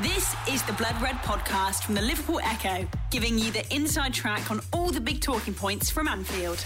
This 0.00 0.34
is 0.48 0.62
the 0.62 0.72
Blood 0.72 1.00
Red 1.02 1.16
podcast 1.16 1.84
from 1.84 1.94
the 1.94 2.00
Liverpool 2.00 2.40
Echo, 2.42 2.88
giving 3.10 3.38
you 3.38 3.52
the 3.52 3.62
inside 3.72 4.14
track 4.14 4.50
on 4.50 4.62
all 4.72 4.90
the 4.90 5.02
big 5.02 5.20
talking 5.20 5.52
points 5.52 5.90
from 5.90 6.08
Anfield. 6.08 6.64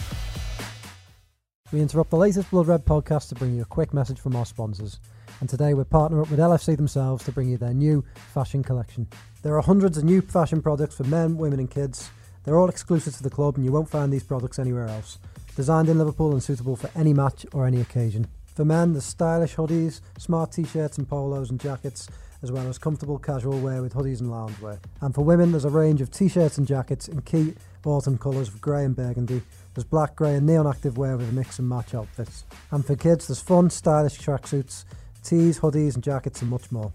We 1.73 1.81
interrupt 1.81 2.11
the 2.11 2.19
latest 2.19 2.53
Blood 2.53 2.69
Red 2.69 2.85
podcast 2.85 3.29
to 3.31 3.35
bring 3.35 3.57
you 3.57 3.63
a 3.63 3.67
quick 3.67 3.93
message 3.93 4.21
from 4.21 4.37
our 4.37 4.47
sponsors. 4.47 5.01
And 5.41 5.49
today 5.49 5.75
we're 5.75 5.85
partnering 5.85 6.23
up 6.23 6.31
with 6.31 6.39
LFC 6.39 6.77
themselves 6.77 7.25
to 7.25 7.33
bring 7.33 7.49
you 7.49 7.57
their 7.57 7.75
new 7.75 8.05
fashion 8.33 8.63
collection. 8.63 9.09
There 9.43 9.57
are 9.57 9.63
hundreds 9.63 9.99
of 9.99 10.05
new 10.05 10.21
fashion 10.21 10.63
products 10.63 10.95
for 10.95 11.05
men, 11.05 11.37
women, 11.37 11.59
and 11.59 11.71
kids. 11.71 12.09
They're 12.45 12.57
all 12.57 12.69
exclusive 12.69 13.17
to 13.17 13.25
the 13.25 13.29
club, 13.29 13.57
and 13.57 13.65
you 13.65 13.73
won't 13.73 13.91
find 13.91 14.13
these 14.13 14.25
products 14.25 14.61
anywhere 14.61 14.87
else. 14.87 15.19
Designed 15.57 15.89
in 15.89 15.99
Liverpool 15.99 16.31
and 16.31 16.43
suitable 16.43 16.77
for 16.77 16.91
any 16.95 17.13
match 17.13 17.45
or 17.53 17.67
any 17.67 17.81
occasion. 17.81 18.29
For 18.55 18.65
men, 18.65 18.93
there's 18.93 19.05
stylish 19.05 19.57
hoodies, 19.57 20.01
smart 20.17 20.53
t 20.53 20.65
shirts 20.65 20.97
and 20.97 21.09
polos 21.09 21.51
and 21.51 21.61
jackets, 21.61 22.09
as 22.43 22.53
well 22.53 22.69
as 22.69 22.79
comfortable 22.79 23.19
casual 23.19 23.59
wear 23.61 23.83
with 23.83 23.95
hoodies 23.95 24.21
and 24.21 24.31
loungewear. 24.31 24.79
And 25.01 25.15
for 25.15 25.23
women, 25.23 25.53
there's 25.53 25.65
a 25.65 25.71
range 25.71 26.01
of 26.01 26.11
t 26.11 26.29
shirts 26.29 26.59
and 26.59 26.67
jackets 26.67 27.09
in 27.09 27.23
key 27.23 27.55
autumn 27.85 28.19
colours 28.19 28.49
of 28.49 28.61
grey 28.61 28.85
and 28.85 28.97
burgundy. 28.97 29.43
There's 29.75 29.85
black, 29.85 30.17
grey, 30.17 30.35
and 30.35 30.47
neon 30.47 30.67
active 30.67 30.99
wear 30.99 31.17
with 31.17 31.33
mix 31.33 31.59
and 31.59 31.69
match 31.69 31.95
outfits. 31.95 32.45
And 32.71 32.85
for 32.85 32.97
kids, 32.97 33.29
there's 33.29 33.41
fun, 33.41 33.71
stylish 33.71 34.19
tracksuits, 34.19 34.85
tees, 35.23 35.61
hoodies, 35.61 35.95
and 35.95 36.03
jackets, 36.03 36.43
and 36.43 36.51
much 36.51 36.73
more. 36.73 36.93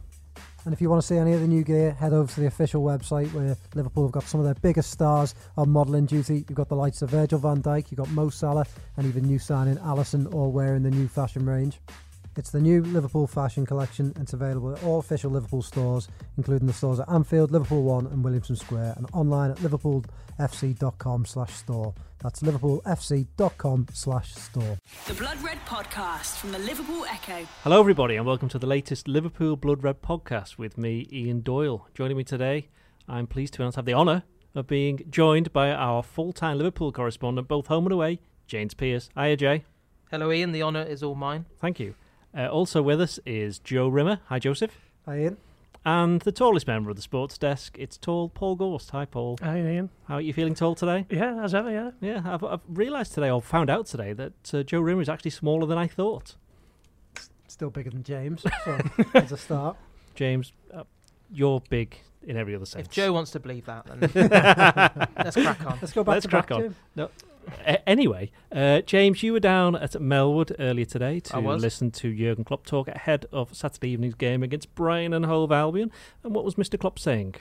And 0.64 0.74
if 0.74 0.82
you 0.82 0.90
want 0.90 1.02
to 1.02 1.08
see 1.08 1.18
any 1.18 1.34
of 1.34 1.42
the 1.42 1.48
new 1.48 1.64
gear, 1.64 1.92
head 1.94 2.14
over 2.14 2.32
to 2.32 2.40
the 2.40 2.46
official 2.46 2.84
website 2.84 3.34
where 3.34 3.58
Liverpool 3.74 4.04
have 4.04 4.12
got 4.12 4.24
some 4.24 4.40
of 4.40 4.46
their 4.46 4.54
biggest 4.56 4.92
stars 4.92 5.34
on 5.58 5.70
modelling 5.70 6.06
duty. 6.06 6.46
You've 6.48 6.54
got 6.54 6.70
the 6.70 6.76
likes 6.76 7.02
of 7.02 7.10
Virgil 7.10 7.40
van 7.40 7.64
Dijk, 7.64 7.90
you've 7.90 7.98
got 7.98 8.10
Mo 8.12 8.30
Salah, 8.30 8.68
and 8.98 9.08
even 9.08 9.24
new 9.24 9.40
signing 9.40 9.78
Alisson, 9.78 10.32
all 10.34 10.52
wearing 10.52 10.84
the 10.84 10.92
new 10.92 11.08
fashion 11.08 11.48
range. 11.48 11.80
It's 12.38 12.50
the 12.50 12.62
new 12.62 12.82
Liverpool 12.82 13.28
fashion 13.28 13.66
collection 13.66 14.14
it's 14.18 14.32
available 14.32 14.74
at 14.74 14.82
all 14.86 15.00
official 15.00 15.30
Liverpool 15.30 15.62
stores, 15.62 16.08
including 16.38 16.66
the 16.66 16.72
stores 16.72 17.02
at 17.02 17.10
Anfield, 17.10 17.52
Liverpool 17.52 17.84
1 17.84 18.08
and 18.08 18.24
Williamson 18.24 18.56
Square, 18.56 18.94
and 18.96 19.06
online 19.12 19.52
at 19.52 19.58
liverpoolfc.com 19.58 21.26
slash 21.26 21.54
store. 21.54 21.94
That's 22.20 22.42
liverpoolfc.com 22.42 23.88
slash 23.92 24.34
store. 24.34 24.78
The 25.08 25.14
Blood 25.16 25.42
Red 25.42 25.58
podcast 25.66 26.38
from 26.38 26.54
the 26.54 26.60
Liverpool 26.60 27.04
Echo. 27.10 27.46
Hello, 27.64 27.82
everybody, 27.82 28.16
and 28.16 28.26
welcome 28.26 28.48
to 28.50 28.60
the 28.60 28.68
latest 28.68 29.10
Liverpool 29.10 29.58
Blood 29.58 29.84
Red 29.84 30.02
podcast 30.02 30.58
with 30.58 30.78
me, 30.78 31.10
Ian 31.12 31.42
Doyle. 31.42 31.90
Joining 31.94 32.16
me 32.16 32.24
today, 32.24 32.70
I'm 33.10 33.28
pleased 33.28 33.56
to 33.56 33.62
announce 33.62 33.76
have 33.76 33.84
the 33.84 33.94
honour 33.94 34.24
of 34.56 34.68
being 34.68 35.02
joined 35.10 35.52
by 35.52 35.72
our 35.72 36.02
full 36.02 36.32
time 36.32 36.58
Liverpool 36.60 36.94
correspondent, 36.94 37.50
both 37.50 37.68
home 37.68 37.86
and 37.86 37.92
away, 37.94 38.22
James 38.48 38.74
Pierce. 38.74 39.10
Hiya, 39.18 39.36
Jay. 39.36 39.66
Hello, 40.10 40.32
Ian. 40.32 40.54
The 40.54 40.64
honour 40.64 40.84
is 40.84 41.04
all 41.04 41.16
mine. 41.16 41.46
Thank 41.60 41.80
you. 41.80 41.94
Uh, 42.38 42.48
also 42.48 42.82
with 42.82 43.02
us 43.02 43.20
is 43.26 43.60
Joe 43.60 43.88
Rimmer. 43.88 44.20
Hi, 44.28 44.40
Joseph. 44.40 44.78
Hi, 45.06 45.20
Ian. 45.20 45.38
And 45.84 46.22
the 46.22 46.32
tallest 46.32 46.68
member 46.68 46.90
of 46.92 46.96
the 46.96 47.02
sports 47.02 47.38
desk, 47.38 47.76
it's 47.80 47.98
tall 47.98 48.30
Paul 48.30 48.56
Gorst. 48.56 48.92
Hi, 48.92 49.06
Paul. 49.06 49.38
Hi, 49.42 49.58
Ian. 49.60 49.90
How 50.08 50.16
are 50.16 50.22
you 50.22 50.32
feeling 50.32 50.54
tall 50.54 50.76
today? 50.76 51.06
Yeah, 51.10 51.44
as 51.44 51.56
ever, 51.56 51.72
yeah. 51.72 51.92
Yeah, 52.00 52.22
I've, 52.24 52.44
I've 52.44 52.60
realised 52.68 53.14
today, 53.14 53.32
or 53.32 53.42
found 53.42 53.70
out 53.70 53.88
today, 53.88 54.14
that 54.14 54.54
uh, 54.54 54.64
Joe 54.64 54.80
Rimmer 54.80 55.02
is 55.02 55.10
actually 55.10 55.32
smaller 55.32 55.66
than 55.66 55.78
I 55.80 55.88
thought. 55.88 56.36
Still 57.48 57.72
bigger 57.72 57.90
than 57.90 58.04
James, 58.04 58.44
so 58.66 58.80
as 59.16 59.32
a 59.32 59.38
start. 59.38 59.76
James, 60.14 60.54
uh, 60.74 60.84
you're 61.32 61.62
big 61.70 61.98
in 62.24 62.38
every 62.38 62.56
other 62.56 62.66
sense. 62.66 62.88
If 62.88 62.94
Joe 62.94 63.12
wants 63.12 63.32
to 63.32 63.40
believe 63.40 63.66
that, 63.66 63.86
then 63.88 64.00
let's 65.18 65.36
crack 65.36 65.66
on. 65.66 65.80
Let's 65.82 65.94
go 65.94 66.04
back 66.04 66.14
Let's 66.14 66.26
to 66.26 66.30
crack 66.30 66.48
back, 66.48 66.56
on. 66.58 66.62
Jim. 66.62 66.76
No. 66.96 67.10
A- 67.66 67.90
anyway, 67.90 68.32
uh, 68.52 68.82
James, 68.82 69.24
you 69.24 69.34
were 69.34 69.40
down 69.40 69.76
at 69.76 69.92
Melwood 69.94 70.56
earlier 70.60 70.86
today 70.86 71.20
to 71.22 71.40
listen 71.40 71.92
to 71.92 72.14
Jurgen 72.14 72.44
Klopp 72.44 72.66
talk 72.66 72.88
ahead 72.88 73.26
of 73.32 73.56
Saturday 73.56 73.90
evening's 73.90 74.16
game 74.16 74.44
against 74.44 74.74
Brighton 74.76 75.14
and 75.14 75.26
Hove 75.26 75.52
Albion. 75.52 75.92
And 76.24 76.34
what 76.34 76.46
was 76.46 76.56
Mr. 76.56 76.80
Klopp 76.80 77.00
saying? 77.00 77.36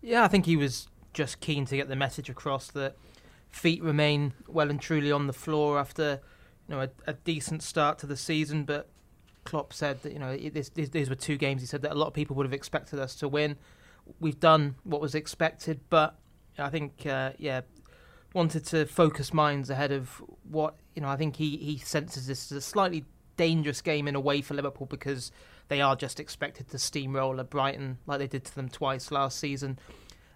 Yeah, 0.00 0.24
I 0.24 0.28
think 0.28 0.46
he 0.46 0.56
was 0.56 0.88
just 1.12 1.40
keen 1.40 1.64
to 1.66 1.76
get 1.76 1.88
the 1.88 1.96
message 1.96 2.30
across 2.30 2.68
that 2.68 2.96
feet 3.48 3.82
remain 3.82 4.34
well 4.46 4.70
and 4.70 4.80
truly 4.80 5.10
on 5.10 5.26
the 5.26 5.32
floor 5.32 5.78
after 5.78 6.20
you 6.68 6.74
know 6.74 6.82
a, 6.82 6.90
a 7.06 7.12
decent 7.14 7.62
start 7.62 7.98
to 7.98 8.06
the 8.06 8.16
season. 8.16 8.64
But 8.64 8.88
Klopp 9.44 9.72
said 9.72 10.02
that 10.02 10.12
you 10.12 10.18
know 10.18 10.30
it, 10.30 10.54
this, 10.54 10.68
these, 10.68 10.90
these 10.90 11.08
were 11.08 11.16
two 11.16 11.36
games. 11.36 11.62
He 11.62 11.66
said 11.66 11.82
that 11.82 11.92
a 11.92 11.94
lot 11.94 12.06
of 12.06 12.14
people 12.14 12.36
would 12.36 12.46
have 12.46 12.52
expected 12.52 12.98
us 12.98 13.14
to 13.16 13.28
win. 13.28 13.56
We've 14.20 14.38
done 14.38 14.76
what 14.84 15.00
was 15.00 15.14
expected, 15.14 15.80
but 15.90 16.18
I 16.58 16.70
think 16.70 17.06
uh, 17.06 17.32
yeah, 17.38 17.62
wanted 18.34 18.64
to 18.66 18.86
focus 18.86 19.32
minds 19.32 19.70
ahead 19.70 19.92
of 19.92 20.22
what 20.48 20.76
you 20.94 21.02
know. 21.02 21.08
I 21.08 21.16
think 21.16 21.36
he 21.36 21.56
he 21.56 21.78
senses 21.78 22.26
this 22.26 22.52
as 22.52 22.58
a 22.58 22.60
slightly 22.60 23.04
dangerous 23.36 23.80
game 23.80 24.08
in 24.08 24.14
a 24.14 24.20
way 24.20 24.42
for 24.42 24.54
Liverpool 24.54 24.86
because 24.86 25.30
they 25.68 25.80
are 25.80 25.96
just 25.96 26.18
expected 26.18 26.68
to 26.70 26.76
steamroll 26.76 27.38
at 27.38 27.50
Brighton 27.50 27.98
like 28.06 28.18
they 28.18 28.26
did 28.26 28.44
to 28.44 28.54
them 28.54 28.68
twice 28.68 29.10
last 29.10 29.38
season. 29.38 29.78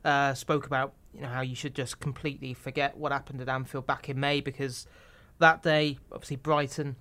Uh, 0.04 0.34
spoke 0.34 0.66
about 0.66 0.94
you 1.14 1.20
know 1.20 1.28
how 1.28 1.42
you 1.42 1.54
should 1.54 1.74
just 1.74 2.00
completely 2.00 2.54
forget 2.54 2.96
what 2.96 3.12
happened 3.12 3.40
at 3.40 3.48
Anfield 3.48 3.86
back 3.86 4.08
in 4.08 4.18
May 4.18 4.40
because 4.40 4.86
that 5.38 5.62
day 5.62 5.98
obviously 6.10 6.36
Brighton 6.36 6.96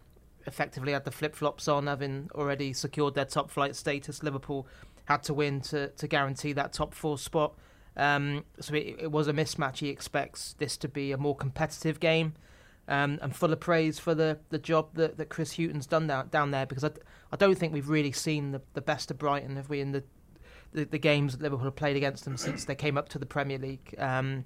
effectively 0.45 0.93
had 0.93 1.05
the 1.05 1.11
flip 1.11 1.35
flops 1.35 1.67
on, 1.67 1.87
having 1.87 2.29
already 2.35 2.73
secured 2.73 3.13
their 3.13 3.25
top 3.25 3.49
flight 3.51 3.75
status. 3.75 4.23
Liverpool 4.23 4.67
had 5.05 5.23
to 5.23 5.33
win 5.33 5.61
to 5.61 5.89
to 5.89 6.07
guarantee 6.07 6.53
that 6.53 6.73
top 6.73 6.93
four 6.93 7.17
spot. 7.17 7.53
Um, 7.97 8.45
so 8.59 8.73
it, 8.73 8.95
it 8.99 9.11
was 9.11 9.27
a 9.27 9.33
mismatch. 9.33 9.79
He 9.79 9.89
expects 9.89 10.53
this 10.57 10.77
to 10.77 10.87
be 10.87 11.11
a 11.11 11.17
more 11.17 11.35
competitive 11.35 11.99
game. 11.99 12.33
Um, 12.87 13.19
and 13.21 13.33
full 13.33 13.53
of 13.53 13.59
praise 13.59 13.99
for 13.99 14.15
the, 14.15 14.39
the 14.49 14.57
job 14.57 14.95
that, 14.95 15.17
that 15.17 15.29
Chris 15.29 15.53
Hughton's 15.53 15.85
done 15.85 16.07
down, 16.07 16.27
down 16.29 16.51
there 16.51 16.65
because 16.65 16.83
I, 16.83 16.89
I 17.31 17.37
don't 17.37 17.55
think 17.55 17.73
we've 17.73 17.87
really 17.87 18.11
seen 18.11 18.51
the, 18.51 18.61
the 18.73 18.81
best 18.81 19.11
of 19.11 19.17
Brighton, 19.17 19.55
have 19.55 19.69
we, 19.69 19.79
in 19.79 19.91
the, 19.91 20.03
the, 20.73 20.85
the 20.85 20.97
games 20.97 21.33
that 21.33 21.41
Liverpool 21.41 21.65
have 21.65 21.75
played 21.75 21.95
against 21.95 22.25
them 22.25 22.37
since 22.37 22.65
they 22.65 22.75
came 22.75 22.97
up 22.97 23.07
to 23.09 23.19
the 23.19 23.25
Premier 23.25 23.59
League. 23.59 23.95
Um, 23.97 24.45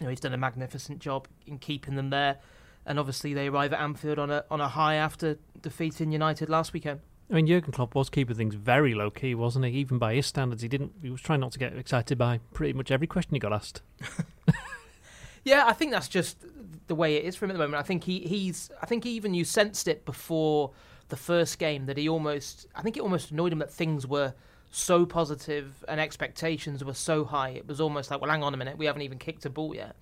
you 0.00 0.04
know, 0.04 0.10
he's 0.10 0.20
done 0.20 0.34
a 0.34 0.38
magnificent 0.38 0.98
job 0.98 1.28
in 1.46 1.58
keeping 1.58 1.94
them 1.94 2.10
there. 2.10 2.38
And 2.84 2.98
obviously, 2.98 3.34
they 3.34 3.48
arrive 3.48 3.72
at 3.72 3.80
Anfield 3.80 4.18
on 4.18 4.30
a 4.30 4.44
on 4.48 4.60
a 4.60 4.68
high 4.68 4.94
after 4.94 5.38
defeating 5.60 6.12
United 6.12 6.48
last 6.48 6.72
weekend. 6.72 7.00
I 7.30 7.34
mean, 7.34 7.46
Jurgen 7.46 7.72
Klopp 7.72 7.94
was 7.94 8.08
keeping 8.08 8.36
things 8.36 8.54
very 8.54 8.94
low 8.94 9.10
key, 9.10 9.34
wasn't 9.34 9.64
he? 9.64 9.72
Even 9.72 9.98
by 9.98 10.14
his 10.14 10.26
standards, 10.26 10.62
he 10.62 10.68
didn't. 10.68 10.92
He 11.02 11.10
was 11.10 11.20
trying 11.20 11.40
not 11.40 11.52
to 11.52 11.58
get 11.58 11.76
excited 11.76 12.16
by 12.16 12.40
pretty 12.52 12.72
much 12.72 12.90
every 12.90 13.06
question 13.06 13.34
he 13.34 13.40
got 13.40 13.52
asked. 13.52 13.82
Yeah, 15.46 15.62
I 15.64 15.74
think 15.74 15.92
that's 15.92 16.08
just 16.08 16.38
the 16.88 16.96
way 16.96 17.14
it 17.14 17.24
is 17.24 17.36
for 17.36 17.44
him 17.44 17.52
at 17.52 17.54
the 17.54 17.60
moment. 17.60 17.78
I 17.78 17.84
think 17.84 18.02
he, 18.02 18.18
he's. 18.18 18.68
I 18.82 18.86
think 18.86 19.06
even 19.06 19.32
you 19.32 19.44
sensed 19.44 19.86
it 19.86 20.04
before 20.04 20.72
the 21.08 21.16
first 21.16 21.60
game 21.60 21.86
that 21.86 21.96
he 21.96 22.08
almost. 22.08 22.66
I 22.74 22.82
think 22.82 22.96
it 22.96 23.00
almost 23.00 23.30
annoyed 23.30 23.52
him 23.52 23.60
that 23.60 23.72
things 23.72 24.08
were 24.08 24.34
so 24.72 25.06
positive 25.06 25.84
and 25.86 26.00
expectations 26.00 26.82
were 26.82 26.94
so 26.94 27.24
high. 27.24 27.50
It 27.50 27.68
was 27.68 27.80
almost 27.80 28.10
like, 28.10 28.20
well, 28.20 28.28
hang 28.28 28.42
on 28.42 28.54
a 28.54 28.56
minute, 28.56 28.76
we 28.76 28.86
haven't 28.86 29.02
even 29.02 29.18
kicked 29.18 29.46
a 29.46 29.50
ball 29.50 29.72
yet, 29.72 29.94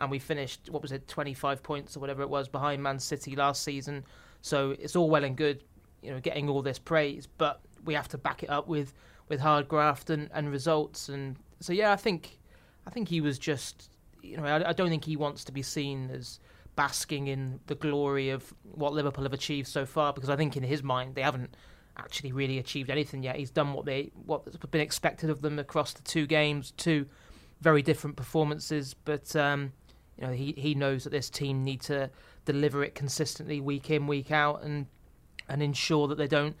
and 0.00 0.10
we 0.10 0.18
finished 0.18 0.68
what 0.70 0.82
was 0.82 0.90
it, 0.90 1.06
twenty 1.06 1.34
five 1.34 1.62
points 1.62 1.96
or 1.96 2.00
whatever 2.00 2.22
it 2.22 2.28
was 2.28 2.48
behind 2.48 2.82
Man 2.82 2.98
City 2.98 3.36
last 3.36 3.62
season. 3.62 4.04
So 4.42 4.72
it's 4.72 4.96
all 4.96 5.08
well 5.08 5.22
and 5.22 5.36
good, 5.36 5.62
you 6.02 6.10
know, 6.10 6.20
getting 6.20 6.48
all 6.48 6.62
this 6.62 6.78
praise, 6.78 7.26
but 7.26 7.60
we 7.84 7.94
have 7.94 8.08
to 8.08 8.18
back 8.18 8.42
it 8.42 8.50
up 8.50 8.68
with 8.68 8.92
with 9.28 9.40
hard 9.40 9.68
graft 9.68 10.10
and, 10.10 10.28
and 10.34 10.50
results. 10.50 11.08
And 11.08 11.36
so 11.60 11.72
yeah, 11.72 11.92
I 11.92 11.96
think 11.96 12.38
I 12.86 12.90
think 12.90 13.08
he 13.08 13.20
was 13.20 13.38
just 13.38 13.90
you 14.22 14.36
know, 14.36 14.44
I, 14.44 14.70
I 14.70 14.72
don't 14.72 14.88
think 14.88 15.04
he 15.04 15.16
wants 15.16 15.44
to 15.44 15.52
be 15.52 15.62
seen 15.62 16.10
as 16.10 16.40
basking 16.76 17.26
in 17.26 17.60
the 17.66 17.74
glory 17.74 18.30
of 18.30 18.54
what 18.62 18.92
Liverpool 18.92 19.24
have 19.24 19.32
achieved 19.32 19.68
so 19.68 19.84
far 19.84 20.12
because 20.12 20.30
I 20.30 20.36
think 20.36 20.56
in 20.56 20.62
his 20.62 20.82
mind 20.82 21.14
they 21.14 21.22
haven't 21.22 21.54
actually 21.96 22.32
really 22.32 22.58
achieved 22.58 22.90
anything 22.90 23.22
yet. 23.22 23.36
He's 23.36 23.50
done 23.50 23.72
what 23.72 23.84
they 23.84 24.10
what's 24.26 24.56
been 24.56 24.80
expected 24.80 25.30
of 25.30 25.42
them 25.42 25.58
across 25.58 25.92
the 25.92 26.02
two 26.02 26.26
games, 26.26 26.72
two 26.76 27.06
very 27.60 27.82
different 27.82 28.16
performances, 28.16 28.94
but 28.94 29.34
um, 29.36 29.72
you 30.18 30.26
know, 30.26 30.32
he 30.32 30.54
he 30.56 30.74
knows 30.74 31.04
that 31.04 31.10
this 31.10 31.30
team 31.30 31.64
need 31.64 31.80
to 31.82 32.10
deliver 32.44 32.82
it 32.82 32.94
consistently 32.94 33.60
week 33.60 33.90
in, 33.90 34.06
week 34.06 34.30
out 34.30 34.62
and 34.62 34.86
and 35.50 35.62
ensure 35.62 36.08
that 36.08 36.18
they 36.18 36.26
don't 36.26 36.56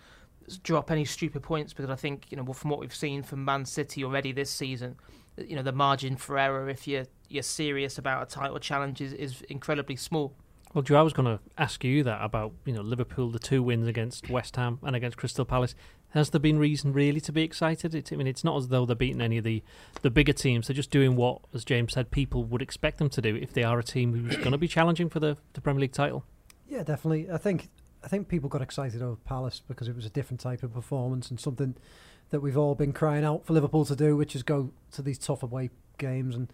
drop 0.62 0.90
any 0.90 1.04
stupid 1.04 1.42
points 1.42 1.72
because 1.72 1.90
I 1.90 1.96
think, 1.96 2.26
you 2.30 2.36
know, 2.36 2.52
from 2.52 2.70
what 2.70 2.80
we've 2.80 2.94
seen 2.94 3.22
from 3.22 3.44
Man 3.44 3.64
City 3.64 4.04
already 4.04 4.32
this 4.32 4.50
season, 4.50 4.96
uh, 5.38 5.42
you 5.44 5.56
know, 5.56 5.62
the 5.62 5.72
margin 5.72 6.16
for 6.16 6.38
error 6.38 6.68
if 6.68 6.86
you're 6.86 7.06
you're 7.28 7.42
serious 7.44 7.96
about 7.96 8.22
a 8.24 8.26
title 8.26 8.58
challenge 8.58 9.00
is, 9.00 9.12
is 9.12 9.42
incredibly 9.42 9.96
small. 9.96 10.34
Well, 10.74 10.82
Joe, 10.82 10.98
I 11.00 11.02
was 11.02 11.12
going 11.12 11.26
to 11.26 11.42
ask 11.58 11.82
you 11.82 12.04
that 12.04 12.22
about 12.22 12.52
you 12.64 12.72
know 12.72 12.82
Liverpool, 12.82 13.30
the 13.30 13.38
two 13.38 13.62
wins 13.62 13.88
against 13.88 14.28
West 14.28 14.56
Ham 14.56 14.78
and 14.82 14.94
against 14.94 15.16
Crystal 15.16 15.44
Palace. 15.44 15.74
Has 16.10 16.30
there 16.30 16.40
been 16.40 16.58
reason 16.58 16.92
really 16.92 17.20
to 17.20 17.32
be 17.32 17.42
excited? 17.42 17.94
It, 17.94 18.12
I 18.12 18.16
mean, 18.16 18.26
it's 18.26 18.42
not 18.42 18.56
as 18.56 18.68
though 18.68 18.84
they're 18.84 18.96
beating 18.96 19.20
any 19.20 19.38
of 19.38 19.44
the, 19.44 19.62
the 20.02 20.10
bigger 20.10 20.32
teams. 20.32 20.66
They're 20.66 20.74
just 20.74 20.90
doing 20.90 21.14
what, 21.14 21.40
as 21.54 21.64
James 21.64 21.92
said, 21.92 22.10
people 22.10 22.42
would 22.44 22.62
expect 22.62 22.98
them 22.98 23.08
to 23.10 23.22
do 23.22 23.36
if 23.36 23.52
they 23.52 23.62
are 23.62 23.78
a 23.78 23.84
team 23.84 24.12
who's 24.12 24.36
going 24.36 24.50
to 24.50 24.58
be 24.58 24.66
challenging 24.66 25.08
for 25.08 25.20
the, 25.20 25.36
the 25.52 25.60
Premier 25.60 25.82
League 25.82 25.92
title. 25.92 26.24
Yeah, 26.68 26.82
definitely. 26.82 27.30
I 27.30 27.36
think 27.36 27.68
I 28.02 28.08
think 28.08 28.28
people 28.28 28.48
got 28.48 28.62
excited 28.62 29.02
over 29.02 29.16
Palace 29.16 29.60
because 29.66 29.88
it 29.88 29.96
was 29.96 30.06
a 30.06 30.10
different 30.10 30.40
type 30.40 30.62
of 30.62 30.72
performance 30.72 31.30
and 31.30 31.38
something 31.38 31.76
that 32.30 32.40
we've 32.40 32.56
all 32.56 32.74
been 32.74 32.92
crying 32.92 33.24
out 33.24 33.44
for 33.44 33.52
Liverpool 33.52 33.84
to 33.84 33.96
do, 33.96 34.16
which 34.16 34.34
is 34.34 34.42
go 34.42 34.70
to 34.92 35.02
these 35.02 35.18
tough 35.18 35.42
away 35.42 35.70
games 35.98 36.34
and 36.34 36.52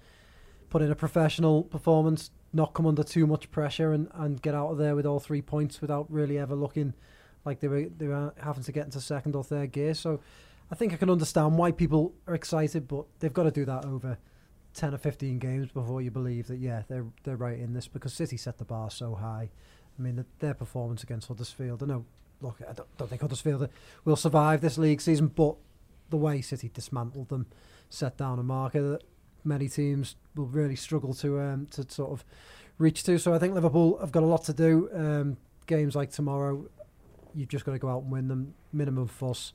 put 0.70 0.82
in 0.82 0.90
a 0.90 0.96
professional 0.96 1.62
performance, 1.62 2.31
not 2.52 2.75
come 2.75 2.87
under 2.87 3.04
too 3.04 3.26
much 3.26 3.50
pressure, 3.50 3.93
and, 3.93 4.08
and 4.14 4.43
get 4.43 4.54
out 4.54 4.70
of 4.70 4.78
there 4.78 4.96
with 4.96 5.06
all 5.06 5.20
three 5.20 5.43
points 5.43 5.81
without 5.81 6.10
really 6.10 6.38
ever 6.38 6.54
looking 6.54 6.94
like 7.44 7.60
they 7.60 7.69
were 7.69 7.87
they 7.96 8.08
were 8.08 8.34
having 8.43 8.64
to 8.64 8.72
get 8.72 8.87
into 8.87 9.00
second 9.00 9.37
or 9.37 9.44
third 9.44 9.72
gear. 9.72 9.94
So 9.94 10.20
I 10.70 10.75
think 10.75 10.93
I 10.93 10.96
can 10.96 11.10
understand 11.10 11.56
why 11.56 11.70
people 11.70 12.14
are 12.26 12.34
excited, 12.34 12.88
but 12.88 13.04
they've 13.20 13.32
got 13.32 13.44
to 13.44 13.50
do 13.50 13.64
that 13.66 13.84
over 13.84 14.19
ten 14.75 14.93
or 14.93 14.98
fifteen 14.98 15.38
games 15.38 15.70
before 15.70 16.02
you 16.02 16.10
believe 16.10 16.48
that 16.48 16.58
yeah 16.58 16.82
they're 16.88 17.06
they're 17.22 17.37
right 17.37 17.58
in 17.58 17.72
this 17.72 17.88
because 17.88 18.12
City 18.12 18.37
set 18.37 18.58
the 18.58 18.64
bar 18.64 18.90
so 18.90 19.14
high. 19.14 19.50
I 19.98 20.02
mean 20.02 20.16
the, 20.16 20.26
their 20.38 20.54
performance 20.54 21.02
against 21.02 21.28
Huddersfield. 21.28 21.82
I 21.82 21.87
know, 21.87 22.04
look, 22.40 22.58
I 22.69 22.72
don't, 22.72 22.98
don't 22.98 23.08
think 23.08 23.22
Huddersfield 23.22 23.69
will 24.04 24.16
survive 24.16 24.60
this 24.60 24.78
league 24.78 25.00
season, 25.00 25.28
but 25.28 25.56
the 26.10 26.16
way 26.16 26.40
City 26.40 26.70
dismantled 26.72 27.28
them 27.28 27.46
set 27.88 28.16
down 28.16 28.38
a 28.38 28.43
marker 28.43 28.82
that 28.90 29.02
many 29.44 29.69
teams 29.69 30.16
will 30.34 30.46
really 30.46 30.76
struggle 30.76 31.14
to 31.14 31.40
um, 31.40 31.66
to 31.70 31.87
sort 31.88 32.10
of 32.10 32.25
reach 32.78 33.02
to. 33.04 33.19
So 33.19 33.32
I 33.32 33.38
think 33.38 33.54
Liverpool 33.54 33.98
have 33.98 34.12
got 34.12 34.22
a 34.22 34.26
lot 34.26 34.44
to 34.44 34.52
do. 34.52 34.90
Um, 34.93 35.37
games 35.66 35.96
like 35.96 36.10
tomorrow, 36.10 36.66
you've 37.34 37.48
just 37.48 37.64
got 37.64 37.72
to 37.72 37.78
go 37.78 37.88
out 37.88 38.02
and 38.02 38.12
win 38.12 38.28
them, 38.28 38.54
minimum 38.72 39.08
fuss, 39.08 39.52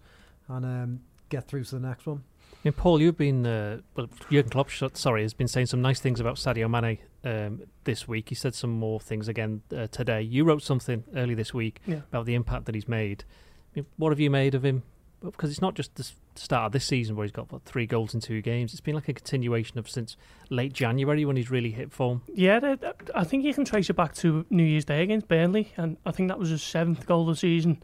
and 0.47 0.65
um, 0.65 0.99
get 1.29 1.47
through 1.47 1.63
to 1.65 1.75
the 1.75 1.87
next 1.87 2.05
one. 2.05 2.23
I 2.53 2.57
mean, 2.65 2.73
Paul, 2.73 3.01
you've 3.01 3.17
been 3.17 3.45
uh, 3.45 3.79
well. 3.95 4.07
Jurgen 4.29 4.49
Klopp, 4.49 4.69
sorry, 4.95 5.23
has 5.23 5.33
been 5.33 5.47
saying 5.47 5.67
some 5.67 5.81
nice 5.81 5.99
things 5.99 6.19
about 6.19 6.35
Sadio 6.35 6.69
Mane 6.69 6.99
um, 7.23 7.61
this 7.83 8.07
week. 8.07 8.29
He 8.29 8.35
said 8.35 8.55
some 8.55 8.71
more 8.71 8.99
things 8.99 9.27
again 9.27 9.61
uh, 9.75 9.87
today. 9.87 10.21
You 10.21 10.43
wrote 10.43 10.63
something 10.63 11.03
early 11.15 11.33
this 11.35 11.53
week 11.53 11.79
Yeah. 11.85 11.97
about 12.11 12.25
the 12.25 12.35
impact 12.35 12.65
that 12.65 12.75
he's 12.75 12.87
made. 12.87 13.23
I 13.75 13.79
mean, 13.79 13.85
what 13.97 14.09
have 14.11 14.19
you 14.19 14.29
made 14.29 14.55
of 14.55 14.63
him? 14.65 14.83
Because 15.23 15.51
it's 15.51 15.61
not 15.61 15.75
just 15.75 15.93
the 15.95 16.09
start 16.35 16.65
of 16.67 16.71
this 16.71 16.83
season 16.85 17.15
where 17.15 17.23
he's 17.25 17.31
got 17.31 17.51
what, 17.51 17.63
three 17.63 17.85
goals 17.85 18.15
in 18.15 18.21
two 18.21 18.41
games. 18.41 18.71
It's 18.73 18.81
been 18.81 18.95
like 18.95 19.07
a 19.07 19.13
continuation 19.13 19.77
of 19.77 19.87
since 19.87 20.17
late 20.49 20.73
January 20.73 21.25
when 21.25 21.35
he's 21.35 21.51
really 21.51 21.69
hit 21.71 21.91
form. 21.91 22.23
Yeah, 22.33 22.75
I 23.13 23.23
think 23.23 23.43
you 23.45 23.53
can 23.53 23.63
trace 23.63 23.87
it 23.89 23.93
back 23.95 24.15
to 24.15 24.45
New 24.49 24.63
Year's 24.63 24.85
Day 24.85 25.03
against 25.03 25.27
Burnley, 25.27 25.73
and 25.77 25.97
I 26.07 26.11
think 26.11 26.29
that 26.29 26.39
was 26.39 26.49
his 26.49 26.63
seventh 26.63 27.05
goal 27.05 27.21
of 27.29 27.35
the 27.35 27.39
season, 27.39 27.83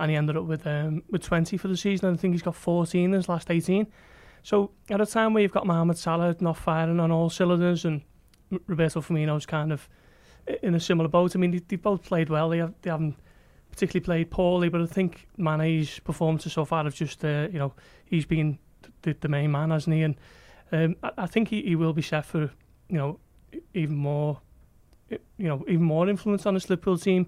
and 0.00 0.10
he 0.10 0.16
ended 0.16 0.38
up 0.38 0.44
with 0.44 0.66
um, 0.66 1.02
with 1.10 1.22
20 1.22 1.58
for 1.58 1.68
the 1.68 1.76
season, 1.76 2.08
and 2.08 2.16
I 2.16 2.20
think 2.20 2.32
he's 2.32 2.42
got 2.42 2.54
14 2.54 3.04
in 3.04 3.12
his 3.12 3.28
last 3.28 3.50
18. 3.50 3.86
So 4.42 4.70
at 4.88 5.00
a 5.00 5.06
time 5.06 5.34
where 5.34 5.42
you've 5.42 5.52
got 5.52 5.66
Mohamed 5.66 5.98
Salah 5.98 6.34
not 6.40 6.56
firing 6.56 7.00
on 7.00 7.10
all 7.10 7.28
cylinders, 7.28 7.84
and 7.84 8.00
Roberto 8.66 9.00
Firmino's 9.00 9.46
kind 9.46 9.72
of 9.72 9.88
in 10.62 10.74
a 10.74 10.80
similar 10.80 11.08
boat. 11.08 11.36
I 11.36 11.38
mean, 11.38 11.50
they, 11.50 11.62
they've 11.66 11.82
both 11.82 12.02
played 12.02 12.30
well. 12.30 12.48
They, 12.48 12.58
have, 12.58 12.74
they 12.82 12.90
haven't 12.90 13.16
particularly 13.70 14.04
played 14.04 14.30
poorly, 14.30 14.68
but 14.68 14.80
I 14.80 14.86
think 14.86 15.28
Mane's 15.36 15.98
performances 16.00 16.52
so 16.52 16.64
far 16.64 16.84
have 16.84 16.94
just, 16.94 17.24
uh, 17.24 17.48
you 17.52 17.58
know, 17.58 17.74
he's 18.04 18.26
been 18.26 18.58
the, 19.02 19.16
the 19.20 19.28
main 19.28 19.50
man, 19.50 19.70
hasn't 19.70 19.94
he? 19.94 20.02
And 20.02 20.16
um, 20.72 20.96
I, 21.02 21.10
I 21.18 21.26
think 21.26 21.48
he, 21.48 21.62
he 21.62 21.76
will 21.76 21.92
be 21.92 22.02
set 22.02 22.24
for, 22.24 22.50
you 22.88 22.96
know, 22.96 23.18
even 23.74 23.96
more, 23.96 24.40
you 25.10 25.48
know, 25.48 25.64
even 25.68 25.82
more 25.82 26.08
influence 26.08 26.46
on 26.46 26.54
this 26.54 26.68
Liverpool 26.68 26.98
team. 26.98 27.26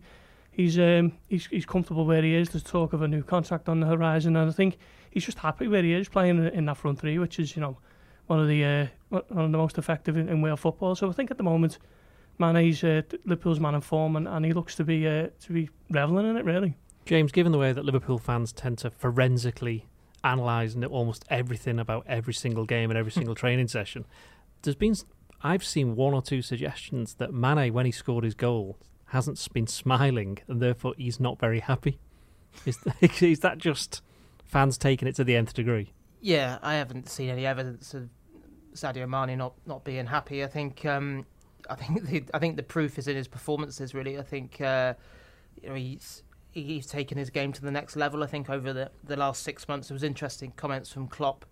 He's 0.52 0.78
um 0.78 1.12
he's 1.28 1.46
he's 1.46 1.64
comfortable 1.64 2.04
where 2.04 2.22
he 2.22 2.34
is. 2.34 2.50
There's 2.50 2.64
talk 2.64 2.92
of 2.92 3.02
a 3.02 3.08
new 3.08 3.22
contract 3.22 3.68
on 3.68 3.80
the 3.80 3.86
horizon, 3.86 4.36
and 4.36 4.50
I 4.50 4.52
think 4.52 4.78
he's 5.10 5.24
just 5.24 5.38
happy 5.38 5.68
where 5.68 5.82
he 5.82 5.94
is 5.94 6.08
playing 6.08 6.38
in, 6.38 6.48
in 6.48 6.64
that 6.66 6.76
front 6.76 6.98
three, 6.98 7.18
which 7.18 7.38
is 7.38 7.54
you 7.54 7.62
know 7.62 7.78
one 8.30 8.38
of 8.38 8.46
the 8.46 8.64
uh, 8.64 8.86
one 9.08 9.44
of 9.44 9.50
the 9.50 9.58
most 9.58 9.76
effective 9.76 10.16
in, 10.16 10.28
in 10.28 10.40
Wales 10.40 10.60
football. 10.60 10.94
So 10.94 11.08
I 11.08 11.12
think 11.12 11.32
at 11.32 11.36
the 11.36 11.42
moment, 11.42 11.78
Mane's 12.38 12.82
uh, 12.84 13.02
Liverpool's 13.24 13.58
man 13.58 13.74
in 13.74 13.80
form, 13.80 14.14
and, 14.14 14.28
and 14.28 14.44
he 14.44 14.52
looks 14.52 14.76
to 14.76 14.84
be 14.84 15.06
uh, 15.06 15.28
to 15.40 15.52
be 15.52 15.68
reveling 15.90 16.30
in 16.30 16.36
it 16.36 16.44
really. 16.44 16.76
James, 17.04 17.32
given 17.32 17.50
the 17.50 17.58
way 17.58 17.72
that 17.72 17.84
Liverpool 17.84 18.18
fans 18.18 18.52
tend 18.52 18.78
to 18.78 18.90
forensically 18.90 19.86
analyse 20.22 20.74
and 20.74 20.84
almost 20.84 21.24
everything 21.28 21.80
about 21.80 22.04
every 22.06 22.32
single 22.32 22.64
game 22.64 22.90
and 22.90 22.96
every 22.96 23.10
single 23.18 23.34
training 23.34 23.66
session, 23.66 24.06
there's 24.62 24.76
been 24.76 24.94
I've 25.42 25.64
seen 25.64 25.96
one 25.96 26.14
or 26.14 26.22
two 26.22 26.40
suggestions 26.40 27.14
that 27.14 27.34
Mane, 27.34 27.72
when 27.72 27.84
he 27.84 27.92
scored 27.92 28.22
his 28.22 28.34
goal, 28.34 28.78
hasn't 29.06 29.44
been 29.52 29.66
smiling 29.66 30.38
and 30.46 30.62
therefore 30.62 30.94
he's 30.96 31.18
not 31.18 31.40
very 31.40 31.58
happy. 31.58 31.98
Is 32.64 32.76
that, 32.78 33.22
is 33.22 33.40
that 33.40 33.58
just 33.58 34.02
fans 34.44 34.78
taking 34.78 35.08
it 35.08 35.16
to 35.16 35.24
the 35.24 35.34
nth 35.34 35.52
degree? 35.52 35.92
Yeah, 36.20 36.58
I 36.62 36.74
haven't 36.74 37.08
seen 37.08 37.30
any 37.30 37.46
evidence 37.46 37.94
of 37.94 38.10
Sadio 38.74 39.08
Mane 39.08 39.36
not, 39.36 39.54
not 39.66 39.84
being 39.84 40.06
happy. 40.06 40.44
I 40.44 40.46
think 40.46 40.84
um, 40.84 41.26
I 41.68 41.74
think 41.74 42.04
the, 42.06 42.24
I 42.34 42.38
think 42.38 42.56
the 42.56 42.62
proof 42.62 42.98
is 42.98 43.08
in 43.08 43.16
his 43.16 43.28
performances. 43.28 43.94
Really, 43.94 44.18
I 44.18 44.22
think 44.22 44.60
uh, 44.60 44.94
you 45.62 45.68
know 45.68 45.74
he's 45.74 46.22
he's 46.52 46.86
taken 46.86 47.18
his 47.18 47.30
game 47.30 47.52
to 47.52 47.62
the 47.62 47.70
next 47.70 47.96
level. 47.96 48.22
I 48.22 48.26
think 48.26 48.50
over 48.50 48.72
the, 48.72 48.90
the 49.04 49.16
last 49.16 49.42
six 49.42 49.68
months, 49.68 49.88
there 49.88 49.94
was 49.94 50.02
interesting 50.02 50.52
comments 50.56 50.90
from 50.92 51.06
Klopp 51.06 51.44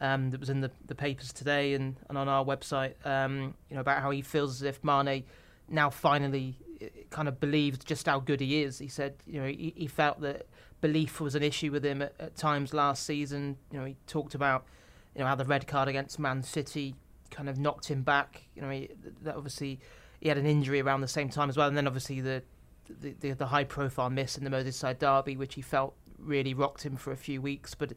um, 0.00 0.30
that 0.30 0.40
was 0.40 0.50
in 0.50 0.60
the, 0.60 0.70
the 0.86 0.94
papers 0.94 1.32
today 1.32 1.74
and, 1.74 1.96
and 2.08 2.18
on 2.18 2.28
our 2.28 2.44
website. 2.44 2.94
Um, 3.06 3.54
you 3.68 3.74
know 3.74 3.80
about 3.80 4.02
how 4.02 4.10
he 4.10 4.22
feels 4.22 4.56
as 4.56 4.62
if 4.62 4.82
Mane 4.84 5.24
now 5.68 5.88
finally 5.90 6.56
uh, 6.82 6.86
kind 7.10 7.28
of 7.28 7.40
believed 7.40 7.86
just 7.86 8.06
how 8.06 8.20
good 8.20 8.40
he 8.40 8.62
is. 8.62 8.78
He 8.78 8.88
said 8.88 9.14
you 9.26 9.40
know 9.40 9.46
he, 9.46 9.72
he 9.76 9.86
felt 9.86 10.20
that 10.20 10.46
belief 10.80 11.20
was 11.20 11.34
an 11.34 11.42
issue 11.42 11.70
with 11.70 11.84
him 11.84 12.02
at, 12.02 12.14
at 12.18 12.36
times 12.36 12.74
last 12.74 13.06
season. 13.06 13.56
You 13.70 13.78
know 13.78 13.84
he 13.84 13.96
talked 14.06 14.34
about 14.34 14.66
you 15.14 15.20
know 15.20 15.26
how 15.26 15.34
the 15.34 15.44
red 15.44 15.66
card 15.66 15.88
against 15.88 16.18
Man 16.18 16.42
City 16.42 16.94
kind 17.30 17.48
of 17.48 17.58
knocked 17.58 17.88
him 17.88 18.02
back. 18.02 18.42
You 18.54 18.62
know, 18.62 18.70
he, 18.70 18.90
that 19.22 19.36
obviously 19.36 19.80
he 20.20 20.28
had 20.28 20.38
an 20.38 20.46
injury 20.46 20.80
around 20.80 21.00
the 21.00 21.08
same 21.08 21.28
time 21.28 21.48
as 21.48 21.56
well, 21.56 21.68
and 21.68 21.76
then 21.76 21.86
obviously 21.86 22.20
the 22.20 22.42
the, 23.00 23.14
the, 23.20 23.32
the 23.32 23.46
high 23.46 23.64
profile 23.64 24.10
miss 24.10 24.36
in 24.36 24.44
the 24.44 24.50
Merseyside 24.50 24.98
derby, 24.98 25.36
which 25.36 25.54
he 25.54 25.62
felt 25.62 25.94
really 26.18 26.54
rocked 26.54 26.84
him 26.84 26.96
for 26.96 27.12
a 27.12 27.16
few 27.16 27.40
weeks. 27.40 27.74
But 27.74 27.94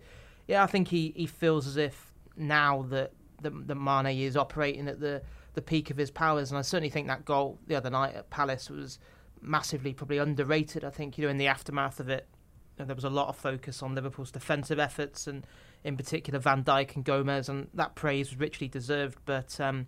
yeah, 0.47 0.63
I 0.63 0.67
think 0.67 0.87
he, 0.87 1.13
he 1.15 1.25
feels 1.25 1.67
as 1.67 1.77
if 1.77 2.13
now 2.37 2.83
that 2.89 3.11
that, 3.41 3.67
that 3.67 3.75
Mane 3.75 4.17
is 4.19 4.37
operating 4.37 4.87
at 4.87 4.99
the 4.99 5.21
the 5.53 5.61
peak 5.61 5.89
of 5.89 5.97
his 5.97 6.11
powers, 6.11 6.51
and 6.51 6.57
I 6.57 6.61
certainly 6.61 6.89
think 6.89 7.07
that 7.07 7.25
goal 7.25 7.59
the 7.67 7.75
other 7.75 7.89
night 7.89 8.15
at 8.15 8.29
Palace 8.29 8.69
was 8.69 8.99
massively 9.41 9.93
probably 9.93 10.17
underrated. 10.17 10.83
I 10.83 10.89
think 10.89 11.17
you 11.17 11.25
know 11.25 11.31
in 11.31 11.37
the 11.37 11.47
aftermath 11.47 11.99
of 11.99 12.09
it, 12.09 12.27
you 12.77 12.83
know, 12.83 12.87
there 12.87 12.95
was 12.95 13.05
a 13.05 13.09
lot 13.09 13.29
of 13.29 13.37
focus 13.37 13.81
on 13.81 13.95
Liverpool's 13.95 14.31
defensive 14.31 14.79
efforts 14.79 15.27
and 15.27 15.45
in 15.85 15.95
particular 15.95 16.39
Van 16.39 16.63
Dijk 16.63 16.95
and 16.95 17.05
Gomez, 17.05 17.47
and 17.47 17.67
that 17.75 17.93
praise 17.93 18.31
was 18.31 18.39
richly 18.39 18.67
deserved. 18.67 19.19
But 19.25 19.57
um, 19.61 19.85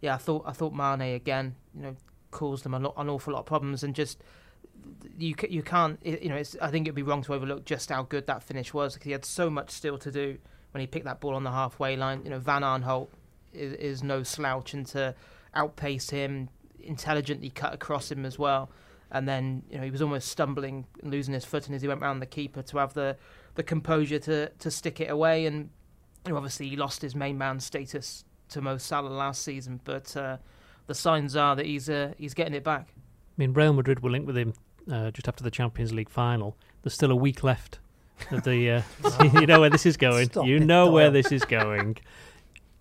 yeah, 0.00 0.14
I 0.14 0.18
thought 0.18 0.42
I 0.44 0.52
thought 0.52 0.74
Mane 0.74 1.14
again, 1.14 1.54
you 1.74 1.82
know, 1.82 1.96
caused 2.32 2.64
them 2.64 2.74
a 2.74 2.80
lot, 2.80 2.94
an 2.98 3.08
awful 3.08 3.32
lot 3.32 3.40
of 3.40 3.46
problems, 3.46 3.84
and 3.84 3.94
just 3.94 4.22
you 5.16 5.36
you 5.48 5.62
can't, 5.62 6.04
you 6.04 6.28
know, 6.28 6.36
I 6.36 6.70
think 6.70 6.86
it'd 6.86 6.96
be 6.96 7.02
wrong 7.02 7.22
to 7.22 7.34
overlook 7.34 7.64
just 7.64 7.90
how 7.90 8.02
good 8.02 8.26
that 8.26 8.42
finish 8.42 8.74
was 8.74 8.94
because 8.94 9.06
he 9.06 9.12
had 9.12 9.24
so 9.24 9.48
much 9.48 9.70
still 9.70 9.96
to 9.98 10.10
do 10.10 10.36
when 10.72 10.80
he 10.80 10.86
picked 10.88 11.04
that 11.04 11.20
ball 11.20 11.34
on 11.36 11.44
the 11.44 11.52
halfway 11.52 11.96
line. 11.96 12.22
You 12.24 12.30
know, 12.30 12.40
Van 12.40 12.62
Aanholt 12.62 13.08
is, 13.54 13.72
is 13.74 14.02
no 14.02 14.24
slouch, 14.24 14.74
and 14.74 14.84
to 14.88 15.14
outpace 15.54 16.10
him, 16.10 16.48
intelligently 16.80 17.50
cut 17.50 17.72
across 17.72 18.10
him 18.10 18.26
as 18.26 18.36
well. 18.36 18.68
And 19.12 19.28
then 19.28 19.62
you 19.70 19.78
know 19.78 19.84
he 19.84 19.92
was 19.92 20.02
almost 20.02 20.26
stumbling, 20.28 20.86
losing 21.04 21.34
his 21.34 21.44
footing 21.44 21.72
as 21.72 21.82
he 21.82 21.88
went 21.88 22.00
round 22.00 22.20
the 22.20 22.26
keeper 22.26 22.62
to 22.62 22.78
have 22.78 22.94
the 22.94 23.16
the 23.56 23.62
composure 23.62 24.18
to 24.20 24.48
to 24.50 24.70
stick 24.70 25.00
it 25.00 25.10
away. 25.10 25.46
And 25.46 25.70
you 26.24 26.32
know, 26.32 26.36
obviously 26.36 26.68
he 26.68 26.76
lost 26.76 27.02
his 27.02 27.14
main 27.14 27.36
man 27.36 27.60
status 27.60 28.24
to 28.50 28.60
Mo 28.60 28.78
Salah 28.78 29.08
last 29.08 29.42
season, 29.42 29.80
but 29.84 30.16
uh, 30.16 30.36
the 30.86 30.94
signs 30.94 31.36
are 31.36 31.56
that 31.56 31.66
he's 31.66 31.90
uh, 31.90 32.12
he's 32.16 32.34
getting 32.34 32.54
it 32.54 32.64
back. 32.64 32.88
I 32.96 33.34
mean, 33.36 33.52
Real 33.52 33.72
Madrid 33.72 34.00
were 34.00 34.10
linked 34.10 34.26
with 34.26 34.36
him 34.36 34.54
uh, 34.90 35.10
just 35.10 35.28
after 35.28 35.42
the 35.42 35.50
Champions 35.50 35.92
League 35.92 36.08
final. 36.08 36.56
There's 36.82 36.94
still 36.94 37.10
a 37.10 37.16
week 37.16 37.42
left 37.42 37.80
of 38.30 38.44
the. 38.44 38.70
Uh, 38.70 38.82
you 39.40 39.46
know 39.46 39.60
where 39.60 39.70
this 39.70 39.86
is 39.86 39.96
going. 39.96 40.26
Stop 40.26 40.46
you 40.46 40.56
it, 40.56 40.64
know 40.64 40.90
where 40.90 41.10
this 41.10 41.32
is 41.32 41.44
going. 41.44 41.98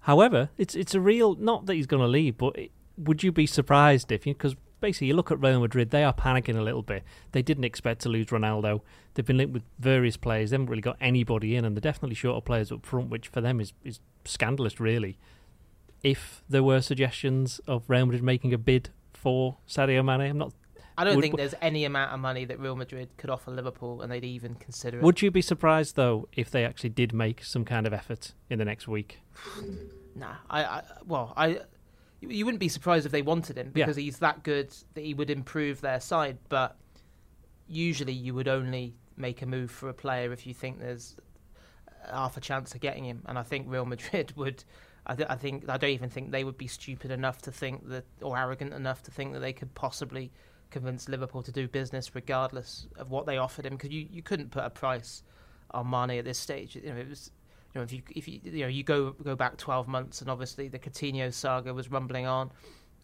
However, 0.02 0.50
it's 0.58 0.76
it's 0.76 0.94
a 0.94 1.00
real 1.00 1.36
not 1.36 1.66
that 1.66 1.74
he's 1.74 1.88
going 1.88 2.02
to 2.02 2.08
leave, 2.08 2.38
but 2.38 2.58
it, 2.58 2.72
would 2.98 3.24
you 3.24 3.32
be 3.32 3.46
surprised 3.46 4.12
if 4.12 4.26
you 4.26 4.34
because 4.34 4.56
basically 4.86 5.08
you 5.08 5.16
look 5.16 5.32
at 5.32 5.42
Real 5.42 5.60
Madrid, 5.60 5.90
they 5.90 6.04
are 6.04 6.14
panicking 6.14 6.56
a 6.56 6.62
little 6.62 6.84
bit. 6.84 7.04
They 7.32 7.42
didn't 7.42 7.64
expect 7.64 8.02
to 8.02 8.10
lose 8.10 8.28
Ronaldo. 8.28 8.82
They've 9.14 9.26
been 9.26 9.38
linked 9.38 9.54
with 9.54 9.64
various 9.80 10.16
players. 10.16 10.52
They 10.52 10.56
haven't 10.56 10.70
really 10.70 10.82
got 10.82 10.98
anybody 11.02 11.56
in, 11.56 11.66
and 11.66 11.76
they're 11.76 11.82
definitely 11.82 12.16
short 12.16 12.38
of 12.38 12.46
players 12.46 12.72
up 12.72 12.86
front, 12.86 13.10
which 13.10 13.28
for 13.30 13.42
them 13.42 13.60
is 13.60 13.74
is 13.84 14.00
scandalous, 14.26 14.80
really. 14.80 15.18
If 16.04 16.44
there 16.48 16.62
were 16.62 16.82
suggestions 16.82 17.60
of 17.68 17.84
Real 17.88 18.06
Madrid 18.06 18.22
making 18.24 18.54
a 18.54 18.60
bid 18.60 18.90
for 19.14 19.58
Sadio 19.68 20.06
Mane, 20.06 20.30
I'm 20.30 20.38
not 20.38 20.54
I 20.98 21.04
don't 21.04 21.16
Would- 21.16 21.24
think 21.24 21.38
there's 21.38 21.56
any 21.62 21.84
amount 21.84 22.14
of 22.14 22.20
money 22.20 22.46
that 22.46 22.60
Real 22.60 22.76
Madrid 22.76 23.10
could 23.18 23.32
offer 23.32 23.50
Liverpool, 23.52 24.02
and 24.02 24.12
they'd 24.12 24.24
even 24.24 24.54
consider 24.56 25.00
it. 25.00 25.04
Would 25.04 25.22
you 25.22 25.32
be 25.32 25.42
surprised 25.42 25.96
though 25.96 26.30
if 26.34 26.52
they 26.52 26.64
actually 26.64 26.92
did 26.92 27.12
make 27.12 27.44
some 27.44 27.66
kind 27.66 27.88
of 27.88 27.94
effort 27.94 28.34
in 28.50 28.60
the 28.60 28.66
next 28.66 28.88
week? 28.88 29.20
Nah, 30.18 30.36
I, 30.50 30.64
I 30.64 30.84
well, 31.06 31.34
I 31.36 31.60
you- 32.30 32.46
wouldn't 32.46 32.60
be 32.60 32.70
surprised 32.70 33.06
if 33.06 33.12
they 33.12 33.22
wanted 33.22 33.58
him 33.58 33.68
Yeah. 33.76 33.86
because 33.86 33.96
he's 33.98 34.20
that 34.20 34.44
good 34.44 34.74
that 34.94 35.02
he 35.02 35.14
would 35.14 35.30
improve 35.30 35.82
their 35.82 36.00
side. 36.00 36.38
But 36.50 36.78
usually, 37.68 38.14
you 38.14 38.34
would 38.34 38.48
only 38.48 38.96
make 39.18 39.42
a 39.42 39.46
move 39.46 39.72
for 39.72 39.90
a 39.90 39.94
player 39.94 40.32
if 40.34 40.46
you 40.46 40.54
think 40.54 40.80
there's 40.80 41.16
half 42.10 42.38
a 42.38 42.42
chance 42.42 42.74
of 42.76 42.82
getting 42.82 43.04
him. 43.06 43.24
And 43.26 43.38
I 43.40 43.44
think 43.44 43.68
Real 43.70 43.86
Madrid 43.86 44.34
would. 44.36 44.64
I, 45.08 45.16
th- 45.16 45.30
I 45.30 45.36
think 45.36 45.70
I 45.70 45.78
don't 45.78 45.92
even 45.92 46.10
think 46.10 46.32
they 46.32 46.44
would 46.44 46.58
be 46.58 46.68
stupid 46.68 47.12
enough 47.12 47.42
to 47.44 47.52
think 47.52 47.88
that, 47.90 48.06
or 48.22 48.38
arrogant 48.38 48.74
enough 48.74 49.04
to 49.04 49.12
think 49.12 49.34
that 49.34 49.40
they 49.40 49.54
could 49.54 49.74
possibly 49.76 50.32
convince 50.72 51.08
Liverpool 51.08 51.44
to 51.44 51.52
do 51.52 51.68
business 51.68 52.16
regardless 52.16 52.88
of 52.98 53.12
what 53.12 53.28
they 53.28 53.38
offered 53.38 53.66
him. 53.68 53.74
Because 53.74 53.92
you, 53.92 54.08
you 54.10 54.24
couldn't 54.24 54.50
put 54.52 54.64
a 54.64 54.70
price 54.72 55.22
on 55.72 55.90
Mane 55.90 56.18
at 56.18 56.26
this 56.26 56.40
stage. 56.40 56.76
You 56.76 56.82
know, 56.92 56.96
it 57.00 57.08
was 57.08 57.30
know, 57.76 57.84
if 57.84 57.92
you 57.92 58.02
if 58.16 58.28
you 58.28 58.40
you 58.44 58.62
know 58.62 58.68
you 58.68 58.84
go 58.84 59.12
go 59.12 59.36
back 59.36 59.58
twelve 59.58 59.88
months, 59.88 60.22
and 60.22 60.30
obviously 60.30 60.68
the 60.68 60.80
Coutinho 60.80 61.34
saga 61.34 61.74
was 61.74 61.92
rumbling 61.92 62.26
on, 62.26 62.52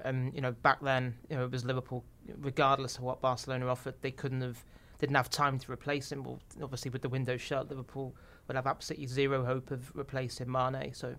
and 0.04 0.34
you 0.34 0.42
know 0.42 0.52
back 0.52 0.82
then 0.82 1.16
you 1.30 1.36
know 1.36 1.46
it 1.46 1.52
was 1.52 1.66
Liverpool, 1.66 2.04
regardless 2.40 2.98
of 2.98 3.04
what 3.04 3.22
Barcelona 3.22 3.68
offered, 3.68 3.96
they 4.02 4.12
couldn't 4.12 4.42
have 4.42 4.64
didn't 5.00 5.16
have 5.16 5.30
time 5.30 5.58
to 5.60 5.72
replace 5.72 6.12
him. 6.12 6.24
Well, 6.24 6.40
obviously 6.62 6.92
with 6.92 7.02
the 7.02 7.10
window 7.10 7.36
shut, 7.36 7.70
Liverpool 7.70 8.16
will 8.48 8.56
have 8.56 8.68
absolutely 8.68 9.08
zero 9.08 9.44
hope 9.44 9.72
of 9.72 9.92
replacing 9.96 10.50
Mane. 10.50 10.94
So, 10.94 11.16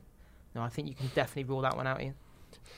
no, 0.54 0.62
I 0.62 0.68
think 0.68 0.88
you 0.88 0.94
can 0.94 1.10
definitely 1.14 1.44
rule 1.44 1.62
that 1.62 1.76
one 1.76 1.86
out. 1.86 2.00
Ian. 2.00 2.14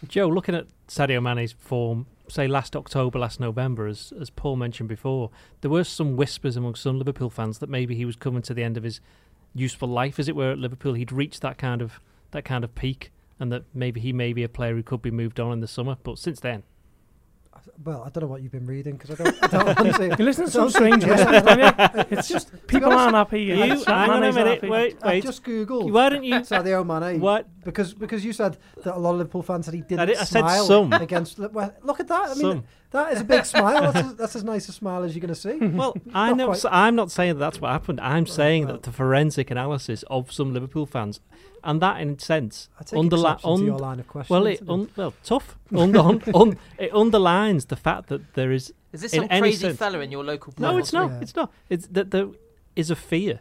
Joe, 0.09 0.29
looking 0.29 0.55
at 0.55 0.67
Sadio 0.89 1.23
Mane's 1.23 1.53
form, 1.53 2.07
say 2.29 2.47
last 2.47 2.77
October, 2.77 3.19
last 3.19 3.41
November, 3.41 3.87
as 3.87 4.13
as 4.21 4.31
Paul 4.31 4.57
mentioned 4.57 4.89
before, 4.89 5.31
there 5.61 5.71
were 5.71 5.85
some 5.85 6.17
whispers 6.17 6.57
among 6.57 6.77
some 6.77 6.99
Liverpool 6.99 7.31
fans 7.31 7.59
that 7.59 7.69
maybe 7.69 7.95
he 7.95 8.05
was 8.05 8.17
coming 8.17 8.43
to 8.43 8.55
the 8.55 8.63
end 8.63 8.77
of 8.77 8.83
his 8.83 9.01
useful 9.55 9.89
life, 9.89 10.19
as 10.19 10.29
it 10.29 10.37
were, 10.37 10.53
at 10.53 10.59
Liverpool. 10.59 10.95
He'd 10.95 11.13
reached 11.13 11.41
that 11.43 11.59
kind 11.59 11.81
of 11.81 12.01
that 12.33 12.45
kind 12.45 12.65
of 12.65 12.75
peak, 12.75 13.13
and 13.39 13.53
that 13.53 13.65
maybe 13.73 14.01
he 14.01 14.13
may 14.13 14.33
be 14.33 14.43
a 14.43 14.49
player 14.49 14.75
who 14.75 14.83
could 14.83 15.03
be 15.03 15.11
moved 15.11 15.39
on 15.39 15.53
in 15.53 15.61
the 15.61 15.69
summer. 15.69 15.97
But 16.03 16.19
since 16.19 16.41
then, 16.41 16.65
Well, 17.83 18.03
I 18.05 18.11
don't 18.11 18.23
know 18.23 18.29
what 18.29 18.43
you've 18.43 18.53
been 18.53 18.67
reading 18.67 18.97
because 18.97 19.19
I 19.19 19.25
don't. 19.25 19.43
I 19.43 19.47
don't 19.47 19.79
honestly, 19.79 20.07
You 20.19 20.25
listen 20.25 20.45
to 20.47 20.51
some 20.51 20.71
strange 20.71 21.05
Yeah. 21.05 21.11
whispers, 21.17 21.43
don't 21.43 21.59
you? 21.59 22.05
It's 22.19 22.29
just 22.29 22.67
people 22.67 22.89
honest, 22.91 23.01
aren't 23.05 23.17
happy. 23.17 23.43
you, 23.43 23.55
it's 23.63 23.87
not 23.87 23.97
hang 24.09 24.11
on 24.11 24.25
a 24.25 24.33
minute, 24.33 24.55
happy. 24.57 24.69
wait, 24.69 24.99
I 25.03 25.09
wait. 25.09 25.23
just 25.25 25.43
googled 25.45 25.91
Why 25.91 26.09
don't 26.11 26.25
you? 26.25 26.35
Sadio 26.41 26.81
oh, 26.81 26.85
Mane 26.85 27.21
What? 27.21 27.49
because 27.65 27.95
because 27.95 28.25
you 28.25 28.33
said 28.33 28.59
that 28.85 28.95
a 28.95 28.99
lot 28.99 29.13
of 29.13 29.19
Liverpool 29.19 29.43
fans 29.43 29.65
said 29.67 29.75
he 29.75 29.81
didn't 29.81 30.01
I 30.01 30.05
did- 30.07 30.17
I 30.19 30.25
said 30.25 30.41
smile 30.41 30.67
some. 30.67 30.93
against. 30.93 31.39
Well, 31.39 31.75
look 31.83 32.01
at 32.01 32.09
that. 32.09 32.31
I 32.31 32.35
mean, 32.35 32.41
Some. 32.43 32.65
that 32.91 33.13
is 33.15 33.21
a 33.23 33.25
big 33.25 33.45
smile. 33.47 33.93
That's, 33.93 34.09
a, 34.11 34.15
that's 34.15 34.37
as 34.37 34.45
nice 34.45 34.69
a 34.69 34.73
smile 34.73 35.03
as 35.03 35.15
you're 35.15 35.21
going 35.27 35.35
to 35.35 35.41
see. 35.41 35.57
Well, 35.59 35.97
I 36.13 36.33
Not 36.33 36.37
know. 36.63 36.69
I'm 36.71 36.95
not 36.95 37.11
saying 37.11 37.35
that 37.35 37.41
that's 37.41 37.61
what 37.61 37.71
happened. 37.73 38.01
I'm 38.01 38.27
saying 38.27 38.65
well. 38.67 38.75
that 38.75 38.83
the 38.83 38.93
forensic 38.93 39.51
analysis 39.51 40.05
of 40.09 40.31
some 40.31 40.53
Liverpool 40.53 40.87
fans, 40.87 41.21
and 41.65 41.81
that 41.83 42.01
in 42.01 42.11
a 42.11 42.19
sense, 42.21 42.69
I 42.79 42.85
take 42.85 42.99
underli- 42.99 43.23
exception 43.35 43.49
to 43.51 43.55
un- 43.55 43.65
your 43.67 43.79
line 43.79 44.01
of 44.01 44.09
questioning. 44.09 44.43
well, 44.43 44.53
it 44.53 44.63
un- 44.69 44.91
well 44.97 45.15
tough. 45.25 45.59
Un- 45.75 45.97
un- 45.97 46.23
un- 46.35 46.59
it 46.79 46.93
underlines 46.95 47.67
the 47.67 47.77
fact 47.77 48.09
that 48.09 48.35
there 48.35 48.53
is 48.53 48.73
Is 48.93 49.01
this 49.01 49.13
In 49.15 49.23
some 49.23 49.29
any 49.31 49.41
crazy 49.41 49.59
sense- 49.67 49.79
fella 49.79 49.99
in 50.01 50.11
your 50.13 50.23
local 50.25 50.53
pub? 50.53 50.61
no, 50.61 50.77
it's 50.79 50.93
not. 50.93 51.11
Yeah. 51.11 51.21
It's 51.21 51.35
not. 51.35 51.53
It's 51.69 51.87
that 51.89 52.11
there 52.13 52.29
is 52.77 52.91
a 52.91 52.97
fear, 52.97 53.41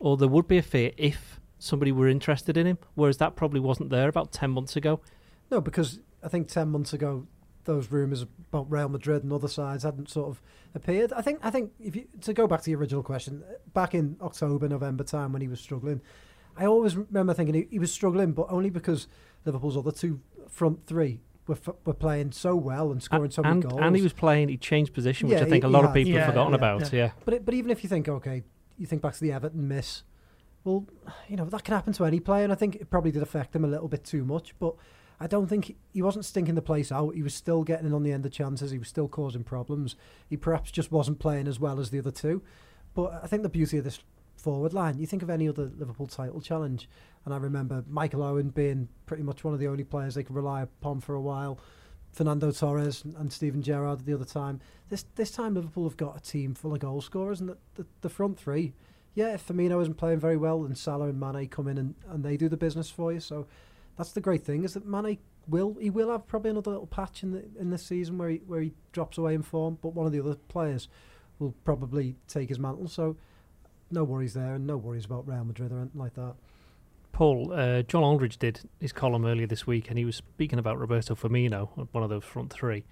or 0.00 0.16
there 0.16 0.28
would 0.28 0.48
be 0.48 0.58
a 0.58 0.62
fear 0.62 0.90
if 0.96 1.38
somebody 1.58 1.92
were 1.92 2.08
interested 2.08 2.56
in 2.56 2.66
him, 2.66 2.78
whereas 2.94 3.18
that 3.18 3.36
probably 3.36 3.60
wasn't 3.60 3.90
there 3.90 4.08
about 4.08 4.32
ten 4.32 4.50
months 4.50 4.74
ago. 4.76 5.00
No, 5.50 5.60
because 5.60 6.00
I 6.22 6.28
think 6.28 6.48
ten 6.48 6.68
months 6.70 6.92
ago, 6.92 7.26
those 7.64 7.92
rumours 7.92 8.22
about 8.22 8.68
Real 8.70 8.88
Madrid 8.88 9.22
and 9.22 9.32
other 9.32 9.46
sides 9.46 9.84
hadn't 9.84 10.10
sort 10.10 10.28
of 10.30 10.42
appeared. 10.74 11.12
I 11.12 11.22
think 11.22 11.38
I 11.44 11.50
think 11.50 11.70
if 11.78 11.94
you 11.94 12.06
to 12.22 12.32
go 12.32 12.48
back 12.48 12.60
to 12.62 12.64
the 12.66 12.74
original 12.74 13.04
question, 13.04 13.44
back 13.72 13.94
in 13.94 14.16
October, 14.20 14.68
November 14.68 15.04
time 15.04 15.32
when 15.32 15.42
he 15.42 15.46
was 15.48 15.60
struggling, 15.60 16.00
I 16.56 16.66
always 16.66 16.96
remember 16.96 17.34
thinking 17.34 17.54
he, 17.54 17.66
he 17.70 17.78
was 17.78 17.92
struggling, 17.92 18.32
but 18.32 18.46
only 18.50 18.70
because 18.70 19.08
Liverpool's 19.44 19.76
other 19.76 19.92
two 19.92 20.20
front 20.48 20.84
three 20.86 21.20
were 21.46 21.54
f- 21.56 21.74
were 21.84 21.94
playing 21.94 22.32
so 22.32 22.54
well 22.54 22.92
and 22.92 23.02
scoring 23.02 23.30
so 23.30 23.42
many 23.42 23.52
and, 23.54 23.62
goals. 23.68 23.80
and 23.82 23.96
he 23.96 24.02
was 24.02 24.12
playing. 24.12 24.48
He 24.48 24.56
changed 24.56 24.92
position, 24.92 25.28
which 25.28 25.38
Yeah, 25.38 25.44
I 25.44 25.48
think 25.48 25.64
he- 25.64 25.68
a 25.68 25.70
lot 25.70 25.84
of 25.84 25.92
people 25.94 26.12
Yeah, 26.12 26.20
have 26.20 26.28
forgotten 26.28 26.52
yeah, 26.52 26.56
about. 26.56 26.92
Yeah. 26.92 27.10
But 27.24 27.34
it, 27.34 27.44
but 27.44 27.54
even 27.54 27.70
if 27.70 27.82
you 27.82 27.88
think, 27.88 28.08
okay, 28.08 28.42
you 28.78 28.86
think 28.86 29.02
back 29.02 29.14
to 29.14 29.20
the 29.20 29.32
Everton 29.32 29.66
miss, 29.66 30.02
well, 30.64 30.86
you 31.28 31.36
know 31.36 31.44
that 31.46 31.64
can 31.64 31.74
happen 31.74 31.92
to 31.94 32.04
any 32.04 32.20
player, 32.20 32.44
and 32.44 32.52
I 32.52 32.56
think 32.56 32.76
it 32.76 32.90
probably 32.90 33.10
did 33.10 33.22
affect 33.22 33.56
him 33.56 33.64
a 33.64 33.68
little 33.68 33.88
bit 33.88 34.04
too 34.04 34.24
much. 34.24 34.54
But 34.60 34.74
I 35.18 35.26
don't 35.26 35.46
think 35.48 35.64
he, 35.66 35.76
he 35.92 36.02
wasn't 36.02 36.24
stinking 36.24 36.54
the 36.54 36.62
place 36.62 36.92
out. 36.92 37.14
He 37.14 37.22
was 37.22 37.34
still 37.34 37.64
getting 37.64 37.86
in 37.86 37.92
on 37.92 38.02
the 38.02 38.12
end 38.12 38.24
of 38.26 38.32
chances. 38.32 38.70
He 38.70 38.78
was 38.78 38.88
still 38.88 39.08
causing 39.08 39.42
problems. 39.42 39.96
He 40.28 40.36
perhaps 40.36 40.70
just 40.70 40.92
wasn't 40.92 41.18
playing 41.18 41.48
as 41.48 41.58
well 41.58 41.80
as 41.80 41.90
the 41.90 41.98
other 41.98 42.10
two. 42.12 42.42
But 42.94 43.20
I 43.22 43.26
think 43.26 43.42
the 43.42 43.48
beauty 43.48 43.78
of 43.78 43.84
this 43.84 44.00
forward 44.42 44.74
line, 44.74 44.98
you 44.98 45.06
think 45.06 45.22
of 45.22 45.30
any 45.30 45.48
other 45.48 45.70
Liverpool 45.76 46.08
title 46.08 46.40
challenge, 46.40 46.88
and 47.24 47.32
I 47.32 47.36
remember 47.36 47.84
Michael 47.88 48.24
Owen 48.24 48.48
being 48.48 48.88
pretty 49.06 49.22
much 49.22 49.44
one 49.44 49.54
of 49.54 49.60
the 49.60 49.68
only 49.68 49.84
players 49.84 50.14
they 50.14 50.24
could 50.24 50.34
rely 50.34 50.62
upon 50.62 51.00
for 51.00 51.14
a 51.14 51.20
while. 51.20 51.58
Fernando 52.12 52.50
Torres 52.50 53.04
and, 53.04 53.32
Steven 53.32 53.62
Gerrard 53.62 54.04
the 54.04 54.12
other 54.12 54.24
time. 54.24 54.60
This 54.90 55.06
this 55.14 55.30
time 55.30 55.54
Liverpool 55.54 55.84
have 55.84 55.96
got 55.96 56.16
a 56.16 56.20
team 56.20 56.54
full 56.54 56.74
of 56.74 56.80
goal 56.80 57.00
scorers, 57.00 57.40
and 57.40 57.50
the, 57.50 57.56
the, 57.76 57.86
the 58.02 58.08
front 58.08 58.38
three, 58.38 58.72
yeah, 59.14 59.34
if 59.34 59.46
Firmino 59.46 59.80
isn't 59.80 59.96
playing 59.96 60.18
very 60.18 60.36
well, 60.36 60.64
and 60.64 60.76
Salah 60.76 61.08
and 61.08 61.20
Mane 61.20 61.48
come 61.48 61.68
in 61.68 61.78
and, 61.78 61.94
and 62.08 62.24
they 62.24 62.36
do 62.36 62.48
the 62.48 62.56
business 62.56 62.90
for 62.90 63.12
you. 63.12 63.20
So 63.20 63.46
that's 63.96 64.12
the 64.12 64.20
great 64.20 64.44
thing 64.44 64.64
is 64.64 64.74
that 64.74 64.84
Mane 64.84 65.18
will 65.48 65.76
he 65.80 65.90
will 65.90 66.10
have 66.10 66.26
probably 66.26 66.50
another 66.50 66.72
little 66.72 66.86
patch 66.86 67.22
in 67.22 67.32
the 67.32 67.44
in 67.58 67.70
this 67.70 67.84
season 67.84 68.18
where 68.18 68.28
he 68.28 68.42
where 68.46 68.60
he 68.60 68.72
drops 68.92 69.18
away 69.18 69.34
in 69.34 69.42
form, 69.42 69.78
but 69.80 69.94
one 69.94 70.06
of 70.06 70.12
the 70.12 70.20
other 70.20 70.34
players 70.48 70.88
will 71.38 71.54
probably 71.64 72.16
take 72.26 72.48
his 72.48 72.58
mantle. 72.58 72.88
So 72.88 73.16
no 73.92 74.04
worries 74.04 74.34
there, 74.34 74.54
and 74.54 74.66
no 74.66 74.76
worries 74.76 75.04
about 75.04 75.26
Real 75.28 75.44
Madrid 75.44 75.70
or 75.72 75.80
anything 75.80 76.00
like 76.00 76.14
that. 76.14 76.34
Paul, 77.12 77.52
uh, 77.52 77.82
John 77.82 78.02
Aldridge 78.02 78.38
did 78.38 78.60
his 78.80 78.92
column 78.92 79.26
earlier 79.26 79.46
this 79.46 79.66
week, 79.66 79.90
and 79.90 79.98
he 79.98 80.04
was 80.04 80.16
speaking 80.16 80.58
about 80.58 80.78
Roberto 80.78 81.14
Firmino, 81.14 81.68
one 81.92 82.02
of 82.02 82.08
those 82.10 82.24
front 82.24 82.50
three, 82.52 82.84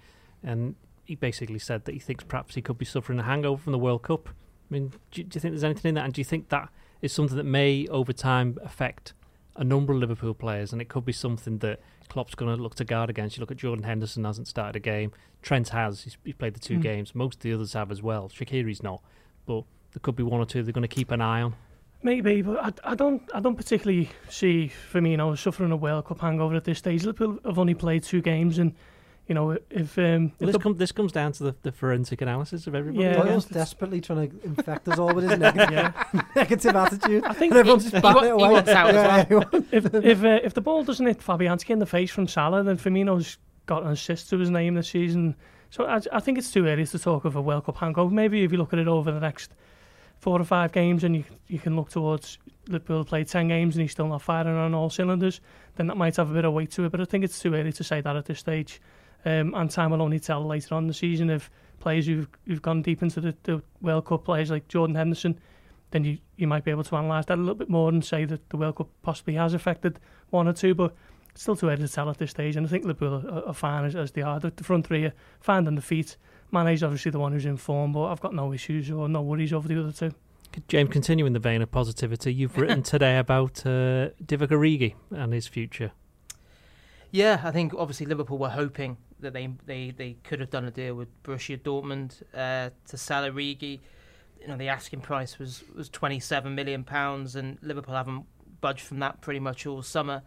and 0.43 0.75
he 1.05 1.15
basically 1.15 1.57
said 1.59 1.85
that 1.85 1.93
he 1.93 1.99
thinks 1.99 2.23
perhaps 2.23 2.53
he 2.55 2.61
could 2.61 2.77
be 2.77 2.85
suffering 2.85 3.17
a 3.19 3.23
hangover 3.23 3.61
from 3.61 3.71
the 3.71 3.79
World 3.79 4.03
Cup. 4.03 4.29
I 4.29 4.73
mean, 4.73 4.93
do, 5.11 5.23
do 5.23 5.35
you 5.35 5.41
think 5.41 5.53
there's 5.53 5.63
anything 5.63 5.89
in 5.89 5.95
that, 5.95 6.05
and 6.05 6.13
do 6.13 6.21
you 6.21 6.25
think 6.25 6.49
that 6.49 6.69
is 7.01 7.11
something 7.11 7.35
that 7.35 7.45
may, 7.45 7.87
over 7.87 8.13
time, 8.13 8.57
affect 8.63 9.13
a 9.55 9.63
number 9.63 9.91
of 9.91 9.99
Liverpool 9.99 10.35
players, 10.35 10.71
and 10.71 10.81
it 10.81 10.87
could 10.87 11.03
be 11.03 11.11
something 11.11 11.57
that 11.57 11.79
Klopp's 12.07 12.35
going 12.35 12.55
to 12.55 12.61
look 12.61 12.75
to 12.75 12.85
guard 12.85 13.09
against? 13.09 13.37
You 13.37 13.41
look 13.41 13.51
at 13.51 13.57
Jordan 13.57 13.83
Henderson 13.85 14.23
hasn't 14.23 14.47
started 14.47 14.75
a 14.75 14.79
game, 14.79 15.11
Trent 15.41 15.69
has, 15.69 16.03
he's, 16.03 16.17
he's 16.23 16.35
played 16.35 16.53
the 16.53 16.59
two 16.59 16.77
Mm. 16.77 16.83
games, 16.83 17.15
most 17.15 17.37
of 17.37 17.41
the 17.41 17.53
others 17.53 17.73
have 17.73 17.89
as 17.91 18.03
well. 18.03 18.29
Shaqiri's 18.29 18.83
not, 18.83 19.01
but 19.47 19.63
there 19.93 19.99
could 20.01 20.15
be 20.15 20.23
one 20.23 20.39
or 20.39 20.45
two 20.45 20.63
they're 20.63 20.73
going 20.73 20.81
to 20.81 20.87
keep 20.87 21.11
an 21.11 21.21
eye 21.21 21.41
on. 21.41 21.53
Maybe, 22.03 22.41
but 22.41 22.57
I, 22.85 22.91
I 22.91 22.95
don't. 22.95 23.21
I 23.33 23.39
don't 23.39 23.55
particularly 23.55 24.09
see 24.27 24.71
Firmino 24.91 25.37
suffering 25.37 25.71
a 25.71 25.75
World 25.75 26.05
Cup 26.05 26.19
hangover 26.19 26.55
at 26.55 26.63
this 26.63 26.79
stage. 26.79 27.03
Liverpool 27.03 27.37
have 27.45 27.59
only 27.59 27.75
played 27.75 28.01
two 28.01 28.21
games, 28.23 28.57
and 28.57 28.73
you 29.27 29.35
know 29.35 29.51
if 29.69 29.99
um, 29.99 30.31
Well, 30.39 30.49
if 30.49 30.53
this, 30.55 30.63
com- 30.63 30.77
this 30.77 30.91
comes 30.91 31.11
down 31.11 31.33
to 31.33 31.43
the, 31.43 31.55
the 31.61 31.71
forensic 31.71 32.21
analysis 32.21 32.65
of 32.65 32.73
everybody. 32.73 33.03
Yeah, 33.05 33.13
Doyle's 33.21 33.45
it's- 33.45 33.53
desperately 33.53 34.01
trying 34.01 34.31
to 34.31 34.43
infect 34.45 34.87
us 34.87 34.97
all 34.97 35.13
with 35.13 35.29
his 35.29 35.37
negative, 35.37 35.69
yeah, 35.71 36.23
negative 36.35 36.75
attitude. 36.75 37.23
I 37.23 37.33
think 37.33 37.53
everyone's 37.53 37.83
just 37.83 37.95
he 37.97 38.01
batting 38.01 38.23
it 38.23 38.31
away. 38.31 38.49
wants 38.49 38.69
out 38.69 38.89
as 38.89 38.95
Yeah, 38.95 39.25
he 39.25 39.35
wants- 39.35 39.67
if 39.71 39.93
if 39.93 40.23
uh, 40.23 40.39
if 40.43 40.53
the 40.55 40.61
ball 40.61 40.83
doesn't 40.83 41.05
hit 41.05 41.19
Fabianski 41.19 41.69
in 41.69 41.77
the 41.77 41.85
face 41.85 42.09
from 42.09 42.27
Salah, 42.27 42.63
then 42.63 42.79
Firmino's 42.79 43.37
got 43.67 43.83
an 43.83 43.89
assist 43.91 44.27
to 44.31 44.39
his 44.39 44.49
name 44.49 44.73
this 44.73 44.89
season. 44.89 45.35
So 45.69 45.85
I, 45.85 46.01
I 46.11 46.19
think 46.19 46.39
it's 46.39 46.49
too 46.51 46.65
early 46.65 46.87
to 46.87 46.97
talk 46.97 47.25
of 47.25 47.35
a 47.35 47.41
World 47.43 47.65
Cup 47.65 47.77
hangover. 47.77 48.11
Maybe 48.11 48.43
if 48.43 48.51
you 48.51 48.57
look 48.57 48.73
at 48.73 48.79
it 48.79 48.87
over 48.87 49.11
the 49.11 49.19
next 49.19 49.53
four 50.21 50.39
or 50.39 50.45
five 50.45 50.71
games, 50.71 51.03
and 51.03 51.15
you 51.15 51.23
you 51.47 51.59
can 51.59 51.75
look 51.75 51.89
towards 51.89 52.37
Liverpool 52.67 53.03
played 53.03 53.27
ten 53.27 53.49
games 53.49 53.75
and 53.75 53.81
he's 53.81 53.91
still 53.91 54.07
not 54.07 54.21
firing 54.21 54.55
on 54.55 54.73
all 54.73 54.89
cylinders, 54.89 55.41
then 55.75 55.87
that 55.87 55.97
might 55.97 56.15
have 56.15 56.31
a 56.31 56.33
bit 56.33 56.45
of 56.45 56.53
weight 56.53 56.71
to 56.71 56.85
it. 56.85 56.91
But 56.91 57.01
I 57.01 57.05
think 57.05 57.23
it's 57.25 57.39
too 57.39 57.53
early 57.53 57.73
to 57.73 57.83
say 57.83 57.99
that 58.01 58.15
at 58.15 58.25
this 58.25 58.39
stage. 58.39 58.79
Um, 59.23 59.53
and 59.53 59.69
time 59.69 59.91
will 59.91 60.01
only 60.01 60.19
tell 60.19 60.43
later 60.43 60.73
on 60.73 60.87
the 60.87 60.93
season 60.93 61.29
if 61.29 61.51
players 61.79 62.07
who've 62.07 62.27
who've 62.47 62.61
gone 62.61 62.81
deep 62.81 63.03
into 63.03 63.19
the, 63.19 63.35
the 63.43 63.61
World 63.81 64.05
Cup 64.05 64.23
players 64.23 64.49
like 64.49 64.67
Jordan 64.67 64.95
Henderson, 64.95 65.39
then 65.91 66.03
you, 66.03 66.17
you 66.37 66.47
might 66.47 66.63
be 66.63 66.71
able 66.71 66.83
to 66.83 66.95
analyse 66.95 67.25
that 67.25 67.37
a 67.37 67.41
little 67.41 67.55
bit 67.55 67.69
more 67.69 67.89
and 67.89 68.03
say 68.03 68.25
that 68.25 68.49
the 68.49 68.57
World 68.57 68.77
Cup 68.77 68.89
possibly 69.01 69.35
has 69.35 69.53
affected 69.53 69.99
one 70.29 70.47
or 70.47 70.53
two, 70.53 70.73
but 70.73 70.95
still 71.35 71.55
too 71.55 71.69
early 71.69 71.87
to 71.87 71.87
tell 71.87 72.09
at 72.09 72.17
this 72.17 72.31
stage. 72.31 72.55
And 72.55 72.65
I 72.65 72.69
think 72.69 72.85
Liverpool 72.85 73.23
are, 73.27 73.47
are 73.49 73.53
fine 73.53 73.85
as, 73.85 73.95
as 73.95 74.11
they 74.11 74.21
are. 74.21 74.39
The, 74.39 74.51
the 74.55 74.63
front 74.63 74.87
three 74.87 75.05
are 75.05 75.13
fine 75.39 75.67
on 75.67 75.75
the 75.75 75.81
feet. 75.81 76.17
Mane's 76.51 76.83
obviously 76.83 77.11
the 77.11 77.19
one 77.19 77.31
who's 77.31 77.45
in 77.45 77.57
form, 77.57 77.93
but 77.93 78.05
I've 78.05 78.21
got 78.21 78.33
no 78.33 78.53
issues 78.53 78.91
or 78.91 79.07
no 79.07 79.21
worries 79.21 79.53
over 79.53 79.67
the 79.67 79.79
other 79.79 79.91
two. 79.91 80.13
James, 80.67 80.89
continuing 80.89 81.31
the 81.33 81.39
vein 81.39 81.61
of 81.61 81.71
positivity, 81.71 82.33
you've 82.33 82.57
written 82.57 82.83
today 82.83 83.17
about 83.17 83.65
uh, 83.65 84.09
Divock 84.23 84.49
Origi 84.49 84.95
and 85.11 85.31
his 85.31 85.47
future. 85.47 85.91
Yeah, 87.11 87.41
I 87.43 87.51
think 87.51 87.73
obviously 87.73 88.05
Liverpool 88.05 88.37
were 88.37 88.49
hoping 88.49 88.97
that 89.19 89.33
they 89.33 89.49
they, 89.65 89.91
they 89.91 90.17
could 90.23 90.39
have 90.39 90.49
done 90.49 90.65
a 90.65 90.71
deal 90.71 90.95
with 90.95 91.09
Borussia 91.23 91.57
Dortmund 91.57 92.21
uh, 92.33 92.71
to 92.87 92.97
sell 92.97 93.23
Origi. 93.23 93.79
You 94.41 94.47
know, 94.47 94.57
the 94.57 94.69
asking 94.69 95.01
price 95.01 95.37
was 95.39 95.63
was 95.75 95.89
27 95.89 96.53
million 96.53 96.83
pounds, 96.83 97.35
and 97.35 97.57
Liverpool 97.61 97.95
haven't 97.95 98.25
budged 98.59 98.81
from 98.81 98.99
that 98.99 99.21
pretty 99.21 99.39
much 99.39 99.65
all 99.65 99.81
summer. 99.81 100.23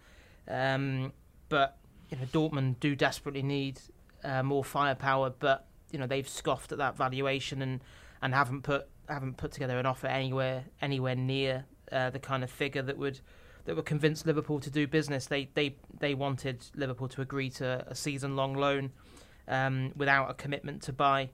Um, 0.49 1.12
but 1.49 1.78
you 2.11 2.19
know, 2.19 2.25
Dortmund 2.26 2.81
do 2.81 2.95
desperately 2.95 3.43
need 3.43 3.81
uh, 4.23 4.43
more 4.43 4.64
firepower, 4.64 5.31
but 5.31 5.66
you 5.95 5.99
know 5.99 6.07
they've 6.07 6.29
scoffed 6.29 6.73
at 6.73 6.79
that 6.79 6.97
valuation 6.97 7.63
and, 7.63 7.81
and 8.21 8.35
haven't 8.35 8.63
put 8.63 8.89
haven't 9.09 9.37
put 9.37 9.53
together 9.53 9.79
an 9.79 9.87
offer 9.87 10.09
anywhere 10.09 10.65
anywhere 10.83 11.15
near 11.15 11.65
uh, 11.93 12.11
the 12.11 12.19
kind 12.19 12.43
of 12.43 12.51
figure 12.51 12.83
that 12.83 12.99
would 12.99 13.21
that 13.65 13.77
would 13.77 13.87
convince 13.87 14.27
Liverpool 14.27 14.61
to 14.61 14.71
do 14.71 14.87
business. 14.87 15.27
They 15.27 15.49
they 15.55 15.77
they 15.99 16.15
wanted 16.15 16.67
Liverpool 16.75 17.09
to 17.09 17.23
agree 17.23 17.49
to 17.51 17.85
a 17.87 17.95
season 17.95 18.37
long 18.37 18.55
loan 18.55 18.93
um, 19.49 19.93
without 19.97 20.31
a 20.31 20.35
commitment 20.35 20.83
to 20.83 20.93
buy, 20.93 21.31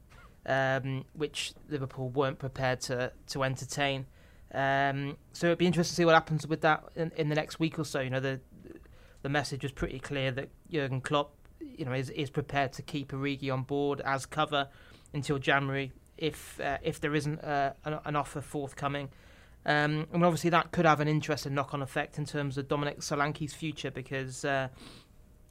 um, 0.47 1.05
which 1.15 1.55
Liverpool 1.69 2.11
weren't 2.11 2.39
prepared 2.39 2.81
to 2.83 3.13
to 3.29 3.43
entertain. 3.43 4.07
Um, 4.53 5.17
so 5.33 5.47
it'd 5.47 5.59
be 5.59 5.67
interesting 5.67 5.93
to 5.93 5.97
see 5.97 6.05
what 6.05 6.15
happens 6.15 6.47
with 6.47 6.61
that 6.63 6.85
in, 6.97 7.13
in 7.17 7.29
the 7.29 7.35
next 7.35 7.61
week 7.61 7.79
or 7.79 7.85
so. 7.85 8.01
You 8.01 8.11
know 8.11 8.21
the 8.21 8.41
the 9.23 9.29
message 9.29 9.63
was 9.63 9.73
pretty 9.73 9.99
clear 9.99 10.31
that 10.33 10.49
Jurgen 10.71 11.01
Klopp, 11.01 11.35
you 11.81 11.87
know, 11.87 11.93
is 11.93 12.11
is 12.11 12.29
prepared 12.29 12.75
to 12.75 12.83
keep 12.83 13.11
Origi 13.11 13.51
on 13.51 13.63
board 13.63 14.03
as 14.03 14.27
cover 14.27 14.69
until 15.15 15.39
January 15.39 15.93
if 16.19 16.61
uh, 16.61 16.77
if 16.83 17.01
there 17.01 17.15
isn't 17.15 17.43
uh, 17.43 17.73
an, 17.87 17.99
an 18.05 18.17
offer 18.17 18.43
forthcoming. 18.43 19.09
Um, 19.65 20.07
and 20.13 20.23
obviously 20.25 20.51
that 20.51 20.73
could 20.73 20.85
have 20.85 21.01
an 21.01 21.09
interesting 21.09 21.55
knock-on 21.55 21.83
effect 21.83 22.19
in 22.19 22.27
terms 22.27 22.59
of 22.59 22.69
Dominic 22.69 23.01
Solanke's 23.01 23.53
future 23.55 23.91
because 23.91 24.45
uh, 24.45 24.69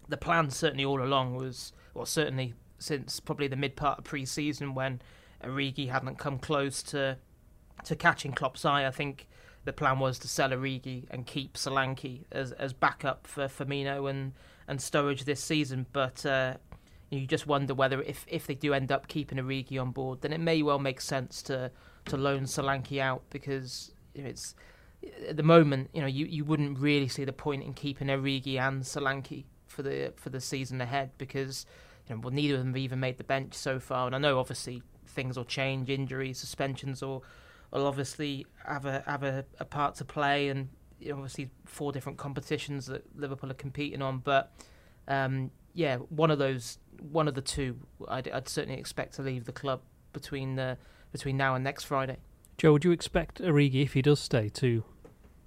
the 0.08 0.18
plan 0.18 0.50
certainly 0.50 0.86
all 0.86 1.02
along 1.02 1.36
was, 1.36 1.74
well, 1.94 2.06
certainly 2.06 2.54
since 2.80 3.20
probably 3.20 3.48
the 3.48 3.56
mid 3.56 3.76
part 3.76 4.00
of 4.00 4.06
pre-season 4.06 4.76
when 4.76 5.02
Origi 5.44 5.90
hadn't 5.90 6.20
come 6.20 6.38
close 6.38 6.84
to 6.84 7.18
to 7.86 7.96
catching 7.96 8.34
Klopp's 8.34 8.66
eye. 8.66 8.86
I 8.86 8.92
think 8.92 9.28
the 9.66 9.74
plan 9.74 9.98
was 9.98 10.20
to 10.20 10.28
sell 10.28 10.50
Origi 10.50 11.06
and 11.10 11.26
keep 11.26 11.56
Solanke 11.56 12.26
as 12.32 12.52
as 12.52 12.72
backup 12.72 13.26
for 13.26 13.48
Firmino 13.48 14.08
and 14.10 14.34
and 14.70 14.80
Sturridge 14.80 15.26
this 15.26 15.44
season. 15.44 15.86
But 15.92 16.26
uh, 16.26 16.54
you 17.10 17.26
just 17.26 17.48
wonder 17.48 17.74
whether 17.74 18.02
if 18.02 18.26
if 18.30 18.48
they 18.48 18.56
do 18.56 18.74
end 18.74 18.92
up 18.92 19.08
keeping 19.08 19.38
Origi 19.38 19.82
on 19.82 19.92
board, 19.92 20.22
then 20.22 20.32
it 20.32 20.40
may 20.40 20.62
well 20.62 20.80
make 20.80 21.02
sense 21.02 21.42
to 21.44 21.72
to 22.06 22.16
loan 22.16 22.44
Solanke 22.44 23.02
out 23.02 23.24
because 23.30 23.92
you 24.14 24.24
know, 24.24 24.30
it's 24.30 24.56
at 25.28 25.38
the 25.38 25.44
moment 25.44 25.90
you 25.94 26.02
know 26.02 26.08
you, 26.08 26.26
you 26.26 26.46
wouldn't 26.46 26.78
really 26.80 27.08
see 27.08 27.26
the 27.26 27.34
point 27.34 27.64
in 27.64 27.74
keeping 27.74 28.08
Origi 28.08 28.60
and 28.60 28.84
Solanke 28.84 29.44
for 29.68 29.82
the 29.82 30.14
for 30.16 30.30
the 30.30 30.40
season 30.40 30.80
ahead 30.80 31.12
because 31.18 31.66
you 32.08 32.16
know 32.16 32.22
well 32.22 32.34
neither 32.34 32.56
of 32.56 32.60
them 32.60 32.70
have 32.70 32.78
even 32.78 33.00
made 33.00 33.18
the 33.18 33.24
bench 33.24 33.56
so 33.56 33.80
far, 33.80 34.06
and 34.06 34.16
I 34.16 34.20
know 34.20 34.40
obviously 34.40 34.84
things 35.08 35.36
will 35.36 35.46
change, 35.46 35.90
injuries, 35.90 36.38
suspensions 36.38 37.02
will 37.02 37.24
will 37.72 37.86
obviously 37.86 38.46
have 38.66 38.86
a 38.86 39.04
have 39.08 39.24
a, 39.24 39.46
a 39.60 39.66
part 39.66 39.96
to 39.96 40.06
play, 40.06 40.50
and 40.50 40.70
obviously 41.12 41.50
four 41.66 41.92
different 41.92 42.18
competitions 42.18 42.88
that 42.88 43.04
Liverpool 43.18 43.52
are 43.52 43.56
competing 43.56 44.02
on. 44.02 44.20
But 44.20 44.52
um, 45.08 45.52
yeah, 45.74 45.98
one 45.98 46.32
of 46.32 46.40
those, 46.40 46.78
one 47.12 47.28
of 47.28 47.36
the 47.36 47.42
two, 47.42 47.78
I'd, 48.08 48.48
certainly 48.48 48.80
expect 48.80 49.16
to 49.16 49.22
leave 49.22 49.46
the 49.46 49.52
club 49.52 49.82
between 50.14 50.56
the 50.56 50.78
between 51.12 51.38
now 51.38 51.56
and 51.56 51.64
next 51.64 51.84
Friday. 51.86 52.18
Joe, 52.58 52.74
would 52.74 52.84
you 52.84 52.92
expect 52.92 53.42
Origi, 53.42 53.84
if 53.84 53.94
he 53.94 54.02
does 54.02 54.20
stay, 54.20 54.50
to 54.50 54.84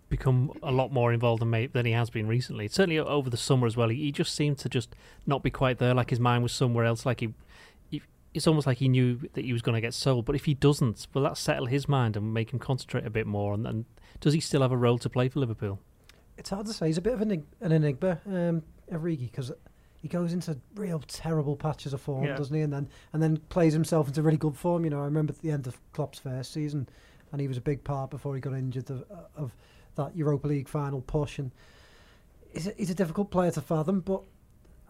become 0.09 0.51
a 0.63 0.73
lot 0.73 0.93
more 0.93 1.13
involved 1.13 1.43
than, 1.43 1.69
than 1.73 1.87
he 1.87 1.93
has 1.93 2.11
been 2.11 2.27
recently? 2.27 2.67
Certainly 2.69 2.99
over 2.99 3.31
the 3.31 3.37
summer 3.37 3.67
as 3.67 3.77
well. 3.77 3.91
He 3.91 4.11
just 4.11 4.35
seemed 4.35 4.59
to 4.59 4.69
just 4.69 4.95
not 5.27 5.43
be 5.43 5.51
quite 5.51 5.79
there, 5.79 5.95
like 5.95 6.11
his 6.11 6.19
mind 6.19 6.43
was 6.43 6.53
somewhere 6.53 6.85
else, 6.85 7.07
like 7.07 7.21
he 7.21 7.35
it's 8.35 8.47
almost 8.47 8.67
like 8.67 8.79
he 8.79 8.89
knew 8.89 9.19
that 9.35 9.45
he 9.45 9.53
was 9.53 9.63
going 9.63 9.75
to 9.75 9.81
get 9.81 9.95
sold. 9.95 10.25
But 10.25 10.35
if 10.35 10.45
he 10.45 10.55
doesn't, 10.55 11.07
will 11.13 11.23
that 11.23 11.37
settle 11.37 11.67
his 11.67 11.89
mind 11.89 12.17
and 12.17 12.33
make 12.33 12.53
him 12.53 12.59
concentrate 12.59 13.07
a 13.07 13.11
bit 13.11 13.27
more? 13.27 13.55
And, 13.55 13.67
and 13.67 13.85
does 14.21 14.33
he 14.33 14.41
still 14.41 14.63
have 14.63 14.73
a 14.73 14.77
role 14.77 14.99
to 14.99 15.11
play 15.11 15.29
for 15.29 15.41
Liverpool? 15.41 15.81
It's 16.39 16.51
hard 16.51 16.67
to 16.67 16.73
say. 16.73 16.87
He's 16.87 16.99
a 16.99 17.03
bit 17.03 17.13
of 17.13 17.21
an, 17.21 17.47
an 17.61 17.73
enigma, 17.73 18.19
um, 18.27 18.63
Origi, 18.91 19.31
because 19.31 19.53
he 20.01 20.09
goes 20.09 20.33
into 20.33 20.59
real 20.75 20.99
terrible 21.01 21.57
patches 21.57 21.93
of 21.93 22.01
form, 22.01 22.25
yeah. 22.25 22.37
doesn't 22.37 22.55
he? 22.55 22.63
And 22.63 22.73
then 22.73 22.89
and 23.13 23.23
then 23.23 23.37
plays 23.49 23.73
himself 23.73 24.09
into 24.09 24.23
really 24.23 24.39
good 24.39 24.57
form. 24.57 24.85
You 24.85 24.91
know, 24.91 25.01
I 25.01 25.05
remember 25.05 25.33
at 25.33 25.41
the 25.41 25.51
end 25.51 25.67
of 25.67 25.79
Klopp's 25.93 26.19
first 26.19 26.53
season, 26.53 26.89
and 27.31 27.41
he 27.41 27.49
was 27.49 27.59
a 27.59 27.63
big 27.63 27.85
part 27.85 28.11
before 28.11 28.35
he 28.35 28.41
got 28.41 28.55
injured 28.55 28.91
of, 28.91 29.05
of 29.37 29.55
that 29.97 30.17
Europa 30.17 30.49
League 30.49 30.69
final 30.69 31.03
push. 31.03 31.39
And 31.39 31.53
he's 32.53 32.67
a, 32.67 32.73
he's 32.77 32.91
a 32.91 32.95
difficult 32.95 33.31
player 33.31 33.51
to 33.53 33.61
fathom, 33.61 34.01
but 34.01 34.23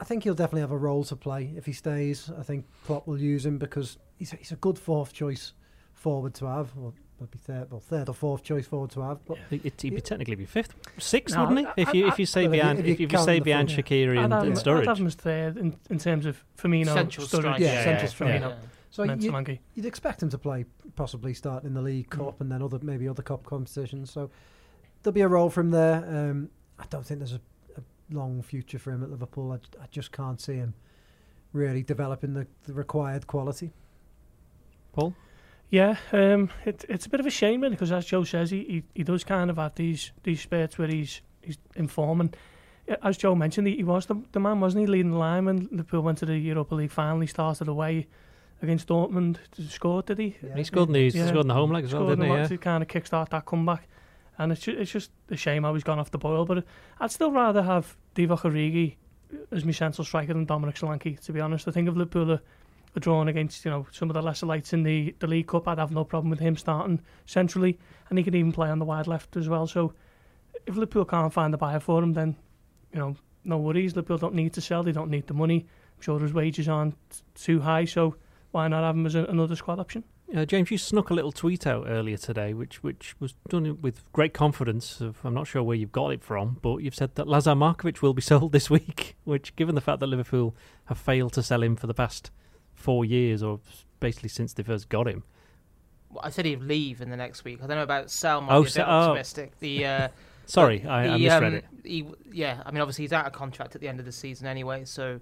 I 0.03 0.05
think 0.05 0.25
he'll 0.25 0.35
definitely 0.35 0.63
have 0.63 0.73
a 0.73 0.77
role 0.77 1.05
to 1.05 1.15
play 1.15 1.53
if 1.57 1.65
he 1.65 1.73
stays. 1.73 2.29
I 2.37 2.43
think 2.43 2.67
Klopp 2.85 3.07
will 3.07 3.21
use 3.21 3.47
him 3.47 3.57
because 3.57 3.99
he's 4.19 4.33
a, 4.33 4.37
he's 4.37 4.51
a 4.51 4.57
good 4.57 4.77
fourth 4.77 5.13
choice 5.13 5.53
forward 5.95 6.35
to 6.35 6.47
have. 6.47 6.73
Or 6.77 6.93
maybe 7.21 7.39
third, 7.39 7.71
well, 7.71 7.79
third 7.79 8.09
or 8.09 8.13
fourth 8.13 8.43
choice 8.43 8.67
forward 8.67 8.91
to 8.91 9.03
have. 9.03 9.25
But 9.25 9.37
yeah. 9.37 9.61
it, 9.65 9.85
would 9.85 9.95
be 9.95 10.01
technically 10.01 10.35
be 10.35 10.45
fifth, 10.45 10.75
sixth, 10.99 11.37
no, 11.37 11.45
wouldn't 11.45 11.69
he? 11.77 11.83
If 11.83 11.95
you 11.95 12.09
if 12.09 12.19
you 12.19 12.27
say 12.27 12.49
behind 12.49 12.81
if 12.81 12.99
you, 12.99 13.07
if 13.07 13.13
you 13.13 13.19
say 13.21 13.39
behind 13.39 13.69
Shaqiri 13.69 14.19
and, 14.19 14.33
and 14.33 14.57
Sturridge, 14.57 14.81
I'd 14.81 14.89
have 14.89 14.99
him 14.99 15.07
as 15.07 15.15
third 15.15 15.57
in, 15.57 15.77
in 15.89 16.01
terms 16.01 16.27
of 16.27 16.45
Firmino, 16.59 16.93
central 16.93 17.25
Sturridge, 17.25 17.61
yeah, 17.61 17.75
yeah, 17.75 17.85
central 17.85 18.09
strike. 18.09 18.41
Yeah. 18.41 18.55
So 18.91 19.05
you, 19.05 19.31
would 19.31 19.87
expect 19.87 20.21
him 20.21 20.31
to 20.31 20.39
play 20.39 20.65
possibly 20.97 21.33
start 21.33 21.63
in 21.63 21.75
the 21.75 21.81
League. 21.81 22.11
Cup 22.11 22.39
mm. 22.39 22.41
and 22.41 22.51
then 22.51 22.61
other 22.61 22.81
maybe 22.83 23.07
other 23.07 23.23
cup 23.23 23.47
competitions. 23.47 24.11
So 24.11 24.31
there'll 25.05 25.15
be 25.15 25.21
a 25.21 25.29
role 25.29 25.49
for 25.49 25.61
him 25.61 25.71
there. 25.71 26.05
Um, 26.09 26.51
I 26.77 26.87
don't 26.91 27.07
think 27.07 27.21
there's 27.21 27.35
a 27.35 27.41
long 28.11 28.43
future 28.43 28.79
for 28.79 28.93
him 28.93 29.03
at 29.03 29.11
Liverpool. 29.11 29.53
I, 29.53 29.83
I 29.83 29.87
just 29.91 30.13
can't 30.13 30.41
see 30.41 30.55
him 30.55 30.75
really 31.53 31.83
developing 31.83 32.35
the, 32.35 32.47
the 32.65 32.73
required 32.73 33.27
quality. 33.27 33.73
Paul? 34.93 35.15
Yeah, 35.71 35.97
um, 36.13 36.51
it, 36.67 36.85
it's 36.89 37.07
a 37.07 37.09
bit 37.09 37.21
of 37.21 37.27
a 37.27 37.31
shame 37.31 37.63
really 37.63 37.75
because 37.75 37.93
as 37.93 38.05
Joe 38.05 38.25
says, 38.25 38.51
he, 38.51 38.65
he, 38.65 38.83
he 38.95 39.05
does 39.05 39.25
kind 39.25 39.51
of 39.51 39.57
have 39.57 39.75
these 39.75 40.13
these 40.23 40.41
spurts 40.41 40.77
where 40.77 40.89
he's 40.89 41.23
he's 41.41 41.59
informing. 41.75 42.35
As 43.03 43.17
Joe 43.17 43.35
mentioned, 43.35 43.69
he, 43.69 43.77
he 43.77 43.85
was 43.85 44.07
the, 44.07 44.21
the 44.33 44.41
man, 44.41 44.61
wasn't 44.61 44.83
he, 44.83 44.87
leading 44.87 45.13
the 45.13 45.19
line 45.19 45.47
when 45.47 45.69
Liverpool 45.71 46.03
went 46.03 46.19
to 46.19 46.27
the 46.27 46.37
Europa 46.37 46.75
League 46.75 46.91
final. 46.91 47.21
He 47.21 47.27
started 47.27 47.69
away 47.69 48.07
against 48.61 48.89
Dortmund. 48.89 49.39
Scored, 49.71 50.07
did 50.07 50.19
he? 50.19 50.37
Yeah. 50.43 50.57
He 50.57 50.65
scored 50.65 50.89
in 50.89 50.95
the, 50.95 51.09
yeah. 51.09 51.27
scored 51.27 51.43
in 51.45 51.49
the 51.49 51.55
home 51.55 51.73
leg 51.73 51.85
as 51.85 51.95
well, 51.95 52.09
didn't 52.09 52.25
he? 52.25 52.31
Yeah. 52.31 52.47
To 52.49 52.59
kind 52.59 52.83
of 52.83 52.89
kickstart 52.89 53.31
that 53.31 53.47
comeback 53.47 53.89
and 54.39 54.53
it's 54.53 54.63
just, 54.63 54.79
it's 54.79 54.91
just 54.91 55.11
a 55.31 55.37
shame 55.37 55.63
how 55.65 55.75
he's 55.75 55.85
gone 55.85 55.99
off 55.99 56.11
the 56.11 56.19
boil. 56.19 56.45
But 56.45 56.65
I'd 57.01 57.11
still 57.11 57.31
rather 57.31 57.63
have 57.63 57.97
Divock 58.15 58.41
Origi 58.41 58.97
as 59.51 59.65
my 59.65 59.73
central 59.73 60.05
striker 60.05 60.33
than 60.33 60.45
Dominic 60.45 60.77
Solanke. 60.77 61.21
To 61.21 61.33
be 61.33 61.41
honest, 61.41 61.69
I 61.69 61.71
think 61.71 61.89
if 61.89 61.95
Liverpool 61.95 62.33
are 62.33 62.41
drawn 63.01 63.29
against 63.29 63.65
you 63.65 63.71
know 63.71 63.87
some 63.91 64.11
of 64.11 64.15
the 64.15 64.23
lesser 64.23 64.47
lights 64.47 64.73
in 64.73 64.83
the 64.83 65.15
the 65.19 65.27
League 65.27 65.47
Cup, 65.49 65.69
I'd 65.69 65.79
have 65.79 65.93
no 65.93 66.05
problem 66.05 66.31
with 66.31 66.41
him 66.41 66.57
starting 66.57 67.01
centrally, 67.27 67.79
and 68.09 68.19
he 68.19 68.25
could 68.25 68.35
even 68.35 68.53
play 68.53 68.69
on 68.69 68.79
the 68.79 68.85
wide 68.85 69.07
left 69.07 69.37
as 69.37 69.49
well. 69.49 69.67
So 69.67 69.95
if 70.67 70.75
Liverpool 70.77 71.05
can't 71.05 71.33
find 71.33 71.53
a 71.55 71.59
buyer 71.59 71.81
for 71.81 72.03
him, 72.03 72.13
then 72.13 72.37
you 72.93 72.99
know 72.99 73.17
no 73.45 73.59
worries. 73.59 73.97
Liverpool 73.97 74.19
don't 74.19 74.35
need 74.35 74.53
to 74.55 74.61
sell; 74.61 74.83
they 74.83 74.93
don't 74.93 75.11
need 75.11 75.27
the 75.27 75.35
money. 75.35 75.67
I'm 75.97 76.03
sure 76.03 76.21
his 76.21 76.33
wages 76.33 76.69
aren't 76.69 76.97
too 77.35 77.61
high, 77.61 77.85
so 77.85 78.17
why 78.51 78.69
not 78.69 78.85
have 78.85 78.95
him 78.95 79.07
as 79.07 79.15
a, 79.15 79.25
another 79.25 79.57
squad 79.57 79.79
option? 79.79 80.05
Uh, 80.35 80.47
James, 80.47 80.71
you 80.71 80.79
snuck 80.79 81.11
a 81.11 81.15
little 81.15 81.33
tweet 81.33 81.67
out 81.67 81.85
earlier 81.87 82.17
today, 82.17 82.55
which 82.55 82.83
which 82.83 83.15
was 83.21 83.35
done 83.49 83.79
with 83.83 84.11
great 84.13 84.33
confidence. 84.33 85.01
Of, 85.01 85.19
I'm 85.25 85.35
not 85.35 85.47
sure 85.47 85.63
where 85.63 85.77
you've 85.77 85.93
got 85.93 86.09
it 86.09 86.23
from, 86.23 86.59
but 86.63 86.79
you've 86.79 86.95
said 86.95 87.17
that 87.17 87.29
Lazar 87.29 87.51
Markovic 87.55 88.01
will 88.01 88.15
be 88.15 88.23
sold 88.33 88.53
this 88.53 88.71
week. 88.71 89.17
Which, 89.25 89.55
given 89.57 89.75
the 89.75 89.83
fact 89.83 90.01
that 90.01 90.07
Liverpool 90.07 90.57
have 90.87 90.97
failed 90.97 91.35
to 91.35 91.43
sell 91.43 91.63
him 91.63 91.77
for 91.77 91.87
the 91.87 91.95
past 91.95 92.31
four 92.75 93.05
years, 93.05 93.43
or 93.43 93.61
basically 94.01 94.31
since 94.31 94.55
they 94.55 94.63
first 94.63 94.89
got 94.89 95.07
him, 95.07 95.25
well, 96.11 96.23
I 96.25 96.31
said 96.31 96.47
he'd 96.47 96.63
leave 96.63 97.03
in 97.03 97.11
the 97.11 97.17
next 97.17 97.45
week. 97.45 97.59
I 97.63 97.67
don't 97.67 97.77
know 97.77 97.83
about 97.83 98.11
sell. 98.11 98.41
Might 98.41 98.55
oh, 98.55 98.63
be 98.63 98.71
a 98.71 98.73
bit 98.73 98.87
oh. 98.87 98.91
optimistic. 98.91 99.59
The 99.59 99.85
uh, 99.85 100.09
sorry, 100.47 100.87
I, 100.87 101.09
I 101.09 101.19
misread 101.19 101.45
um, 101.45 101.55
it. 101.55 101.65
He, 101.85 102.07
yeah, 102.33 102.63
I 102.65 102.71
mean, 102.71 102.81
obviously 102.81 103.05
he's 103.05 103.13
out 103.13 103.27
of 103.27 103.33
contract 103.35 103.75
at 103.75 103.83
the 103.83 103.89
end 103.89 104.01
of 104.01 104.07
the 104.07 104.13
season 104.13 104.47
anyway, 104.47 104.87
so 104.87 105.21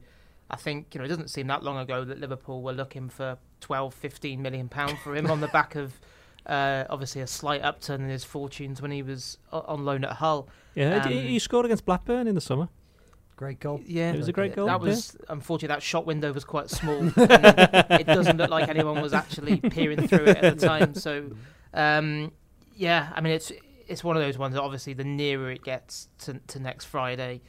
I 0.50 0.56
think 0.56 0.94
you 0.94 0.98
know 0.98 1.04
it 1.04 1.08
doesn't 1.08 1.30
seem 1.30 1.46
that 1.46 1.62
long 1.62 1.78
ago 1.78 2.04
that 2.04 2.18
Liverpool 2.18 2.62
were 2.62 2.72
looking 2.72 3.08
for 3.08 3.38
12, 3.60 3.94
15 3.94 4.42
million 4.42 4.68
pound 4.68 4.98
for 4.98 5.14
him 5.14 5.30
on 5.30 5.40
the 5.40 5.48
back 5.48 5.76
of 5.76 6.00
uh, 6.46 6.84
obviously 6.90 7.20
a 7.20 7.26
slight 7.26 7.62
upturn 7.62 8.02
in 8.02 8.08
his 8.08 8.24
fortunes 8.24 8.82
when 8.82 8.90
he 8.90 9.02
was 9.02 9.38
on 9.52 9.84
loan 9.84 10.04
at 10.04 10.12
Hull. 10.12 10.48
Yeah, 10.74 11.02
um, 11.04 11.10
he 11.10 11.38
scored 11.38 11.66
against 11.66 11.84
Blackburn 11.84 12.26
in 12.26 12.34
the 12.34 12.40
summer. 12.40 12.68
Great 13.36 13.60
goal. 13.60 13.80
Yeah, 13.86 14.12
it 14.12 14.18
was 14.18 14.28
a 14.28 14.32
great 14.32 14.54
goal. 14.54 14.66
That 14.66 14.80
was 14.80 15.16
yeah. 15.18 15.26
unfortunately 15.30 15.74
that 15.74 15.82
shot 15.82 16.04
window 16.04 16.30
was 16.32 16.44
quite 16.44 16.68
small. 16.68 17.10
it 17.16 18.06
doesn't 18.06 18.36
look 18.36 18.50
like 18.50 18.68
anyone 18.68 19.00
was 19.00 19.14
actually 19.14 19.58
peering 19.60 20.06
through 20.08 20.26
it 20.26 20.36
at 20.36 20.58
the 20.58 20.66
time. 20.66 20.94
So, 20.94 21.30
um, 21.72 22.32
yeah, 22.74 23.10
I 23.14 23.22
mean 23.22 23.32
it's 23.32 23.50
it's 23.88 24.04
one 24.04 24.16
of 24.16 24.22
those 24.22 24.36
ones. 24.36 24.54
That 24.54 24.62
obviously, 24.62 24.92
the 24.92 25.04
nearer 25.04 25.50
it 25.50 25.64
gets 25.64 26.08
to, 26.20 26.34
to 26.48 26.60
next 26.60 26.84
Friday, 26.84 27.40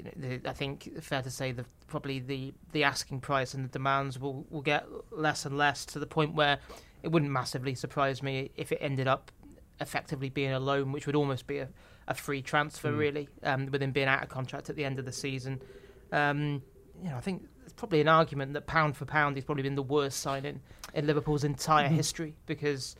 you 0.00 0.04
know, 0.04 0.38
the, 0.38 0.48
I 0.48 0.52
think 0.52 1.02
fair 1.02 1.22
to 1.22 1.30
say 1.30 1.52
that 1.52 1.66
probably 1.86 2.20
the, 2.20 2.52
the 2.72 2.84
asking 2.84 3.20
price 3.20 3.54
and 3.54 3.64
the 3.64 3.68
demands 3.68 4.18
will, 4.18 4.46
will 4.50 4.62
get 4.62 4.86
less 5.10 5.44
and 5.44 5.58
less 5.58 5.84
to 5.86 5.98
the 5.98 6.06
point 6.06 6.34
where 6.34 6.58
it 7.02 7.08
wouldn't 7.08 7.30
massively 7.30 7.74
surprise 7.74 8.22
me 8.22 8.50
if 8.56 8.72
it 8.72 8.78
ended 8.80 9.08
up 9.08 9.30
effectively 9.80 10.28
being 10.28 10.52
a 10.52 10.60
loan, 10.60 10.92
which 10.92 11.06
would 11.06 11.16
almost 11.16 11.46
be 11.46 11.58
a, 11.58 11.68
a 12.08 12.14
free 12.14 12.42
transfer, 12.42 12.90
mm. 12.90 12.98
really, 12.98 13.28
um, 13.42 13.66
with 13.66 13.82
him 13.82 13.92
being 13.92 14.08
out 14.08 14.22
of 14.22 14.28
contract 14.28 14.70
at 14.70 14.76
the 14.76 14.84
end 14.84 14.98
of 14.98 15.04
the 15.04 15.12
season. 15.12 15.60
Um, 16.12 16.62
you 17.02 17.10
know, 17.10 17.16
I 17.16 17.20
think 17.20 17.46
there's 17.60 17.72
probably 17.72 18.00
an 18.00 18.08
argument 18.08 18.54
that 18.54 18.66
pound 18.66 18.96
for 18.96 19.04
pound 19.04 19.36
he's 19.36 19.44
probably 19.44 19.62
been 19.62 19.74
the 19.74 19.82
worst 19.82 20.20
signing 20.20 20.60
in 20.94 21.06
Liverpool's 21.06 21.44
entire 21.44 21.86
mm-hmm. 21.86 21.96
history 21.96 22.34
because 22.46 22.96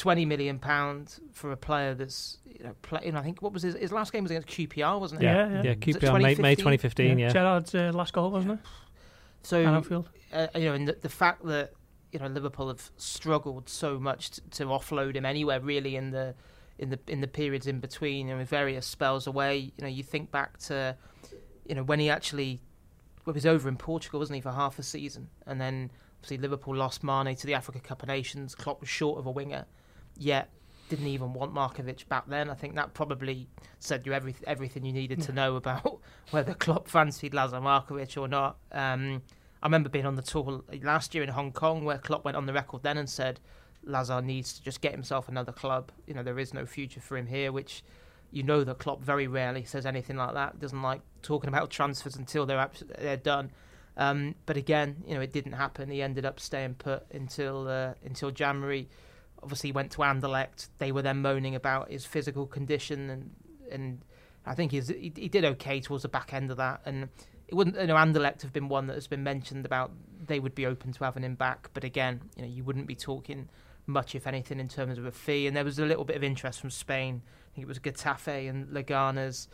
twenty 0.00 0.24
million 0.24 0.58
pounds 0.58 1.20
for 1.32 1.52
a 1.52 1.56
player 1.58 1.94
that's 1.94 2.38
you 2.46 2.64
know, 2.64 2.74
play, 2.80 3.12
I 3.14 3.22
think 3.22 3.42
what 3.42 3.52
was 3.52 3.62
his, 3.62 3.74
his 3.74 3.92
last 3.92 4.14
game 4.14 4.24
was 4.24 4.30
against 4.30 4.48
QPR, 4.48 4.98
wasn't 4.98 5.22
it? 5.22 5.26
Yeah, 5.26 5.48
yeah, 5.50 5.62
yeah 5.62 5.74
QPR 5.74 6.22
May, 6.22 6.34
May 6.36 6.54
2015. 6.54 7.18
Yeah, 7.18 7.26
yeah. 7.26 7.32
Gerrard's 7.32 7.74
uh, 7.74 7.92
last 7.94 8.14
goal, 8.14 8.30
wasn't 8.30 8.52
it? 8.52 8.58
So 9.42 9.62
uh, 10.32 10.46
you 10.54 10.64
know, 10.64 10.74
and 10.74 10.88
the, 10.88 10.96
the, 11.00 11.10
fact 11.10 11.44
that 11.44 11.72
you 12.12 12.18
know 12.18 12.28
Liverpool 12.28 12.68
have 12.68 12.90
struggled 12.96 13.68
so 13.68 13.98
much 13.98 14.30
to, 14.30 14.40
to, 14.50 14.64
offload 14.66 15.16
him 15.16 15.26
anywhere 15.26 15.60
really 15.60 15.96
in 15.96 16.12
the 16.12 16.34
in 16.78 16.88
the 16.88 16.98
in 17.06 17.20
the 17.20 17.26
periods 17.26 17.66
in 17.66 17.80
between 17.80 18.30
and 18.30 18.38
with 18.38 18.48
various 18.48 18.86
spells 18.86 19.26
away. 19.26 19.58
You 19.58 19.82
know, 19.82 19.88
you 19.88 20.02
think 20.02 20.30
back 20.30 20.58
to 20.60 20.96
you 21.66 21.74
know 21.74 21.82
when 21.82 22.00
he 22.00 22.08
actually 22.08 22.62
well, 23.26 23.34
he 23.34 23.36
was 23.36 23.46
over 23.46 23.68
in 23.68 23.76
Portugal, 23.76 24.20
wasn't 24.20 24.36
he, 24.36 24.40
for 24.40 24.52
half 24.52 24.78
a 24.78 24.82
season, 24.82 25.28
and 25.46 25.60
then 25.60 25.90
obviously 26.18 26.38
Liverpool 26.38 26.74
lost 26.74 27.04
Mane 27.04 27.36
to 27.36 27.46
the 27.46 27.54
Africa 27.54 27.80
Cup 27.80 28.02
of 28.02 28.08
Nations. 28.08 28.54
Klopp 28.54 28.80
was 28.80 28.88
short 28.88 29.18
of 29.18 29.26
a 29.26 29.30
winger 29.30 29.66
yet 30.20 30.50
didn't 30.90 31.06
even 31.06 31.32
want 31.32 31.54
Markovic 31.54 32.08
back 32.08 32.28
then. 32.28 32.50
I 32.50 32.54
think 32.54 32.74
that 32.74 32.94
probably 32.94 33.48
said 33.78 34.04
you 34.04 34.12
every, 34.12 34.34
everything 34.46 34.84
you 34.84 34.92
needed 34.92 35.22
to 35.22 35.32
know 35.32 35.56
about 35.56 36.00
whether 36.32 36.52
Klopp 36.52 36.88
fancied 36.88 37.32
Lazar 37.32 37.60
Markovic 37.60 38.20
or 38.20 38.28
not. 38.28 38.58
Um, 38.72 39.22
I 39.62 39.66
remember 39.66 39.88
being 39.88 40.06
on 40.06 40.16
the 40.16 40.22
tour 40.22 40.62
last 40.82 41.14
year 41.14 41.22
in 41.22 41.30
Hong 41.30 41.52
Kong 41.52 41.84
where 41.84 41.98
Klopp 41.98 42.24
went 42.24 42.36
on 42.36 42.46
the 42.46 42.52
record 42.52 42.82
then 42.82 42.98
and 42.98 43.08
said 43.08 43.40
Lazar 43.84 44.20
needs 44.20 44.52
to 44.54 44.62
just 44.62 44.80
get 44.80 44.92
himself 44.92 45.28
another 45.28 45.52
club. 45.52 45.92
You 46.06 46.14
know, 46.14 46.22
there 46.22 46.38
is 46.38 46.52
no 46.52 46.66
future 46.66 47.00
for 47.00 47.16
him 47.16 47.26
here, 47.26 47.52
which 47.52 47.82
you 48.32 48.42
know 48.42 48.64
that 48.64 48.78
Klopp 48.78 49.02
very 49.02 49.26
rarely 49.26 49.64
says 49.64 49.86
anything 49.86 50.16
like 50.16 50.34
that. 50.34 50.58
Doesn't 50.58 50.82
like 50.82 51.02
talking 51.22 51.48
about 51.48 51.70
transfers 51.70 52.16
until 52.16 52.46
they're 52.46 52.68
they're 52.98 53.16
done. 53.16 53.50
Um, 53.96 54.34
but 54.46 54.56
again, 54.56 55.02
you 55.06 55.14
know, 55.14 55.20
it 55.20 55.32
didn't 55.32 55.52
happen. 55.52 55.90
He 55.90 56.00
ended 56.00 56.24
up 56.24 56.40
staying 56.40 56.74
put 56.74 57.04
until 57.12 57.68
uh, 57.68 57.94
until 58.04 58.30
January 58.30 58.88
obviously 59.42 59.72
went 59.72 59.92
to 59.92 59.98
Anderlecht. 59.98 60.68
They 60.78 60.92
were 60.92 61.02
then 61.02 61.22
moaning 61.22 61.54
about 61.54 61.90
his 61.90 62.06
physical 62.06 62.46
condition, 62.46 63.10
and 63.10 63.30
and 63.70 64.04
I 64.46 64.54
think 64.54 64.72
he 64.72 64.80
he 64.80 65.28
did 65.28 65.44
okay 65.44 65.80
towards 65.80 66.02
the 66.02 66.08
back 66.08 66.32
end 66.32 66.50
of 66.50 66.56
that. 66.56 66.82
And 66.84 67.08
it 67.48 67.54
wouldn't, 67.54 67.76
you 67.76 67.86
know, 67.86 67.96
Anderlecht 67.96 68.42
have 68.42 68.52
been 68.52 68.68
one 68.68 68.86
that 68.86 68.94
has 68.94 69.08
been 69.08 69.24
mentioned 69.24 69.66
about 69.66 69.90
they 70.26 70.38
would 70.38 70.54
be 70.54 70.66
open 70.66 70.92
to 70.92 71.04
having 71.04 71.24
him 71.24 71.34
back, 71.34 71.70
but 71.74 71.82
again, 71.82 72.20
you 72.36 72.42
know, 72.42 72.48
you 72.48 72.62
wouldn't 72.62 72.86
be 72.86 72.94
talking 72.94 73.48
much, 73.86 74.14
if 74.14 74.26
anything, 74.26 74.60
in 74.60 74.68
terms 74.68 74.98
of 74.98 75.04
a 75.04 75.10
fee. 75.10 75.46
And 75.46 75.56
there 75.56 75.64
was 75.64 75.78
a 75.78 75.84
little 75.84 76.04
bit 76.04 76.16
of 76.16 76.22
interest 76.22 76.60
from 76.60 76.70
Spain. 76.70 77.22
I 77.26 77.54
think 77.54 77.64
it 77.64 77.68
was 77.68 77.80
Getafe 77.80 78.48
and 78.48 78.68
Leganes. 78.68 79.48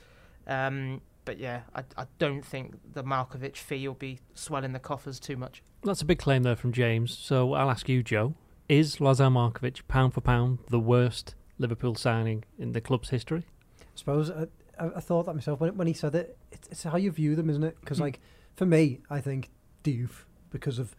Um, 0.46 1.00
but 1.24 1.38
yeah, 1.38 1.62
I, 1.74 1.84
I 1.96 2.06
don't 2.18 2.44
think 2.44 2.74
the 2.92 3.02
Markovic 3.02 3.56
fee 3.56 3.88
will 3.88 3.94
be 3.94 4.20
swelling 4.34 4.72
the 4.72 4.78
coffers 4.78 5.18
too 5.18 5.36
much. 5.36 5.62
That's 5.82 6.02
a 6.02 6.04
big 6.04 6.18
claim 6.18 6.42
there 6.42 6.56
from 6.56 6.72
James. 6.72 7.16
So 7.16 7.54
I'll 7.54 7.70
ask 7.70 7.88
you, 7.88 8.02
Joe. 8.02 8.34
Is 8.68 9.00
Lazar 9.00 9.24
Markovic, 9.24 9.82
pound 9.88 10.14
for 10.14 10.20
pound, 10.20 10.58
the 10.70 10.80
worst 10.80 11.34
Liverpool 11.58 11.94
signing 11.94 12.44
in 12.58 12.72
the 12.72 12.80
club's 12.80 13.10
history? 13.10 13.44
I 13.80 13.84
suppose 13.94 14.30
I, 14.30 14.46
I, 14.78 15.00
thought 15.00 15.26
that 15.26 15.34
myself 15.34 15.60
when, 15.60 15.76
when 15.76 15.86
he 15.86 15.92
said 15.92 16.14
it. 16.14 16.36
It's, 16.50 16.68
it's 16.68 16.82
how 16.82 16.96
you 16.96 17.10
view 17.12 17.36
them, 17.36 17.48
isn't 17.48 17.62
it? 17.62 17.76
Because 17.80 17.98
Hmm. 17.98 18.04
like 18.04 18.20
for 18.54 18.66
me, 18.66 19.00
I 19.08 19.20
think 19.20 19.50
Diouf 19.84 20.24
because 20.50 20.78
of 20.78 20.94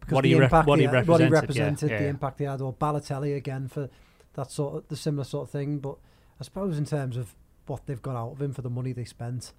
because 0.00 0.14
What 0.14 0.22
the 0.22 0.30
he 0.30 0.34
rep- 0.34 0.66
what 0.66 0.78
he 0.78 0.84
had- 0.86 1.06
what 1.06 1.20
he 1.20 1.26
represented, 1.26 1.32
represented, 1.32 1.90
yeah, 1.90 1.98
the 1.98 2.04
yeah. 2.04 2.10
impact 2.10 2.38
he 2.38 2.44
had, 2.46 2.60
or 2.60 2.72
Balotelli 2.72 3.36
again 3.36 3.68
for 3.68 3.88
that 4.34 4.50
sort 4.50 4.74
of 4.74 4.88
the 4.88 4.96
similar 4.96 5.24
sort 5.24 5.44
of 5.48 5.50
thing. 5.50 5.78
But 5.78 5.96
I 6.40 6.44
suppose 6.44 6.78
in 6.78 6.84
terms 6.84 7.16
of 7.16 7.34
what 7.66 7.86
they've 7.86 8.00
got 8.02 8.16
out 8.16 8.32
of 8.32 8.42
him 8.42 8.52
for 8.52 8.62
the 8.62 8.70
money 8.70 8.92
they 8.92 9.04
spent, 9.04 9.52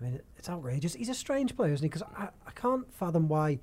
I 0.00 0.04
mean, 0.04 0.20
it's 0.38 0.48
outrageous. 0.48 0.94
He's 0.94 1.08
a 1.08 1.14
strange 1.14 1.56
player, 1.56 1.72
isn't 1.72 1.84
he? 1.84 1.88
Because 1.88 2.02
I, 2.16 2.28
I 2.46 2.50
can't 2.52 2.92
fathom 2.94 3.28
why 3.28 3.58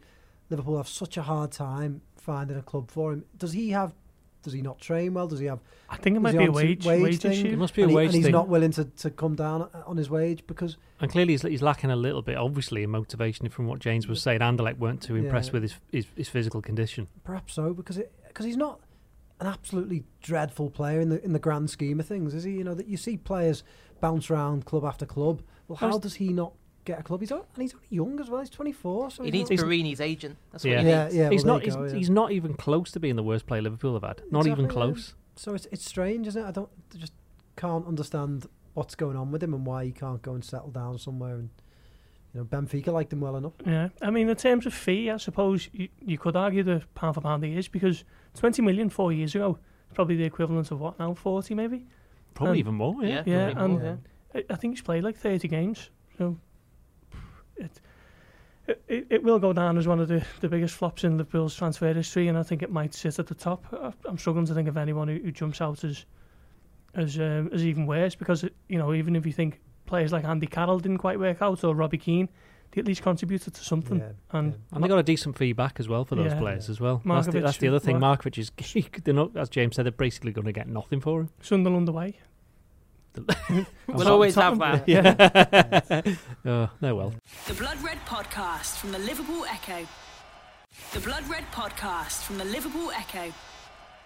Liverpool 0.49 0.77
have 0.77 0.87
such 0.87 1.17
a 1.17 1.21
hard 1.21 1.51
time 1.51 2.01
finding 2.17 2.57
a 2.57 2.61
club 2.61 2.91
for 2.91 3.13
him. 3.13 3.25
Does 3.37 3.53
he 3.53 3.69
have? 3.71 3.93
Does 4.43 4.51
he 4.53 4.61
not 4.61 4.77
train 4.79 5.13
well? 5.13 5.25
Does 5.27 5.39
he 5.39 5.45
have? 5.45 5.61
I 5.89 5.95
think 5.95 6.17
it 6.17 6.19
might 6.19 6.37
be 6.37 6.43
a 6.45 6.51
wage 6.51 6.85
wage 6.85 7.01
wage, 7.01 7.21
thing? 7.21 7.31
issue. 7.31 7.47
It 7.47 7.57
must 7.57 7.73
be 7.73 7.81
a 7.81 7.85
and, 7.85 7.91
he- 7.91 7.95
wage 7.95 8.05
and 8.07 8.15
he's 8.15 8.23
thing. 8.25 8.31
not 8.33 8.49
willing 8.49 8.71
to, 8.71 8.83
to 8.83 9.09
come 9.09 9.35
down 9.35 9.69
on 9.85 9.95
his 9.95 10.09
wage 10.09 10.45
because 10.47 10.75
And 10.99 11.09
clearly, 11.09 11.31
he's, 11.33 11.43
he's 11.43 11.61
lacking 11.61 11.91
a 11.91 11.95
little 11.95 12.21
bit, 12.21 12.35
obviously, 12.35 12.83
in 12.83 12.89
motivation 12.89 13.47
from 13.47 13.67
what 13.67 13.79
James 13.79 14.05
was 14.05 14.21
saying. 14.21 14.39
Anderlecht 14.41 14.79
weren't 14.79 15.01
too 15.01 15.15
impressed 15.15 15.49
Yeah. 15.49 15.53
with 15.53 15.63
his, 15.63 15.75
his 15.93 16.05
his 16.17 16.29
physical 16.29 16.61
condition. 16.61 17.07
Perhaps 17.23 17.53
so, 17.53 17.73
because 17.73 17.97
it, 17.97 18.11
because 18.27 18.45
he's 18.45 18.57
not 18.57 18.81
an 19.39 19.47
absolutely 19.47 20.03
dreadful 20.21 20.69
player 20.69 20.99
in 20.99 21.07
the 21.07 21.23
in 21.23 21.31
the 21.31 21.39
grand 21.39 21.69
scheme 21.69 22.01
of 22.01 22.05
things, 22.05 22.33
is 22.33 22.43
he? 22.43 22.51
You 22.51 22.65
know 22.65 22.73
that 22.75 22.87
you 22.87 22.97
see 22.97 23.15
players 23.15 23.63
bounce 24.01 24.29
around 24.29 24.65
club 24.65 24.83
after 24.83 25.05
club. 25.05 25.41
Well, 25.69 25.77
how 25.77 25.97
does 25.99 26.15
he 26.15 26.33
not 26.33 26.51
get 26.85 26.99
a 26.99 27.03
club? 27.03 27.19
He's 27.21 27.31
o- 27.31 27.45
and 27.55 27.61
he's 27.61 27.73
only 27.73 27.87
young 27.89 28.19
as 28.19 28.29
well. 28.29 28.39
He's 28.41 28.49
twenty 28.49 28.71
four. 28.71 29.09
So 29.11 29.23
He 29.23 29.31
needs 29.31 29.49
not, 29.49 29.59
Borini's 29.59 30.01
agent. 30.01 30.37
That's 30.51 30.63
what 30.63 30.71
Yeah. 30.71 30.81
he 30.81 30.87
yeah, 30.89 31.03
needs. 31.05 31.15
yeah. 31.15 31.29
he's 31.29 31.45
well, 31.45 31.55
not. 31.55 31.63
He's, 31.63 31.75
go, 31.75 31.83
yeah. 31.85 31.93
he's 31.93 32.09
not 32.09 32.31
even 32.31 32.53
close 32.55 32.91
to 32.91 32.99
being 32.99 33.15
the 33.15 33.23
worst 33.23 33.45
player 33.47 33.61
Liverpool 33.61 33.93
have 33.93 34.03
had. 34.03 34.21
Not 34.31 34.45
even 34.47 34.65
Exactly, 34.65 34.65
yeah. 34.65 34.91
close. 34.93 35.13
So 35.35 35.53
it's 35.55 35.65
it's 35.71 35.85
strange, 35.85 36.27
isn't 36.27 36.41
it? 36.43 36.47
I 36.47 36.51
don't 36.51 36.69
I 36.93 36.97
just 36.97 37.13
can't 37.55 37.85
understand 37.87 38.47
what's 38.73 38.95
going 38.95 39.15
on 39.17 39.31
with 39.31 39.41
him 39.43 39.53
and 39.53 39.65
why 39.65 39.85
he 39.85 39.91
can't 39.91 40.21
go 40.21 40.33
and 40.33 40.43
settle 40.43 40.71
down 40.71 40.97
somewhere. 40.97 41.35
And 41.35 41.49
you 42.33 42.39
know, 42.39 42.45
Benfica 42.45 42.87
liked 42.87 43.13
him 43.13 43.21
well 43.21 43.35
enough. 43.35 43.53
Yeah, 43.65 43.89
I 44.01 44.09
mean, 44.09 44.27
in 44.29 44.35
terms 44.35 44.65
of 44.65 44.73
fee, 44.73 45.09
I 45.11 45.17
suppose 45.17 45.69
you, 45.71 45.87
you 46.01 46.17
could 46.17 46.35
argue 46.35 46.63
the 46.63 46.81
pound 46.95 47.13
for 47.15 47.21
pound 47.21 47.43
he 47.43 47.55
is 47.55 47.67
because 47.67 48.03
20 48.35 48.63
million 48.63 48.89
four 48.89 49.11
years 49.13 49.35
ago 49.35 49.59
is 49.89 49.93
probably 49.95 50.15
the 50.15 50.23
equivalent 50.23 50.71
of 50.71 50.79
what 50.79 50.97
now, 50.97 51.13
40 51.13 51.53
maybe? 51.53 51.85
Probably 52.33 52.53
Um, 52.53 52.57
even 52.57 52.73
more. 52.73 52.95
Yeah. 53.03 53.21
Yeah, 53.27 53.49
Yeah, 53.49 53.63
and- 53.63 53.73
more, 53.73 53.83
yeah. 53.83 53.95
I, 54.49 54.53
I 54.53 54.55
think 54.55 54.73
he's 54.73 54.81
played 54.81 55.03
like 55.03 55.15
30 55.15 55.47
games, 55.47 55.91
so 56.17 56.35
it, 57.57 57.71
it, 58.67 58.83
it, 58.87 59.07
it 59.09 59.23
will 59.23 59.39
go 59.39 59.51
down 59.53 59.77
as 59.77 59.87
one 59.87 59.99
of 59.99 60.07
the, 60.07 60.25
the 60.41 60.47
biggest 60.47 60.75
flops 60.75 61.03
in 61.03 61.17
Liverpool's 61.17 61.55
transfer 61.55 61.93
history, 61.93 62.27
and 62.27 62.37
I 62.37 62.43
think 62.43 62.63
it 62.63 62.71
might 62.71 62.93
sit 62.93 63.19
at 63.19 63.27
the 63.27 63.35
top. 63.35 63.65
I, 63.73 63.91
I'm 64.05 64.17
struggling 64.17 64.45
to 64.45 64.53
think 64.53 64.67
of 64.67 64.77
anyone 64.77 65.07
who, 65.07 65.19
who 65.19 65.31
jumps 65.31 65.61
out 65.61 65.83
as 65.83 66.05
as 66.95 67.17
um, 67.17 67.49
as 67.51 67.65
even 67.65 67.87
worse 67.87 68.13
because 68.13 68.43
it, 68.43 68.53
you 68.69 68.77
know 68.77 68.93
even 68.93 69.15
if 69.15 69.25
you 69.25 69.31
think 69.33 69.59
players 69.87 70.11
like 70.11 70.23
Andy 70.25 70.45
Carroll 70.47 70.79
didn't 70.79 70.99
quite 70.99 71.19
work 71.19 71.41
out 71.41 71.63
or 71.63 71.75
Robbie 71.75 71.97
Keane, 71.97 72.29
they 72.71 72.79
at 72.79 72.85
least 72.87 73.01
contributed 73.01 73.53
to 73.55 73.63
something. 73.63 73.99
Yeah, 73.99 74.09
and 74.31 74.53
yeah. 74.53 74.57
And 74.71 74.83
they 74.83 74.87
got 74.87 74.99
a 74.99 75.03
decent 75.03 75.37
feedback 75.37 75.79
as 75.79 75.87
well 75.89 76.05
for 76.05 76.15
those 76.15 76.31
Yeah. 76.31 76.39
players 76.39 76.69
as 76.69 76.79
well. 76.79 77.01
That's 77.05 77.27
the, 77.27 77.41
that's 77.41 77.57
the 77.57 77.67
other 77.67 77.79
thing. 77.79 77.99
work. 77.99 78.21
Markovic 78.23 78.37
is, 78.37 78.51
they're 79.03 79.13
not, 79.13 79.35
as 79.35 79.49
James 79.49 79.75
said, 79.75 79.85
they're 79.85 79.91
basically 79.91 80.31
going 80.31 80.45
to 80.45 80.51
get 80.53 80.67
nothing 80.67 80.99
for 81.01 81.21
him. 81.21 81.29
Sunderland 81.41 81.89
away. 81.89 82.17
We'll 83.87 84.07
always 84.07 84.35
have 84.35 84.57
that. 84.59 84.87
Yeah. 84.87 86.01
oh, 86.45 86.69
no, 86.81 86.95
well. 86.95 87.13
The 87.47 87.53
Blood 87.53 87.81
Red 87.83 87.99
Podcast 88.07 88.77
from 88.77 88.91
the 88.91 88.99
Liverpool 88.99 89.45
Echo. 89.45 89.85
The 90.93 90.99
Blood 90.99 91.27
Red 91.27 91.43
Podcast 91.51 92.23
from 92.23 92.37
the 92.37 92.45
Liverpool 92.45 92.91
Echo. 92.91 93.31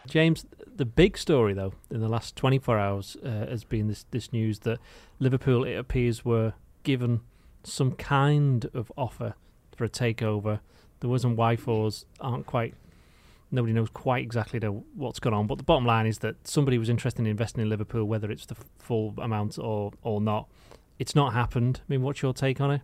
James, 0.07 0.45
the 0.75 0.85
big 0.85 1.17
story 1.17 1.53
though 1.53 1.73
in 1.91 1.99
the 2.01 2.07
last 2.07 2.35
24 2.35 2.77
hours 2.79 3.17
uh, 3.23 3.47
has 3.49 3.63
been 3.63 3.87
this 3.87 4.05
this 4.11 4.31
news 4.31 4.59
that 4.59 4.79
Liverpool, 5.19 5.63
it 5.63 5.75
appears, 5.75 6.23
were 6.23 6.53
given 6.83 7.21
some 7.63 7.91
kind 7.91 8.69
of 8.73 8.91
offer 8.97 9.35
for 9.75 9.83
a 9.83 9.89
takeover. 9.89 10.59
The 10.99 11.07
Wiz 11.07 11.23
and 11.23 11.37
Y4s 11.37 12.05
aren't 12.19 12.45
quite. 12.45 12.73
Nobody 13.51 13.73
knows 13.73 13.89
quite 13.89 14.23
exactly 14.23 14.59
the, 14.59 14.71
what's 14.71 15.19
gone 15.19 15.33
on, 15.33 15.47
but 15.47 15.57
the 15.57 15.63
bottom 15.63 15.85
line 15.85 16.05
is 16.05 16.19
that 16.19 16.35
somebody 16.45 16.77
was 16.77 16.89
interested 16.89 17.21
in 17.21 17.27
investing 17.27 17.61
in 17.61 17.69
Liverpool, 17.69 18.03
whether 18.03 18.29
it's 18.29 18.45
the 18.45 18.55
full 18.79 19.13
amount 19.19 19.57
or 19.57 19.91
or 20.01 20.19
not. 20.19 20.47
It's 20.99 21.15
not 21.15 21.33
happened. 21.33 21.79
I 21.81 21.85
mean, 21.87 22.01
what's 22.01 22.21
your 22.21 22.33
take 22.33 22.59
on 22.59 22.71
it? 22.71 22.81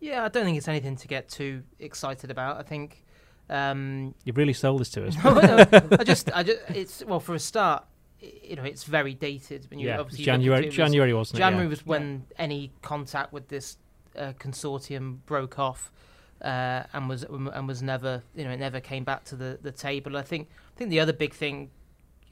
Yeah, 0.00 0.24
I 0.24 0.28
don't 0.28 0.44
think 0.44 0.56
it's 0.56 0.68
anything 0.68 0.96
to 0.96 1.08
get 1.08 1.28
too 1.28 1.62
excited 1.78 2.30
about. 2.30 2.58
I 2.58 2.62
think. 2.62 3.04
Um, 3.48 4.14
You've 4.24 4.36
really 4.36 4.52
sold 4.54 4.80
this 4.80 4.90
to 4.90 5.06
us. 5.06 5.16
no, 5.24 5.34
no, 5.34 5.66
I 5.98 6.04
just, 6.04 6.30
I 6.34 6.42
just, 6.42 6.58
it's 6.68 7.04
well 7.04 7.20
for 7.20 7.34
a 7.34 7.38
start. 7.38 7.84
You 8.20 8.56
know, 8.56 8.64
it's 8.64 8.84
very 8.84 9.14
dated. 9.14 9.66
When 9.70 9.78
you 9.78 9.88
yeah, 9.88 10.00
obviously 10.00 10.22
it's 10.24 10.26
look 10.28 10.34
into 10.36 10.44
January. 10.46 10.60
it, 10.60 10.64
it 10.64 10.66
was- 10.68 10.76
January 10.76 11.12
wasn't 11.14 11.38
it? 11.38 11.42
January 11.42 11.66
Yeah. 11.66 11.70
was 11.70 11.86
when 11.86 12.24
any 12.38 12.72
contact 12.82 13.32
with 13.32 13.48
this 13.48 13.76
uh, 14.18 14.32
consortium 14.38 15.18
broke 15.26 15.58
off, 15.58 15.92
uh, 16.42 16.84
and 16.92 17.08
was 17.08 17.22
and 17.24 17.66
was 17.68 17.82
never, 17.82 18.22
you 18.34 18.44
know, 18.44 18.50
it 18.50 18.58
never 18.58 18.80
came 18.80 19.04
back 19.04 19.24
to 19.24 19.36
the, 19.36 19.58
the 19.62 19.72
table. 19.72 20.16
I 20.16 20.22
think 20.22 20.48
I 20.74 20.78
think 20.78 20.90
the 20.90 21.00
other 21.00 21.12
big 21.12 21.34
thing, 21.34 21.70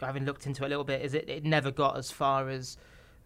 having 0.00 0.24
looked 0.24 0.46
into 0.46 0.62
it 0.62 0.66
a 0.66 0.68
little 0.68 0.84
bit, 0.84 1.02
is 1.02 1.14
it, 1.14 1.28
it 1.28 1.44
never 1.44 1.70
got 1.70 1.96
as 1.96 2.10
far 2.10 2.48
as 2.48 2.76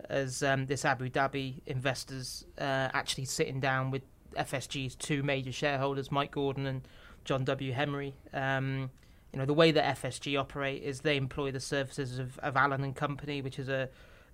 as 0.09 0.43
um, 0.43 0.67
this 0.67 0.85
Abu 0.85 1.11
Dhabi 1.11 1.61
investors 1.67 2.45
uh, 2.59 2.89
actually 2.93 3.25
sitting 3.25 3.59
down 3.61 3.91
with 3.91 4.03
FSG's 4.37 4.95
two 4.95 5.23
major 5.23 5.53
shareholders, 5.53 6.13
Mike 6.13 6.31
Gordon 6.31 6.67
and 6.67 6.83
John 7.25 7.45
W. 7.45 7.73
Henry. 7.73 8.15
Um, 8.33 8.91
you 9.33 9.39
know, 9.39 9.45
the 9.45 9.55
way 9.55 9.73
that 9.73 9.97
FSG 10.01 10.39
operate 10.39 10.83
is 10.83 11.01
they 11.01 11.17
employ 11.17 11.51
the 11.51 11.61
services 11.61 12.19
of, 12.19 12.39
of 12.39 12.57
Allen 12.57 12.85
and 12.85 12.95
Company, 12.95 13.43
which 13.43 13.59
is 13.59 13.69
a 13.69 13.89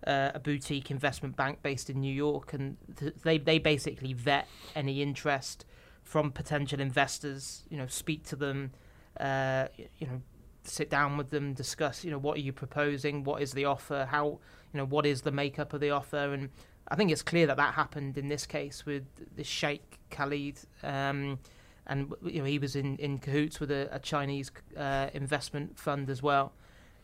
uh, 0.07 0.33
a 0.35 0.39
boutique 0.39 0.91
investment 0.91 1.35
bank 1.35 1.63
based 1.63 1.89
in 1.89 2.01
New 2.01 2.13
York, 2.13 2.53
and 2.53 2.77
th- 2.99 3.15
they 3.23 3.39
they 3.39 3.59
basically 3.59 4.13
vet 4.13 4.47
any 4.75 5.01
interest 5.01 5.65
from 6.05 6.31
potential 6.31 6.81
investors. 6.81 7.65
You 7.69 7.79
know, 7.79 7.87
speak 7.87 8.25
to 8.27 8.37
them. 8.37 8.73
Uh, 9.19 9.69
you 9.99 10.07
know, 10.07 10.23
sit 10.65 10.91
down 10.91 11.17
with 11.17 11.31
them, 11.31 11.55
discuss. 11.55 12.05
You 12.05 12.11
know, 12.11 12.19
what 12.19 12.37
are 12.37 12.41
you 12.41 12.53
proposing? 12.53 13.25
What 13.25 13.43
is 13.43 13.53
the 13.53 13.65
offer? 13.65 14.07
How 14.11 14.39
you 14.73 14.79
know 14.79 14.87
what 14.87 15.07
is 15.07 15.23
the 15.23 15.33
makeup 15.33 15.73
of 15.73 15.81
the 15.81 15.91
offer? 15.91 16.33
And 16.33 16.51
I 16.89 16.97
think 16.97 17.11
it's 17.11 17.23
clear 17.23 17.47
that 17.47 17.57
that 17.57 17.75
happened 17.75 18.19
in 18.19 18.29
this 18.29 18.47
case 18.47 18.87
with 18.87 19.05
the 19.37 19.45
Sheikh 19.45 19.99
Khalid. 20.11 20.61
Um, 20.83 21.39
and 21.87 22.15
you 22.25 22.39
know 22.39 22.45
he 22.45 22.59
was 22.59 22.77
in, 22.77 22.97
in 22.97 23.19
cahoots 23.19 23.61
with 23.61 23.71
a, 23.71 23.89
a 23.93 23.99
Chinese 23.99 24.51
uh, 24.77 25.09
investment 25.13 25.79
fund 25.79 26.09
as 26.09 26.23
well, 26.23 26.55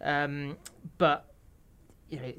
um, 0.01 0.57
but 0.97 1.35
you 2.09 2.19
know, 2.19 2.33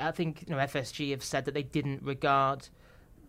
I 0.00 0.10
think 0.10 0.44
you 0.46 0.54
know 0.54 0.60
FSG 0.60 1.10
have 1.12 1.22
said 1.22 1.44
that 1.44 1.54
they 1.54 1.62
didn't 1.62 2.02
regard 2.02 2.68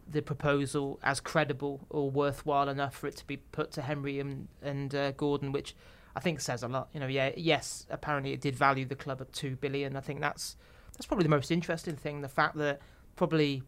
the 0.08 0.22
proposal 0.22 1.00
as 1.04 1.20
credible 1.20 1.86
or 1.90 2.10
worthwhile 2.10 2.70
enough 2.70 2.96
for 2.96 3.08
it 3.08 3.16
to 3.18 3.26
be 3.26 3.38
put 3.38 3.72
to 3.72 3.82
Henry 3.82 4.20
and 4.20 4.48
and 4.62 4.94
uh, 4.94 5.12
Gordon, 5.12 5.52
which 5.52 5.76
I 6.16 6.20
think 6.20 6.40
says 6.40 6.64
a 6.64 6.68
lot. 6.68 6.90
You 6.94 7.00
know, 7.00 7.08
yeah, 7.08 7.32
yes, 7.36 7.86
apparently 7.90 8.34
it 8.34 8.42
did 8.42 8.56
value 8.56 8.86
the 8.86 8.96
club 8.96 9.22
at 9.22 9.34
two 9.34 9.56
billion. 9.56 9.96
I 9.96 10.02
think 10.02 10.22
that's 10.22 10.56
that's 10.94 11.06
probably 11.06 11.24
the 11.24 11.30
most 11.30 11.52
interesting 11.52 11.96
thing. 11.96 12.22
The 12.22 12.30
fact 12.30 12.56
that 12.58 12.80
probably 13.16 13.64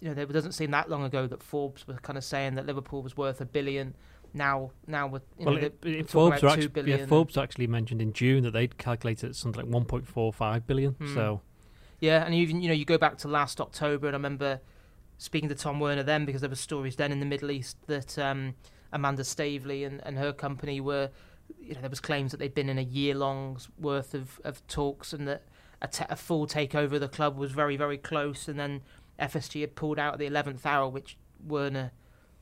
you 0.00 0.14
know, 0.14 0.22
it 0.22 0.32
doesn't 0.32 0.52
seem 0.52 0.70
that 0.70 0.88
long 0.88 1.04
ago 1.04 1.26
that 1.26 1.42
Forbes 1.42 1.86
was 1.86 1.98
kind 1.98 2.16
of 2.16 2.24
saying 2.24 2.54
that 2.54 2.66
Liverpool 2.66 3.02
was 3.02 3.16
worth 3.16 3.40
a 3.40 3.44
billion. 3.44 3.94
Now, 4.32 4.70
now 4.86 5.08
with 5.08 5.22
you 5.38 5.46
well, 5.46 5.54
know, 5.56 5.60
it, 5.60 5.78
it, 5.82 6.08
Forbes, 6.08 6.38
about 6.38 6.52
actually, 6.52 6.68
billion 6.68 7.00
yeah, 7.00 7.06
Forbes 7.06 7.36
actually 7.36 7.66
mentioned 7.66 8.00
in 8.00 8.12
June 8.12 8.44
that 8.44 8.52
they'd 8.52 8.78
calculated 8.78 9.30
at 9.30 9.36
something 9.36 9.70
like 9.70 9.86
1.45 9.86 10.66
billion. 10.66 10.92
Hmm. 10.92 11.14
So 11.14 11.40
Yeah, 11.98 12.24
and 12.24 12.34
even 12.34 12.62
you 12.62 12.68
know 12.68 12.74
you 12.74 12.84
go 12.84 12.96
back 12.98 13.18
to 13.18 13.28
last 13.28 13.60
October, 13.60 14.06
and 14.06 14.14
I 14.14 14.18
remember 14.18 14.60
speaking 15.20 15.50
to 15.50 15.54
Tom 15.54 15.78
Werner 15.80 16.02
then 16.02 16.24
because 16.24 16.40
there 16.40 16.48
were 16.48 16.56
stories 16.56 16.96
then 16.96 17.12
in 17.12 17.20
the 17.20 17.26
Middle 17.26 17.50
East 17.50 17.76
that 17.88 18.18
um, 18.18 18.54
Amanda 18.90 19.22
Staveley 19.22 19.84
and, 19.84 20.00
and 20.06 20.16
her 20.16 20.32
company 20.32 20.80
were, 20.80 21.10
you 21.60 21.74
know, 21.74 21.82
there 21.82 21.90
was 21.90 22.00
claims 22.00 22.30
that 22.30 22.38
they'd 22.38 22.54
been 22.54 22.70
in 22.70 22.78
a 22.78 22.82
year 22.82 23.14
long's 23.14 23.68
worth 23.78 24.14
of, 24.14 24.40
of 24.44 24.66
talks 24.66 25.12
and 25.12 25.28
that 25.28 25.42
a 25.82 26.16
full 26.16 26.46
takeover 26.46 26.94
of 26.94 27.00
the 27.00 27.08
club 27.08 27.36
was 27.36 27.52
very 27.52 27.76
very 27.76 27.96
close, 27.96 28.48
and 28.48 28.58
then 28.58 28.82
FSG 29.18 29.62
had 29.62 29.74
pulled 29.74 29.98
out 29.98 30.14
at 30.14 30.18
the 30.18 30.26
eleventh 30.26 30.66
hour, 30.66 30.88
which 30.88 31.16
Werner, 31.46 31.92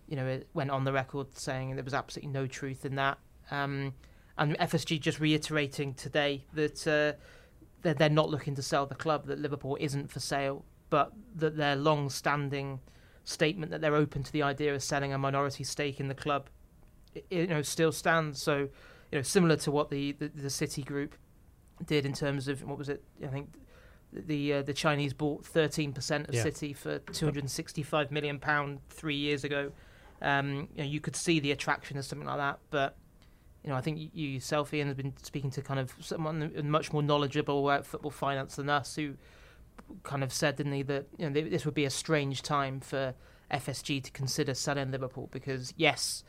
you 0.08 0.16
know, 0.16 0.40
went 0.54 0.70
on 0.70 0.82
the 0.82 0.92
record 0.92 1.36
saying 1.36 1.74
there 1.76 1.84
was 1.84 1.94
absolutely 1.94 2.32
no 2.32 2.48
truth 2.48 2.84
in 2.84 2.96
that. 2.96 3.18
Um, 3.52 3.94
and 4.36 4.58
FSG 4.58 5.00
just 5.00 5.20
reiterating 5.20 5.94
today 5.94 6.46
that 6.52 6.86
uh, 6.86 7.18
they're, 7.82 7.94
they're 7.94 8.08
not 8.08 8.28
looking 8.28 8.56
to 8.56 8.62
sell 8.62 8.86
the 8.86 8.96
club, 8.96 9.26
that 9.26 9.38
Liverpool 9.38 9.76
isn't 9.80 10.10
for 10.10 10.18
sale, 10.18 10.64
but 10.90 11.12
that 11.36 11.56
their 11.56 11.76
long-standing 11.76 12.80
statement 13.24 13.70
that 13.70 13.80
they're 13.80 13.94
open 13.94 14.22
to 14.22 14.32
the 14.32 14.42
idea 14.42 14.74
of 14.74 14.82
selling 14.82 15.12
a 15.12 15.18
minority 15.18 15.64
stake 15.64 16.00
in 16.00 16.08
the 16.08 16.14
club, 16.14 16.48
you 17.30 17.46
know, 17.46 17.62
still 17.62 17.92
stands. 17.92 18.40
So, 18.40 18.68
you 19.12 19.18
know, 19.18 19.22
similar 19.22 19.56
to 19.56 19.70
what 19.70 19.90
the 19.90 20.12
the, 20.12 20.28
the 20.28 20.50
City 20.50 20.82
Group 20.82 21.14
did 21.84 22.04
in 22.06 22.12
terms 22.12 22.48
of 22.48 22.62
what 22.64 22.78
was 22.78 22.88
it? 22.88 23.02
I 23.22 23.28
think 23.28 23.50
the 24.12 24.54
uh, 24.54 24.62
the 24.62 24.72
Chinese 24.72 25.12
bought 25.12 25.44
13% 25.44 26.28
of 26.28 26.34
Yeah. 26.34 26.42
City 26.42 26.72
for 26.72 26.98
265 26.98 28.10
million 28.10 28.38
pound 28.38 28.80
three 28.88 29.16
years 29.16 29.44
ago. 29.44 29.72
Um, 30.20 30.68
you 30.74 30.78
know, 30.78 30.84
you 30.84 31.00
could 31.00 31.14
see 31.14 31.38
the 31.38 31.52
attraction 31.52 31.96
of 31.98 32.04
something 32.04 32.26
like 32.26 32.38
that, 32.38 32.58
but 32.70 32.96
you 33.62 33.70
know, 33.70 33.76
I 33.76 33.80
think 33.80 33.98
you 33.98 34.08
you 34.12 34.28
yourself, 34.28 34.72
Ian, 34.72 34.88
has 34.88 34.96
been 34.96 35.12
speaking 35.22 35.50
to 35.50 35.62
kind 35.62 35.78
of 35.78 35.92
someone 36.00 36.52
much 36.64 36.92
more 36.92 37.02
knowledgeable 37.02 37.68
about 37.68 37.86
football 37.86 38.10
finance 38.10 38.56
than 38.56 38.68
us, 38.70 38.96
who 38.96 39.14
kind 40.02 40.22
of 40.22 40.32
said, 40.32 40.56
didn't 40.56 40.72
he, 40.72 40.82
that 40.82 41.06
you 41.18 41.28
know 41.28 41.40
this 41.48 41.64
would 41.64 41.74
be 41.74 41.84
a 41.84 41.90
strange 41.90 42.42
time 42.42 42.80
for 42.80 43.14
FSG 43.50 44.02
to 44.04 44.10
consider 44.10 44.54
selling 44.54 44.90
Liverpool 44.90 45.28
because 45.30 45.72
yes, 45.76 46.24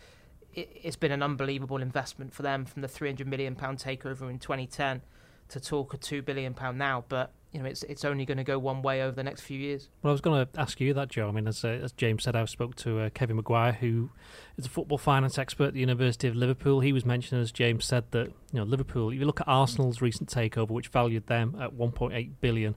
it, 0.53 0.69
it's 0.83 0.95
been 0.95 1.12
an 1.12 1.23
unbelievable 1.23 1.81
investment 1.81 2.33
for 2.33 2.43
them 2.43 2.65
from 2.65 2.81
the 2.81 2.88
300 2.88 3.27
million 3.27 3.55
pound 3.55 3.79
takeover 3.79 4.29
in 4.29 4.39
2010 4.39 5.01
to 5.49 5.59
talk 5.59 5.93
a 5.93 5.97
two 5.97 6.21
billion 6.21 6.53
pound 6.53 6.77
now, 6.77 7.03
but 7.09 7.33
you 7.51 7.59
know 7.59 7.65
it's 7.65 7.81
it's 7.83 8.05
only 8.05 8.23
going 8.23 8.38
to 8.38 8.43
go 8.43 8.59
one 8.59 8.83
way 8.83 9.01
over 9.01 9.15
the 9.15 9.23
next 9.23 9.41
few 9.41 9.57
years. 9.57 9.89
Well, 10.03 10.12
I 10.12 10.13
was 10.13 10.21
going 10.21 10.45
to 10.45 10.59
ask 10.59 10.79
you 10.79 10.93
that, 10.93 11.09
Joe. 11.09 11.27
I 11.27 11.31
mean, 11.31 11.47
as, 11.47 11.65
uh, 11.65 11.69
as 11.69 11.91
James 11.91 12.23
said, 12.23 12.35
I 12.35 12.45
spoke 12.45 12.75
to 12.77 12.99
uh, 12.99 13.09
Kevin 13.09 13.35
Maguire, 13.35 13.73
who 13.73 14.12
is 14.57 14.67
a 14.67 14.69
football 14.69 14.99
finance 14.99 15.38
expert 15.38 15.69
at 15.69 15.73
the 15.73 15.79
University 15.79 16.27
of 16.27 16.35
Liverpool. 16.35 16.81
He 16.81 16.93
was 16.93 17.05
mentioning, 17.05 17.41
as 17.41 17.51
James 17.51 17.85
said, 17.85 18.05
that 18.12 18.27
you 18.27 18.59
know 18.59 18.63
Liverpool. 18.63 19.09
If 19.09 19.19
you 19.19 19.25
look 19.25 19.41
at 19.41 19.47
Arsenal's 19.47 20.01
recent 20.01 20.29
takeover, 20.29 20.69
which 20.69 20.89
valued 20.89 21.27
them 21.27 21.57
at 21.59 21.75
1.8 21.75 22.31
billion, 22.39 22.75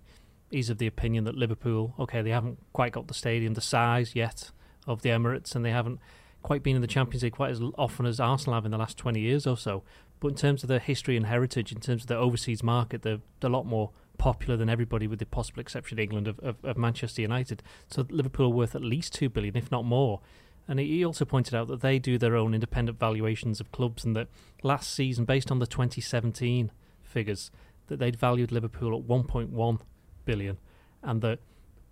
he's 0.52 0.70
of 0.70 0.78
the 0.78 0.86
opinion 0.86 1.24
that 1.24 1.36
Liverpool, 1.36 1.94
okay, 1.98 2.22
they 2.22 2.30
haven't 2.30 2.58
quite 2.72 2.92
got 2.92 3.08
the 3.08 3.14
stadium, 3.14 3.54
the 3.54 3.60
size 3.60 4.14
yet 4.14 4.50
of 4.86 5.02
the 5.02 5.10
Emirates, 5.10 5.54
and 5.54 5.64
they 5.64 5.70
haven't 5.70 6.00
quite 6.42 6.62
been 6.62 6.76
in 6.76 6.82
the 6.82 6.88
Champions 6.88 7.22
League 7.22 7.34
quite 7.34 7.50
as 7.50 7.60
often 7.78 8.06
as 8.06 8.20
Arsenal 8.20 8.54
have 8.54 8.64
in 8.64 8.70
the 8.70 8.78
last 8.78 8.98
20 8.98 9.20
years 9.20 9.46
or 9.46 9.56
so. 9.56 9.82
But 10.20 10.28
in 10.28 10.34
terms 10.34 10.62
of 10.62 10.68
their 10.68 10.78
history 10.78 11.16
and 11.16 11.26
heritage, 11.26 11.72
in 11.72 11.80
terms 11.80 12.02
of 12.02 12.08
their 12.08 12.18
overseas 12.18 12.62
market, 12.62 13.02
they're, 13.02 13.20
they're 13.40 13.50
a 13.50 13.52
lot 13.52 13.66
more 13.66 13.90
popular 14.18 14.56
than 14.56 14.68
everybody, 14.68 15.06
with 15.06 15.18
the 15.18 15.26
possible 15.26 15.60
exception 15.60 15.98
of 15.98 16.02
England 16.02 16.28
of, 16.28 16.38
of, 16.40 16.56
of 16.64 16.76
Manchester 16.76 17.22
United. 17.22 17.62
So 17.88 18.06
Liverpool 18.08 18.46
are 18.46 18.54
worth 18.54 18.74
at 18.74 18.82
least 18.82 19.14
two 19.14 19.28
billion, 19.28 19.56
if 19.56 19.70
not 19.70 19.84
more. 19.84 20.20
And 20.68 20.78
he 20.78 21.04
also 21.04 21.24
pointed 21.24 21.54
out 21.54 21.66
that 21.68 21.80
they 21.80 21.98
do 21.98 22.18
their 22.18 22.36
own 22.36 22.54
independent 22.54 23.00
valuations 23.00 23.60
of 23.60 23.72
clubs, 23.72 24.04
and 24.04 24.14
that 24.14 24.28
last 24.62 24.92
season, 24.92 25.24
based 25.24 25.50
on 25.50 25.58
the 25.58 25.66
2017 25.66 26.70
figures, 27.02 27.50
that 27.88 27.98
they'd 27.98 28.16
valued 28.16 28.52
Liverpool 28.52 28.96
at 28.96 29.04
1.1 29.04 29.80
billion, 30.24 30.58
and 31.02 31.20
that 31.22 31.38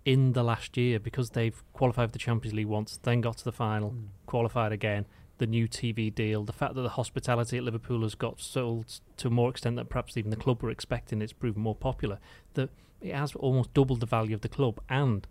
in 0.05 0.33
the 0.33 0.43
last 0.43 0.77
year, 0.77 0.99
because 0.99 1.31
they've 1.31 1.63
qualified 1.73 2.09
for 2.09 2.13
the 2.13 2.19
Champions 2.19 2.55
League 2.55 2.67
once, 2.67 2.99
then 3.03 3.21
got 3.21 3.37
to 3.37 3.43
the 3.43 3.51
final, 3.51 3.89
hmm. 3.89 4.05
qualified 4.25 4.71
again, 4.71 5.05
the 5.37 5.47
new 5.47 5.67
TV 5.67 6.13
deal, 6.13 6.43
the 6.43 6.53
fact 6.53 6.75
that 6.75 6.81
the 6.81 6.89
hospitality 6.89 7.57
at 7.57 7.63
Liverpool 7.63 8.01
has 8.03 8.13
got 8.13 8.39
sold 8.39 8.99
to 9.17 9.27
a 9.27 9.31
more 9.31 9.49
extent 9.49 9.75
than 9.75 9.87
perhaps 9.87 10.15
even 10.15 10.29
the 10.29 10.37
club 10.37 10.61
were 10.61 10.69
expecting, 10.69 11.21
it's 11.21 11.33
proven 11.33 11.61
more 11.61 11.75
popular, 11.75 12.19
that 12.53 12.69
it 13.01 13.15
has 13.15 13.33
almost 13.35 13.73
doubled 13.73 13.99
the 13.99 14.05
value 14.05 14.35
of 14.35 14.41
the 14.41 14.49
club. 14.49 14.79
And 14.87 15.27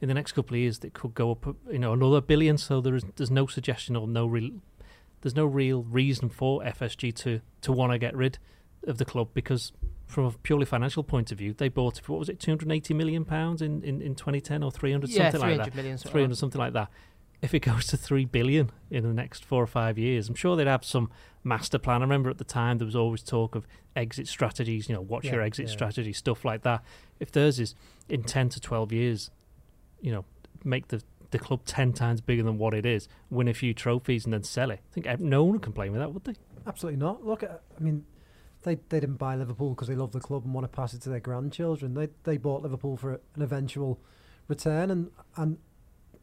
in 0.00 0.08
the 0.08 0.14
next 0.14 0.32
couple 0.32 0.54
of 0.54 0.60
years, 0.60 0.78
it 0.84 0.92
could 0.92 1.14
go 1.14 1.30
up, 1.30 1.56
you 1.70 1.78
know, 1.78 1.94
another 1.94 2.20
billion. 2.20 2.58
So 2.58 2.82
there 2.82 2.94
is 2.94 3.04
there's 3.16 3.30
no 3.30 3.46
suggestion 3.46 3.96
or 3.96 4.06
no 4.06 4.26
real 4.26 4.50
there's 5.22 5.34
no 5.34 5.46
real 5.46 5.82
reason 5.84 6.28
for 6.28 6.60
FSG 6.62 7.14
to 7.16 7.40
to 7.62 7.72
want 7.72 7.92
to 7.92 7.98
get 7.98 8.14
rid 8.14 8.38
of 8.86 8.98
the 8.98 9.06
club 9.06 9.30
because 9.32 9.72
from 10.06 10.26
a 10.26 10.32
purely 10.32 10.64
financial 10.64 11.02
point 11.02 11.32
of 11.32 11.38
view, 11.38 11.52
they 11.52 11.68
bought 11.68 11.98
it 11.98 12.04
for 12.04 12.12
what 12.12 12.18
was 12.18 12.28
it, 12.28 12.38
two 12.38 12.50
hundred 12.50 12.70
eighty 12.70 12.94
million 12.94 13.24
pounds 13.24 13.62
in, 13.62 13.82
in, 13.82 14.02
in 14.02 14.14
twenty 14.14 14.40
ten 14.40 14.62
or 14.62 14.70
three 14.70 14.92
hundred 14.92 15.10
yeah, 15.10 15.30
something 15.30 15.40
like 15.40 15.56
that. 15.56 15.62
hundred 15.62 15.74
million. 15.76 15.98
something 15.98 16.28
like 16.28 16.36
something 16.36 16.58
like 16.60 16.72
that. 16.74 16.90
If 17.42 17.52
it 17.52 17.60
goes 17.60 17.86
to 17.88 17.96
three 17.96 18.24
billion 18.24 18.70
in 18.90 19.02
the 19.02 19.12
next 19.12 19.44
four 19.44 19.62
or 19.62 19.66
five 19.66 19.98
years, 19.98 20.28
I'm 20.28 20.34
sure 20.34 20.56
they'd 20.56 20.66
have 20.66 20.84
some 20.84 21.10
master 21.42 21.78
plan. 21.78 22.00
I 22.00 22.04
remember 22.04 22.30
at 22.30 22.38
the 22.38 22.44
time 22.44 22.78
there 22.78 22.86
was 22.86 22.96
always 22.96 23.22
talk 23.22 23.54
of 23.54 23.66
exit 23.94 24.28
strategies. 24.28 24.88
You 24.88 24.94
know, 24.94 25.02
what's 25.02 25.26
your 25.26 25.42
exit 25.42 25.66
yeah. 25.66 25.72
strategy, 25.72 26.12
stuff 26.12 26.44
like 26.44 26.62
that. 26.62 26.82
If 27.20 27.32
theirs 27.32 27.60
is 27.60 27.74
in 28.08 28.22
ten 28.22 28.48
to 28.50 28.60
twelve 28.60 28.92
years, 28.92 29.30
you 30.00 30.12
know, 30.12 30.24
make 30.64 30.88
the 30.88 31.02
the 31.32 31.38
club 31.38 31.64
ten 31.64 31.92
times 31.92 32.20
bigger 32.20 32.44
than 32.44 32.58
what 32.58 32.74
it 32.74 32.86
is, 32.86 33.08
win 33.28 33.48
a 33.48 33.54
few 33.54 33.74
trophies, 33.74 34.24
and 34.24 34.32
then 34.32 34.44
sell 34.44 34.70
it. 34.70 34.80
I 34.90 34.94
think 34.94 35.20
no 35.20 35.42
one 35.42 35.54
would 35.54 35.62
complain 35.62 35.92
with 35.92 36.00
that, 36.00 36.12
would 36.14 36.24
they? 36.24 36.36
Absolutely 36.66 36.98
not. 36.98 37.26
Look, 37.26 37.42
at, 37.42 37.60
I 37.76 37.82
mean, 37.82 38.06
they 38.64 38.76
they 38.88 39.00
didn't 39.00 39.16
buy 39.16 39.36
Liverpool 39.36 39.70
because 39.70 39.88
they 39.88 39.94
love 39.94 40.12
the 40.12 40.20
club 40.20 40.44
and 40.44 40.52
want 40.52 40.64
to 40.64 40.76
pass 40.76 40.94
it 40.94 41.02
to 41.02 41.10
their 41.10 41.20
grandchildren. 41.20 41.94
They 41.94 42.08
they 42.24 42.36
bought 42.36 42.62
Liverpool 42.62 42.96
for 42.96 43.20
an 43.36 43.42
eventual 43.42 44.00
return, 44.48 44.90
and 44.90 45.10
and 45.36 45.58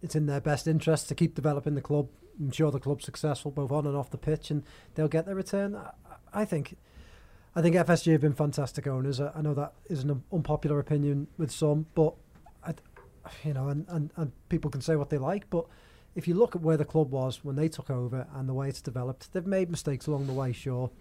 it's 0.02 0.16
in 0.16 0.26
their 0.26 0.42
best 0.42 0.68
interest 0.68 1.08
to 1.10 1.16
keep 1.16 1.36
developing 1.36 1.76
the 1.76 1.82
club. 1.82 2.10
Ensure 2.40 2.72
the 2.72 2.80
club's 2.80 3.06
successful 3.06 3.52
both 3.52 3.72
on 3.72 3.86
and 3.86 3.96
off 3.96 4.10
the 4.10 4.18
pitch, 4.18 4.52
and 4.52 4.64
they'll 4.96 5.08
get 5.08 5.26
their 5.26 5.36
return. 5.36 5.76
I, 5.76 5.92
I 6.34 6.46
think. 6.46 6.78
I 7.54 7.62
think 7.62 7.76
FSG 7.76 8.14
have 8.14 8.22
been 8.22 8.32
fantastic 8.32 8.88
owners. 8.88 9.20
I, 9.20 9.30
I 9.36 9.42
know 9.42 9.54
that 9.56 9.74
is 9.88 10.06
an 10.06 10.24
unpopular 10.32 10.80
opinion 10.80 11.28
with 11.38 11.52
some, 11.52 11.86
but 11.96 12.14
I, 12.66 12.74
you 13.44 13.54
know, 13.54 13.68
and, 13.68 13.86
and, 13.90 14.10
and 14.16 14.32
people 14.48 14.72
can 14.72 14.80
say 14.80 14.96
what 14.96 15.10
they 15.10 15.18
like, 15.18 15.50
but 15.50 15.66
if 16.16 16.28
you 16.28 16.34
look 16.34 16.56
at 16.56 16.62
where 16.62 16.78
the 16.78 16.86
club 16.86 17.12
was 17.12 17.44
when 17.44 17.56
they 17.56 17.68
took 17.68 17.90
over 17.90 18.28
and 18.36 18.48
the 18.48 18.54
way 18.54 18.70
it's 18.70 18.82
developed, 18.82 19.32
they've 19.34 19.46
made 19.46 19.70
mistakes 19.70 20.08
along 20.08 20.28
the 20.28 20.34
way, 20.34 20.52
sure, 20.52 20.92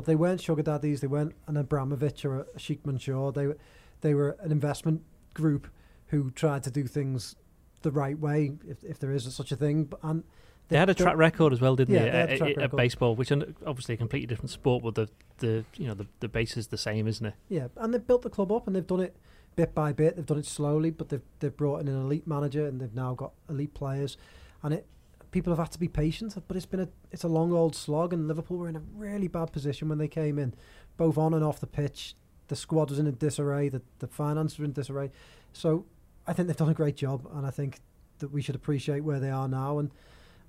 but 0.00 0.06
they 0.06 0.16
weren't 0.16 0.40
sugar 0.40 0.62
daddies. 0.62 1.02
They 1.02 1.06
weren't 1.08 1.34
an 1.46 1.58
Abramovich 1.58 2.24
or 2.24 2.46
a 2.54 2.58
Sheikh 2.58 2.86
Mansour. 2.86 3.32
They 3.32 3.46
were 3.48 3.58
they 4.00 4.14
were 4.14 4.34
an 4.40 4.50
investment 4.50 5.02
group 5.34 5.68
who 6.06 6.30
tried 6.30 6.62
to 6.62 6.70
do 6.70 6.84
things 6.86 7.36
the 7.82 7.90
right 7.90 8.18
way, 8.18 8.52
if, 8.66 8.82
if 8.82 8.98
there 8.98 9.12
is 9.12 9.32
such 9.34 9.52
a 9.52 9.56
thing. 9.56 9.84
But 9.84 10.00
and 10.02 10.24
They 10.68 10.78
had 10.78 10.88
a 10.88 10.94
track 10.94 11.18
record 11.18 11.52
as 11.52 11.60
well, 11.60 11.76
didn't 11.76 11.94
Yeah, 11.96 12.24
they? 12.26 12.38
they 12.38 12.40
a 12.40 12.48
at- 12.56 12.62
at 12.62 12.70
baseball, 12.76 13.14
which 13.14 13.30
is 13.30 13.42
obviously 13.66 13.94
a 13.94 13.98
completely 13.98 14.26
different 14.26 14.48
sport, 14.50 14.82
but 14.82 14.94
the, 14.94 15.08
the 15.38 15.64
you 15.76 15.86
know 15.86 15.92
the, 15.94 16.06
the 16.20 16.28
base 16.28 16.56
is 16.56 16.68
the 16.68 16.78
same, 16.78 17.06
isn't 17.06 17.26
it? 17.26 17.34
Yeah, 17.50 17.68
and 17.76 17.92
they've 17.92 18.06
built 18.06 18.22
the 18.22 18.30
club 18.30 18.50
up 18.52 18.66
and 18.66 18.74
they've 18.74 18.86
done 18.86 19.00
it 19.00 19.14
bit 19.54 19.74
by 19.74 19.92
bit. 19.92 20.16
They've 20.16 20.24
done 20.24 20.38
it 20.38 20.46
slowly, 20.46 20.90
but 20.90 21.10
they've 21.10 21.26
they've 21.40 21.54
brought 21.54 21.82
in 21.82 21.88
an 21.88 22.00
elite 22.00 22.26
manager 22.26 22.66
and 22.66 22.80
they've 22.80 22.94
now 22.94 23.12
got 23.12 23.32
elite 23.50 23.74
players, 23.74 24.16
and 24.62 24.72
it 24.72 24.86
people 25.30 25.52
have 25.52 25.58
had 25.58 25.72
to 25.72 25.78
be 25.78 25.88
patient. 25.88 26.36
But 26.46 26.56
it's 26.56 26.66
been 26.66 26.80
a 26.80 26.88
it's 27.10 27.24
a 27.24 27.28
long 27.28 27.52
old 27.52 27.74
slog, 27.74 28.12
and 28.12 28.28
Liverpool 28.28 28.58
were 28.58 28.68
in 28.68 28.76
a 28.76 28.82
really 28.94 29.28
bad 29.28 29.52
position 29.52 29.88
when 29.88 29.98
they 29.98 30.08
came 30.08 30.38
in, 30.38 30.54
both 30.96 31.18
on 31.18 31.34
and 31.34 31.44
off 31.44 31.60
the 31.60 31.66
pitch. 31.66 32.14
The 32.48 32.56
squad 32.56 32.90
was 32.90 32.98
in 32.98 33.06
a 33.06 33.12
disarray. 33.12 33.68
The 33.68 33.82
the 33.98 34.06
finances 34.06 34.58
were 34.58 34.64
in 34.64 34.72
disarray. 34.72 35.10
So 35.52 35.86
I 36.26 36.32
think 36.32 36.48
they've 36.48 36.56
done 36.56 36.68
a 36.68 36.74
great 36.74 36.96
job, 36.96 37.26
and 37.34 37.46
I 37.46 37.50
think 37.50 37.80
that 38.18 38.30
we 38.30 38.42
should 38.42 38.54
appreciate 38.54 39.00
where 39.00 39.20
they 39.20 39.30
are 39.30 39.48
now, 39.48 39.78
and 39.78 39.90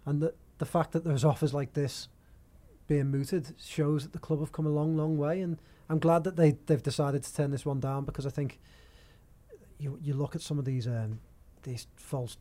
and 0.05 0.21
the 0.21 0.33
the 0.57 0.65
fact 0.65 0.91
that 0.91 1.03
there's 1.03 1.25
offers 1.25 1.53
like 1.53 1.73
this 1.73 2.07
being 2.87 3.09
mooted 3.09 3.55
shows 3.59 4.03
that 4.03 4.13
the 4.13 4.19
club 4.19 4.39
have 4.39 4.51
come 4.51 4.65
a 4.65 4.69
long, 4.69 4.97
long 4.97 5.17
way, 5.17 5.41
and 5.41 5.57
I'm 5.89 5.99
glad 5.99 6.23
that 6.25 6.35
they 6.35 6.57
they've 6.65 6.83
decided 6.83 7.23
to 7.23 7.33
turn 7.33 7.51
this 7.51 7.65
one 7.65 7.79
down 7.79 8.05
because 8.05 8.25
I 8.25 8.29
think 8.29 8.59
you 9.79 9.97
you 10.01 10.13
look 10.13 10.35
at 10.35 10.41
some 10.41 10.59
of 10.59 10.65
these 10.65 10.87
um, 10.87 11.19
these 11.63 11.87
false 11.95 12.37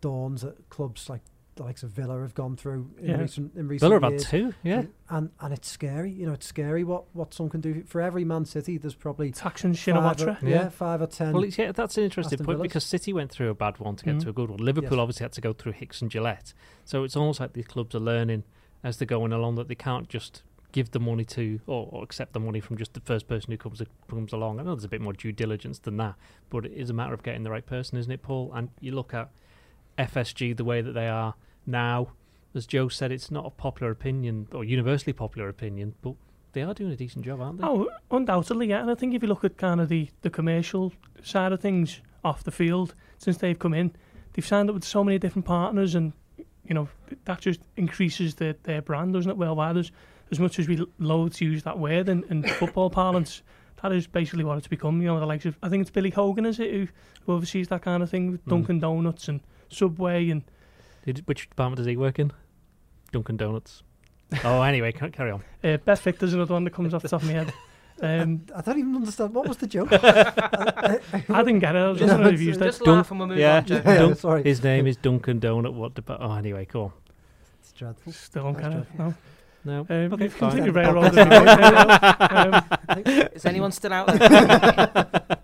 dawns 0.00 0.44
at 0.44 0.68
clubs 0.68 1.08
like 1.08 1.22
the 1.58 1.64
likes 1.64 1.82
of 1.82 1.90
Villa 1.90 2.20
have 2.22 2.34
gone 2.34 2.56
through 2.56 2.90
in 2.98 3.08
Yeah. 3.10 3.16
recent 3.18 3.54
in 3.54 3.68
recent 3.68 3.88
Villa 3.90 3.94
have 4.00 4.02
had 4.04 4.12
years. 4.12 4.24
two, 4.30 4.54
yeah. 4.62 4.78
And, 4.78 4.88
and 5.10 5.30
and 5.40 5.52
it's 5.54 5.68
scary, 5.68 6.10
you 6.10 6.24
know, 6.26 6.32
it's 6.32 6.46
scary 6.46 6.84
what 6.84 7.04
what 7.14 7.34
some 7.34 7.48
can 7.50 7.60
do 7.60 7.82
for 7.84 8.00
every 8.00 8.24
Man 8.24 8.44
City. 8.46 8.78
There's 8.78 8.94
probably 8.94 9.28
or, 9.28 9.74
Shinawatra. 9.74 10.40
yeah, 10.42 10.48
Yeah. 10.48 10.68
five 10.70 11.02
or 11.02 11.06
ten. 11.06 11.32
Well, 11.34 11.44
it's, 11.44 11.58
yeah, 11.58 11.72
that's 11.72 11.98
an 11.98 12.04
interesting 12.04 12.36
Aston 12.36 12.46
point 12.46 12.56
Villas. 12.58 12.68
because 12.68 12.84
City 12.84 13.12
went 13.12 13.30
through 13.30 13.50
a 13.50 13.54
bad 13.54 13.78
one 13.78 13.96
to 13.96 14.04
get 14.04 14.16
Mhm. 14.16 14.22
to 14.22 14.28
a 14.30 14.32
good 14.32 14.50
one. 14.50 14.58
Liverpool 14.60 14.96
Yes. 14.98 15.02
obviously 15.02 15.24
had 15.24 15.32
to 15.32 15.40
go 15.40 15.52
through 15.52 15.72
Hicks 15.72 16.00
and 16.00 16.10
Gillett, 16.10 16.54
so 16.84 17.04
it's 17.04 17.16
almost 17.16 17.40
like 17.40 17.52
these 17.52 17.66
clubs 17.66 17.94
are 17.94 18.00
learning 18.00 18.44
as 18.82 18.96
they're 18.98 19.06
going 19.06 19.32
along 19.32 19.56
that 19.56 19.68
they 19.68 19.74
can't 19.74 20.08
just 20.08 20.42
give 20.70 20.90
the 20.90 21.00
money 21.00 21.24
to 21.24 21.60
or, 21.66 21.88
or 21.90 22.04
accept 22.04 22.34
the 22.34 22.38
money 22.40 22.60
from 22.60 22.76
just 22.76 22.92
the 22.94 23.00
first 23.00 23.26
person 23.26 23.50
who 23.50 23.56
comes 23.56 23.82
comes 24.08 24.32
along. 24.32 24.60
I 24.60 24.62
know 24.62 24.74
there's 24.74 24.84
a 24.84 24.88
bit 24.88 25.00
more 25.00 25.14
due 25.14 25.32
diligence 25.32 25.78
than 25.80 25.96
that, 25.96 26.14
but 26.50 26.66
it 26.66 26.72
is 26.72 26.90
a 26.90 26.92
matter 26.92 27.14
of 27.14 27.22
getting 27.22 27.42
the 27.42 27.50
right 27.50 27.64
person, 27.66 27.98
isn't 27.98 28.12
it, 28.12 28.22
Paul? 28.22 28.52
And 28.54 28.68
you 28.80 28.92
look 28.92 29.12
at 29.14 29.30
FSG 29.96 30.52
the 30.56 30.64
way 30.64 30.80
that 30.80 30.92
they 30.92 31.08
are 31.08 31.34
now. 31.68 32.08
As 32.54 32.66
Joe 32.66 32.88
said, 32.88 33.12
it's 33.12 33.30
not 33.30 33.46
a 33.46 33.50
popular 33.50 33.92
opinion 33.92 34.48
or 34.52 34.64
universally 34.64 35.12
popular 35.12 35.48
opinion, 35.48 35.94
but 36.02 36.14
they 36.52 36.62
are 36.62 36.72
doing 36.74 36.90
a 36.90 36.96
decent 36.96 37.24
job, 37.24 37.40
aren't 37.40 37.58
they? 37.58 37.64
Oh, 37.66 37.88
undoubtedly, 38.10 38.68
yeah. 38.68 38.80
And 38.80 38.90
I 38.90 38.94
think 38.94 39.14
if 39.14 39.22
you 39.22 39.28
look 39.28 39.44
at 39.44 39.58
kind 39.58 39.80
of 39.80 39.88
the, 39.88 40.08
the 40.22 40.30
commercial 40.30 40.92
side 41.22 41.52
of 41.52 41.60
things 41.60 42.00
off 42.24 42.42
the 42.42 42.50
field, 42.50 42.94
since 43.18 43.36
they've 43.36 43.58
come 43.58 43.74
in, 43.74 43.92
they've 44.32 44.46
signed 44.46 44.70
up 44.70 44.74
with 44.74 44.84
so 44.84 45.04
many 45.04 45.18
different 45.18 45.44
partners, 45.44 45.94
and 45.94 46.14
you 46.64 46.74
know 46.74 46.88
that 47.26 47.40
just 47.40 47.60
increases 47.76 48.36
their, 48.36 48.54
their 48.64 48.82
brand, 48.82 49.12
doesn't 49.12 49.30
it? 49.30 49.36
Worldwide, 49.36 49.76
as 49.76 49.92
as 50.30 50.40
much 50.40 50.58
as 50.58 50.68
we 50.68 50.84
loathe 50.98 51.34
to 51.34 51.44
use 51.44 51.62
that 51.62 51.78
word 51.78 52.08
in, 52.08 52.24
in 52.30 52.42
football 52.58 52.90
parlance, 52.90 53.42
that 53.82 53.92
is 53.92 54.06
basically 54.06 54.44
what 54.44 54.58
it's 54.58 54.68
become. 54.68 55.00
You 55.02 55.08
know, 55.08 55.20
the 55.20 55.26
likes 55.26 55.44
of 55.44 55.56
I 55.62 55.68
think 55.68 55.82
it's 55.82 55.90
Billy 55.90 56.10
Hogan, 56.10 56.46
is 56.46 56.58
it, 56.58 56.70
who, 56.72 56.88
who 57.26 57.34
oversees 57.34 57.68
that 57.68 57.82
kind 57.82 58.02
of 58.02 58.10
thing 58.10 58.32
with 58.32 58.44
Mm. 58.46 58.50
Dunkin' 58.50 58.80
Donuts 58.80 59.28
and 59.28 59.40
Subway 59.68 60.30
and 60.30 60.42
Did, 61.08 61.26
which 61.26 61.48
department 61.48 61.78
does 61.78 61.86
he 61.86 61.96
work 61.96 62.18
in? 62.18 62.32
Dunkin' 63.12 63.38
Donuts. 63.38 63.82
oh, 64.44 64.60
anyway, 64.60 64.92
ca- 64.92 65.08
carry 65.08 65.30
on. 65.30 65.42
Uh, 65.64 65.78
BetVictor's 65.78 66.34
another 66.34 66.52
one 66.52 66.64
that 66.64 66.74
comes 66.74 66.92
off 66.92 67.00
the 67.00 67.08
top 67.08 67.22
of 67.22 67.28
my 67.28 67.32
head. 67.32 67.54
Um, 68.02 68.42
I 68.54 68.60
don't 68.60 68.78
even 68.78 68.94
understand 68.94 69.32
what 69.34 69.48
was 69.48 69.56
the 69.56 69.66
joke. 69.66 69.88
I 69.92 70.98
didn't 71.28 71.60
get 71.60 71.74
it. 71.74 71.78
I 71.78 71.88
was 71.88 71.98
just 71.98 72.12
No, 72.14 72.22
going 72.22 72.36
to 72.36 72.44
use 72.44 72.58
that. 72.58 72.66
Just 72.66 72.86
laugh 72.86 73.10
and 73.10 73.20
we'll 73.20 73.28
move 73.30 73.38
yeah. 73.38 73.56
on, 73.56 73.64
Joe. 73.64 73.80
Yeah, 73.86 74.12
sorry. 74.12 74.42
His 74.42 74.62
name 74.62 74.86
is 74.86 74.98
Dunkin' 74.98 75.40
Donut. 75.40 75.72
What? 75.72 75.94
Deba- 75.94 76.18
oh, 76.20 76.34
anyway, 76.34 76.66
cool. 76.66 76.92
It's 77.60 77.72
dreadful. 77.72 78.12
Still 78.12 78.42
don't 78.52 78.58
get 78.60 78.70
it. 78.72 78.86
No. 78.98 79.14
No. 79.64 79.80
Um, 79.80 79.86
Okay, 80.12 80.24
you've 80.24 80.32
fine. 80.34 80.50
continued 80.50 80.74
very 80.74 80.92
well. 80.92 81.10
that's 81.10 82.76
Um, 82.96 83.32
Is 83.32 83.46
anyone 83.46 83.72
still 83.72 83.94
out 83.94 84.08
there? 84.08 85.06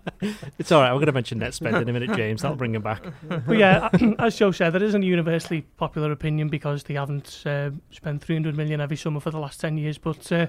It's 0.57 0.71
all 0.71 0.81
right. 0.81 0.91
We're 0.91 0.99
going 0.99 1.07
to 1.07 1.13
mention 1.13 1.39
net 1.39 1.53
spend 1.53 1.77
in 1.77 1.89
a 1.89 1.93
minute, 1.93 2.15
James. 2.15 2.41
That'll 2.41 2.57
bring 2.57 2.75
him 2.75 2.81
back. 2.81 3.03
but 3.27 3.57
yeah, 3.57 3.89
as 4.19 4.35
Joe 4.37 4.51
said, 4.51 4.71
there 4.71 4.83
isn't 4.83 5.03
a 5.03 5.05
universally 5.05 5.61
popular 5.77 6.11
opinion 6.11 6.49
because 6.49 6.83
they 6.83 6.93
haven't 6.95 7.43
uh, 7.45 7.71
spent 7.91 8.23
300 8.23 8.55
million 8.55 8.81
every 8.81 8.97
summer 8.97 9.19
for 9.19 9.31
the 9.31 9.39
last 9.39 9.59
10 9.59 9.77
years. 9.77 9.97
But 9.97 10.31
uh, 10.31 10.47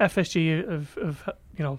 FSG 0.00 0.68
have, 0.70 0.94
have, 1.02 1.30
you 1.56 1.64
know, 1.64 1.78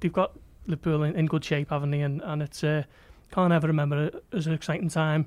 they've 0.00 0.12
got 0.12 0.32
Liverpool 0.66 1.02
in, 1.02 1.16
in 1.16 1.26
good 1.26 1.44
shape, 1.44 1.70
haven't 1.70 1.90
they? 1.90 2.00
And, 2.00 2.20
and 2.22 2.42
it's 2.42 2.64
uh, 2.64 2.84
can't 3.32 3.52
ever 3.52 3.66
remember 3.66 4.06
it 4.06 4.24
as 4.32 4.46
an 4.46 4.52
exciting 4.52 4.88
time. 4.88 5.26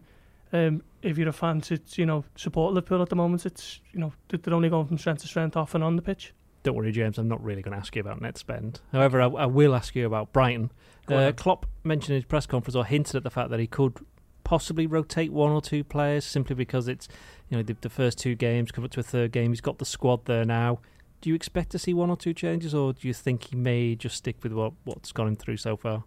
Um, 0.54 0.82
if 1.02 1.18
you're 1.18 1.28
a 1.28 1.34
fan 1.34 1.62
to 1.62 1.80
you 1.96 2.06
know 2.06 2.24
support 2.36 2.74
Liverpool 2.74 3.02
at 3.02 3.10
the 3.10 3.16
moment, 3.16 3.46
it's 3.46 3.82
you 3.92 4.00
know 4.00 4.14
they're 4.30 4.54
only 4.54 4.70
going 4.70 4.88
from 4.88 4.98
strength 4.98 5.22
to 5.22 5.28
strength 5.28 5.58
off 5.58 5.76
and 5.76 5.84
on 5.84 5.96
the 5.96 6.02
pitch. 6.02 6.34
Don't 6.63 6.76
worry, 6.76 6.91
James. 6.91 7.17
I'm 7.17 7.28
not 7.28 7.43
really 7.43 7.62
going 7.62 7.74
to 7.74 7.78
ask 7.78 7.96
you 7.96 8.02
about 8.02 8.22
net 8.22 8.38
spend. 8.38 8.82
However, 8.91 9.22
I, 9.22 9.28
I 9.28 9.46
will 9.46 9.76
ask 9.76 9.96
you 9.96 10.06
about 10.06 10.34
Brighton. 10.34 10.72
Uh. 11.08 11.32
Klopp 11.32 11.65
mentioned 11.84 12.12
in 12.12 12.15
his 12.15 12.26
press 12.26 12.46
conference 12.46 12.76
or 12.76 12.86
hinted 12.86 13.15
at 13.15 13.24
the 13.24 13.30
fact 13.30 13.50
that 13.52 13.60
he 13.60 13.67
could 13.67 14.00
possibly 14.43 14.88
rotate 14.88 15.32
one 15.32 15.52
or 15.52 15.62
two 15.62 15.84
players 15.84 16.24
simply 16.24 16.56
because 16.56 16.88
it's 16.88 17.10
you 17.50 17.58
know 17.58 17.63
the, 17.63 17.76
the 17.82 17.89
first 17.89 18.17
two 18.17 18.34
games 18.34 18.72
come 18.72 18.84
up 18.84 18.91
to 18.91 19.00
a 19.00 19.04
third 19.04 19.32
game. 19.32 19.52
He's 19.52 19.62
got 19.62 19.78
the 19.78 19.86
squad 19.86 20.26
there 20.26 20.46
now. 20.46 20.80
Do 21.20 21.30
you 21.30 21.36
expect 21.36 21.72
to 21.72 21.80
see 21.80 21.93
one 21.93 22.10
or 22.10 22.15
two 22.17 22.34
changes, 22.34 22.74
or 22.74 22.93
do 22.93 23.08
you 23.08 23.13
think 23.13 23.46
he 23.46 23.56
may 23.56 23.96
just 23.96 24.15
stick 24.15 24.38
with 24.43 24.54
what 24.54 24.74
what's 24.84 25.12
gone 25.12 25.28
him 25.28 25.36
through 25.36 25.58
so 25.58 25.76
far? 25.76 26.04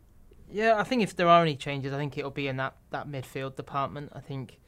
Yeah, 0.51 0.77
I 0.79 0.85
think 0.85 1.03
if 1.03 1.15
there 1.15 1.29
are 1.29 1.43
any 1.43 1.55
changes, 1.55 1.93
I 1.93 1.99
think 1.99 2.19
it'll 2.19 2.31
be 2.31 2.49
in 2.49 2.57
that, 2.57 2.75
that 2.91 3.09
midfield 3.09 3.57
department. 3.57 4.11
I 4.15 4.21
think, 4.21 4.59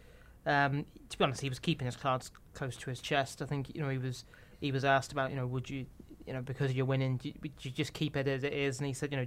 um, 0.46 0.84
to 1.08 1.18
be 1.18 1.24
honest, 1.24 1.40
he 1.40 1.48
was 1.48 1.58
keeping 1.58 1.86
his 1.86 1.96
cards 1.96 2.30
close 2.54 2.76
to 2.76 2.90
his 2.90 3.00
chest. 3.00 3.42
I 3.42 3.46
think 3.46 3.74
you 3.74 3.82
know 3.82 3.88
he 3.88 3.98
was 3.98 4.24
he 4.62 4.72
was 4.72 4.84
asked 4.84 5.12
about 5.12 5.30
you 5.30 5.36
know 5.36 5.46
would 5.46 5.68
you 5.68 5.86
you 6.26 6.32
know 6.32 6.40
because 6.40 6.72
you're 6.72 6.86
winning, 6.86 7.18
do 7.18 7.28
you, 7.28 7.34
you 7.60 7.70
just 7.70 7.92
keep 7.92 8.16
it 8.16 8.28
as 8.28 8.44
it 8.44 8.52
is? 8.52 8.78
And 8.78 8.86
he 8.86 8.92
said 8.92 9.12
you 9.12 9.18
know 9.18 9.26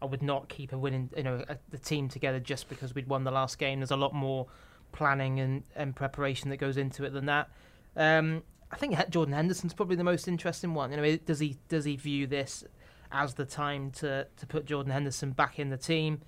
I 0.00 0.06
would 0.06 0.22
not 0.22 0.48
keep 0.48 0.72
a 0.72 0.78
winning 0.78 1.10
you 1.16 1.24
know 1.24 1.44
a, 1.48 1.58
the 1.70 1.78
team 1.78 2.08
together 2.08 2.40
just 2.40 2.68
because 2.68 2.94
we'd 2.94 3.08
won 3.08 3.24
the 3.24 3.30
last 3.30 3.58
game. 3.58 3.80
There's 3.80 3.90
a 3.90 3.96
lot 3.96 4.14
more 4.14 4.46
planning 4.92 5.40
and, 5.40 5.64
and 5.74 5.94
preparation 5.94 6.48
that 6.50 6.56
goes 6.56 6.76
into 6.76 7.04
it 7.04 7.12
than 7.12 7.26
that. 7.26 7.50
Um, 7.96 8.42
I 8.70 8.76
think 8.76 8.96
Jordan 9.10 9.34
Henderson's 9.34 9.74
probably 9.74 9.96
the 9.96 10.04
most 10.04 10.28
interesting 10.28 10.74
one. 10.74 10.90
You 10.90 10.96
know, 10.96 11.16
does 11.16 11.38
he 11.38 11.58
does 11.68 11.84
he 11.84 11.96
view 11.96 12.26
this 12.26 12.64
as 13.12 13.34
the 13.34 13.44
time 13.44 13.90
to, 13.92 14.26
to 14.36 14.46
put 14.46 14.66
Jordan 14.66 14.92
Henderson 14.92 15.32
back 15.32 15.58
in 15.58 15.70
the 15.70 15.76
team? 15.76 16.20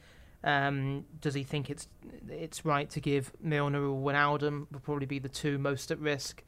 Um, 0.45 1.05
does 1.21 1.35
he 1.35 1.43
think 1.43 1.69
it's 1.69 1.89
it's 2.29 2.65
right 2.65 2.89
to 2.91 3.01
give 3.01 3.33
Milner 3.41 3.83
or 3.83 4.01
Wijnaldum 4.01 4.71
will 4.71 4.81
probably 4.81 5.07
be 5.07 5.19
the 5.19 5.29
two 5.29 5.59
most 5.59 5.91
at 5.91 5.99
risk? 5.99 6.45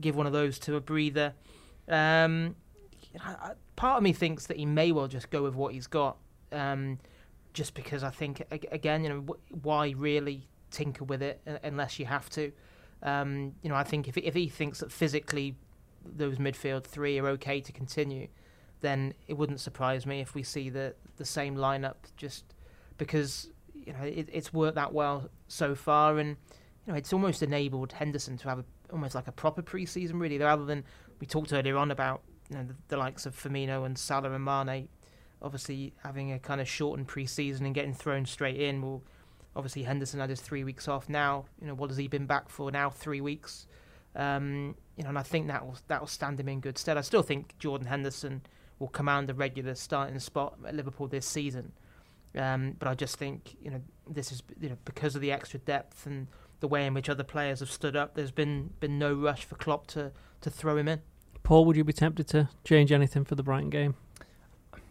Give 0.00 0.14
one 0.14 0.26
of 0.26 0.32
those 0.32 0.58
to 0.60 0.76
a 0.76 0.80
breather. 0.80 1.34
Um, 1.92 2.56
part 3.76 3.98
of 3.98 4.02
me 4.02 4.12
thinks 4.12 4.46
that 4.46 4.56
he 4.56 4.66
may 4.66 4.92
well 4.92 5.06
just 5.06 5.30
go 5.30 5.42
with 5.42 5.54
what 5.54 5.74
he's 5.74 5.86
got, 5.86 6.16
um, 6.50 6.98
just 7.52 7.74
because 7.74 8.02
I 8.02 8.10
think 8.10 8.42
again, 8.50 9.04
you 9.04 9.10
know, 9.10 9.36
why 9.62 9.90
really 9.90 10.48
tinker 10.70 11.04
with 11.04 11.22
it 11.22 11.40
unless 11.62 11.98
you 11.98 12.06
have 12.06 12.30
to? 12.30 12.50
Um, 13.02 13.52
you 13.62 13.68
know, 13.68 13.74
I 13.76 13.84
think 13.84 14.08
if 14.08 14.16
if 14.16 14.34
he 14.34 14.48
thinks 14.48 14.80
that 14.80 14.90
physically 14.90 15.54
those 16.04 16.38
midfield 16.38 16.84
three 16.84 17.18
are 17.18 17.28
okay 17.28 17.60
to 17.60 17.72
continue, 17.72 18.28
then 18.80 19.14
it 19.28 19.34
wouldn't 19.34 19.60
surprise 19.60 20.06
me 20.06 20.20
if 20.20 20.34
we 20.34 20.42
see 20.42 20.70
the 20.70 20.94
the 21.16 21.24
same 21.24 21.56
lineup 21.56 21.96
just 22.16 22.54
because 22.96 23.50
you 23.74 23.92
know 23.92 24.02
it, 24.02 24.28
it's 24.32 24.52
worked 24.52 24.76
that 24.76 24.92
well 24.92 25.28
so 25.48 25.74
far, 25.74 26.18
and 26.18 26.36
you 26.86 26.92
know 26.92 26.94
it's 26.94 27.12
almost 27.12 27.42
enabled 27.42 27.92
Henderson 27.92 28.38
to 28.38 28.48
have 28.48 28.60
a, 28.60 28.64
almost 28.90 29.14
like 29.14 29.28
a 29.28 29.32
proper 29.32 29.62
preseason, 29.62 30.20
really, 30.20 30.38
rather 30.38 30.64
than 30.64 30.84
we 31.22 31.26
talked 31.26 31.52
earlier 31.52 31.76
on 31.76 31.92
about 31.92 32.20
you 32.50 32.56
know 32.56 32.64
the, 32.64 32.74
the 32.88 32.96
likes 32.96 33.26
of 33.26 33.40
Firmino 33.40 33.86
and 33.86 33.96
Salah 33.96 34.32
and 34.32 34.44
Mane, 34.44 34.88
obviously 35.40 35.94
having 36.02 36.32
a 36.32 36.38
kind 36.40 36.60
of 36.60 36.68
shortened 36.68 37.06
pre-season 37.06 37.64
and 37.64 37.72
getting 37.72 37.94
thrown 37.94 38.26
straight 38.26 38.60
in. 38.60 38.82
Well, 38.82 39.04
obviously 39.54 39.84
Henderson 39.84 40.18
had 40.18 40.30
his 40.30 40.40
three 40.40 40.64
weeks 40.64 40.88
off 40.88 41.08
now. 41.08 41.44
You 41.60 41.68
know 41.68 41.74
what 41.74 41.90
has 41.90 41.96
he 41.96 42.08
been 42.08 42.26
back 42.26 42.48
for 42.48 42.72
now? 42.72 42.90
Three 42.90 43.20
weeks. 43.20 43.68
Um, 44.16 44.74
you 44.96 45.04
know, 45.04 45.10
and 45.10 45.18
I 45.18 45.22
think 45.22 45.46
that 45.46 45.64
will 45.64 45.76
that 45.86 46.00
will 46.00 46.08
stand 46.08 46.40
him 46.40 46.48
in 46.48 46.58
good 46.58 46.76
stead. 46.76 46.98
I 46.98 47.02
still 47.02 47.22
think 47.22 47.56
Jordan 47.60 47.86
Henderson 47.86 48.42
will 48.80 48.88
command 48.88 49.30
a 49.30 49.34
regular 49.34 49.76
starting 49.76 50.18
spot 50.18 50.58
at 50.66 50.74
Liverpool 50.74 51.06
this 51.06 51.24
season. 51.24 51.70
Um, 52.36 52.74
but 52.80 52.88
I 52.88 52.96
just 52.96 53.16
think 53.16 53.56
you 53.62 53.70
know 53.70 53.80
this 54.10 54.32
is 54.32 54.42
you 54.60 54.70
know 54.70 54.76
because 54.84 55.14
of 55.14 55.20
the 55.20 55.30
extra 55.30 55.60
depth 55.60 56.04
and 56.04 56.26
the 56.58 56.66
way 56.66 56.84
in 56.84 56.94
which 56.94 57.08
other 57.08 57.22
players 57.22 57.60
have 57.60 57.70
stood 57.70 57.94
up. 57.94 58.16
There's 58.16 58.32
been 58.32 58.70
been 58.80 58.98
no 58.98 59.14
rush 59.14 59.44
for 59.44 59.54
Klopp 59.54 59.86
to 59.88 60.10
to 60.40 60.50
throw 60.50 60.76
him 60.76 60.88
in. 60.88 61.00
Paul, 61.42 61.64
would 61.64 61.76
you 61.76 61.84
be 61.84 61.92
tempted 61.92 62.28
to 62.28 62.48
change 62.64 62.92
anything 62.92 63.24
for 63.24 63.34
the 63.34 63.42
Brighton 63.42 63.70
game? 63.70 63.94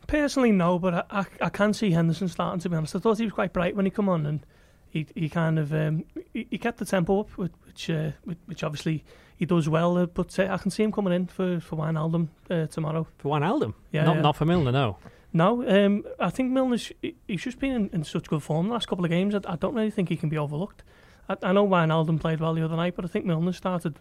Personally, 0.07 0.51
no, 0.51 0.77
but 0.77 0.93
I, 0.93 1.03
I, 1.21 1.25
I 1.41 1.49
can 1.49 1.73
see 1.73 1.91
Henderson 1.91 2.27
starting. 2.27 2.59
To 2.59 2.69
be 2.69 2.75
honest, 2.75 2.95
I 2.95 2.99
thought 2.99 3.17
he 3.17 3.23
was 3.23 3.33
quite 3.33 3.53
bright 3.53 3.75
when 3.75 3.85
he 3.85 3.91
come 3.91 4.09
on, 4.09 4.25
and 4.25 4.45
he 4.89 5.07
he 5.15 5.29
kind 5.29 5.57
of 5.57 5.73
um, 5.73 6.03
he, 6.33 6.47
he 6.49 6.57
kept 6.57 6.79
the 6.79 6.85
tempo 6.85 7.21
up, 7.21 7.29
which 7.37 7.53
which, 7.65 7.89
uh, 7.89 8.11
which, 8.45 8.63
obviously 8.63 9.05
he 9.37 9.45
does 9.45 9.69
well. 9.69 9.97
Uh, 9.97 10.05
but 10.07 10.37
uh, 10.37 10.49
I 10.51 10.57
can 10.57 10.69
see 10.69 10.83
him 10.83 10.91
coming 10.91 11.13
in 11.13 11.27
for 11.27 11.61
for 11.61 11.77
Wijnaldum 11.77 12.27
uh, 12.49 12.67
tomorrow. 12.67 13.07
For 13.19 13.31
Wijnaldum? 13.31 13.73
Yeah, 13.91 14.03
not 14.03 14.17
yeah. 14.17 14.21
not 14.21 14.35
for 14.35 14.45
Milner, 14.45 14.71
no. 14.73 14.97
No, 15.33 15.65
um, 15.65 16.03
I 16.19 16.29
think 16.29 16.51
Milner's 16.51 16.91
he- 17.01 17.15
he's 17.25 17.41
just 17.41 17.59
been 17.59 17.71
in, 17.71 17.89
in 17.93 18.03
such 18.03 18.27
good 18.27 18.43
form 18.43 18.67
the 18.67 18.73
last 18.73 18.89
couple 18.89 19.05
of 19.05 19.11
games. 19.11 19.33
I, 19.33 19.39
I 19.45 19.55
don't 19.55 19.73
really 19.73 19.91
think 19.91 20.09
he 20.09 20.17
can 20.17 20.27
be 20.27 20.37
overlooked. 20.37 20.83
I, 21.29 21.37
I 21.41 21.53
know 21.53 21.65
Wijnaldum 21.65 22.19
played 22.19 22.41
well 22.41 22.53
the 22.53 22.65
other 22.65 22.75
night, 22.75 22.95
but 22.97 23.05
I 23.05 23.07
think 23.07 23.25
Milner 23.25 23.53
started 23.53 23.99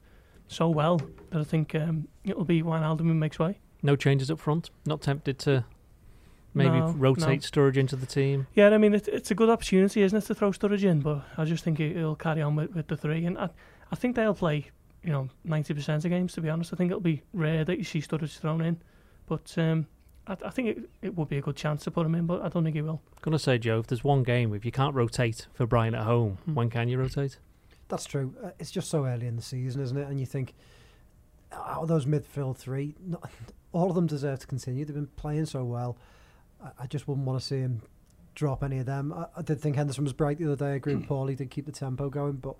so 0.50 0.68
well 0.68 1.00
that 1.30 1.40
I 1.40 1.44
think 1.44 1.74
um, 1.74 2.08
it'll 2.24 2.44
be 2.44 2.62
Wijnaldum 2.62 3.06
who 3.06 3.14
makes 3.14 3.38
way. 3.38 3.58
No 3.82 3.94
changes 3.96 4.30
up 4.30 4.38
front. 4.40 4.70
Not 4.84 5.00
tempted 5.00 5.38
to 5.40 5.64
maybe 6.54 6.78
No, 6.80 6.90
rotate 6.98 7.42
no. 7.42 7.62
Sturridge 7.62 7.76
into 7.76 7.94
the 7.96 8.04
team. 8.06 8.46
Yeah, 8.54 8.68
I 8.70 8.78
mean 8.78 8.94
it, 8.94 9.06
it's 9.08 9.30
a 9.30 9.34
good 9.34 9.48
opportunity, 9.48 10.02
isn't 10.02 10.18
it, 10.18 10.26
to 10.26 10.34
throw 10.34 10.50
Sturridge 10.50 10.82
in? 10.84 11.00
But 11.00 11.22
I 11.38 11.44
just 11.44 11.62
think 11.64 11.78
he, 11.78 11.94
he'll 11.94 12.16
carry 12.16 12.42
on 12.42 12.56
with, 12.56 12.74
with 12.74 12.88
the 12.88 12.96
three, 12.96 13.24
and 13.24 13.38
I, 13.38 13.48
I 13.92 13.96
think 13.96 14.16
they'll 14.16 14.34
play, 14.34 14.70
you 15.04 15.12
know, 15.12 15.28
ninety 15.44 15.72
percent 15.72 16.04
of 16.04 16.10
games. 16.10 16.32
To 16.34 16.40
be 16.40 16.50
honest, 16.50 16.72
I 16.72 16.76
think 16.76 16.90
it'll 16.90 17.00
be 17.00 17.22
rare 17.32 17.64
that 17.64 17.78
you 17.78 17.84
see 17.84 18.00
Sturridge 18.00 18.38
thrown 18.38 18.60
in, 18.60 18.78
but 19.26 19.54
um, 19.56 19.86
I, 20.26 20.36
I 20.44 20.50
think 20.50 20.68
it, 20.68 20.78
it 21.00 21.16
would 21.16 21.28
be 21.28 21.38
a 21.38 21.42
good 21.42 21.56
chance 21.56 21.84
to 21.84 21.90
put 21.92 22.04
him 22.04 22.14
in, 22.16 22.26
but 22.26 22.42
I 22.42 22.48
don't 22.48 22.64
think 22.64 22.74
he 22.76 22.82
will. 22.82 23.00
I'm 23.16 23.20
Gonna 23.22 23.38
say, 23.38 23.56
Joe, 23.58 23.78
if 23.78 23.86
there's 23.86 24.02
one 24.04 24.24
game 24.24 24.52
if 24.52 24.64
you 24.64 24.72
can't 24.72 24.94
rotate 24.96 25.46
for 25.54 25.66
Brighton 25.66 25.94
at 25.94 26.04
home, 26.04 26.38
Hmm. 26.44 26.54
when 26.54 26.70
can 26.70 26.88
you 26.88 26.98
rotate? 26.98 27.38
That's 27.90 28.04
true. 28.06 28.34
Uh, 28.42 28.50
it's 28.58 28.70
just 28.70 28.88
so 28.88 29.04
early 29.04 29.26
in 29.26 29.36
the 29.36 29.42
season, 29.42 29.82
isn't 29.82 29.96
it? 29.96 30.08
And 30.08 30.18
you 30.18 30.26
think, 30.26 30.54
out 31.52 31.82
of 31.82 31.88
those 31.88 32.06
midfield 32.06 32.56
three, 32.56 32.94
not, 33.04 33.28
all 33.72 33.90
of 33.90 33.96
them 33.96 34.06
deserve 34.06 34.38
to 34.38 34.46
continue. 34.46 34.84
They've 34.84 34.94
been 34.94 35.08
playing 35.08 35.46
so 35.46 35.64
well. 35.64 35.98
I, 36.62 36.84
I 36.84 36.86
just 36.86 37.06
wouldn't 37.08 37.26
want 37.26 37.40
to 37.40 37.46
see 37.46 37.58
him 37.58 37.82
drop 38.34 38.62
any 38.62 38.78
of 38.78 38.86
them. 38.86 39.12
I, 39.12 39.26
I 39.36 39.42
did 39.42 39.60
think 39.60 39.76
Henderson 39.76 40.04
was 40.04 40.12
bright 40.12 40.38
the 40.38 40.46
other 40.46 40.56
day. 40.56 40.72
I 40.72 40.74
agree 40.76 40.94
with 40.94 41.06
Paul. 41.08 41.26
He 41.26 41.34
did 41.34 41.50
keep 41.50 41.66
the 41.66 41.72
tempo 41.72 42.08
going, 42.08 42.34
but 42.34 42.54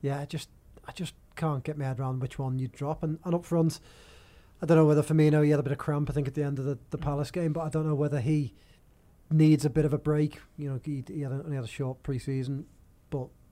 yeah, 0.00 0.20
I 0.20 0.24
just 0.24 0.48
I 0.86 0.92
just 0.92 1.14
can't 1.36 1.64
get 1.64 1.76
my 1.76 1.86
head 1.86 2.00
around 2.00 2.20
which 2.20 2.38
one 2.38 2.58
you 2.58 2.68
drop. 2.68 3.02
And, 3.02 3.18
and 3.24 3.34
up 3.34 3.44
front, 3.44 3.80
I 4.62 4.66
don't 4.66 4.76
know 4.76 4.86
whether 4.86 5.02
Firmino 5.02 5.44
he 5.44 5.50
had 5.50 5.60
a 5.60 5.62
bit 5.64 5.72
of 5.72 5.78
cramp. 5.78 6.08
I 6.08 6.12
think 6.12 6.28
at 6.28 6.34
the 6.34 6.42
end 6.44 6.58
of 6.58 6.64
the, 6.64 6.78
the 6.90 6.98
Palace 6.98 7.30
game, 7.30 7.52
but 7.52 7.62
I 7.62 7.68
don't 7.68 7.86
know 7.86 7.94
whether 7.94 8.20
he 8.20 8.54
needs 9.30 9.64
a 9.64 9.70
bit 9.70 9.84
of 9.84 9.92
a 9.92 9.98
break. 9.98 10.40
You 10.56 10.70
know, 10.70 10.80
he, 10.84 11.04
he 11.06 11.22
had 11.22 11.32
a, 11.32 11.42
only 11.44 11.56
had 11.56 11.64
a 11.64 11.68
short 11.68 12.02
pre-season, 12.02 12.66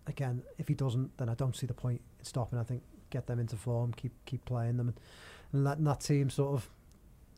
again, 0.08 0.42
if 0.58 0.68
he 0.68 0.74
doesn't, 0.74 1.16
then 1.18 1.28
I 1.28 1.34
don't 1.34 1.54
see 1.54 1.66
the 1.66 1.74
point 1.74 2.00
in 2.18 2.24
stopping. 2.24 2.58
I 2.58 2.62
think 2.62 2.82
get 3.10 3.26
them 3.26 3.38
into 3.38 3.56
form, 3.56 3.92
keep 3.92 4.12
keep 4.24 4.44
playing 4.44 4.76
them, 4.76 4.88
and, 4.88 5.00
and 5.52 5.64
letting 5.64 5.84
that 5.84 6.00
team 6.00 6.30
sort 6.30 6.54
of 6.54 6.68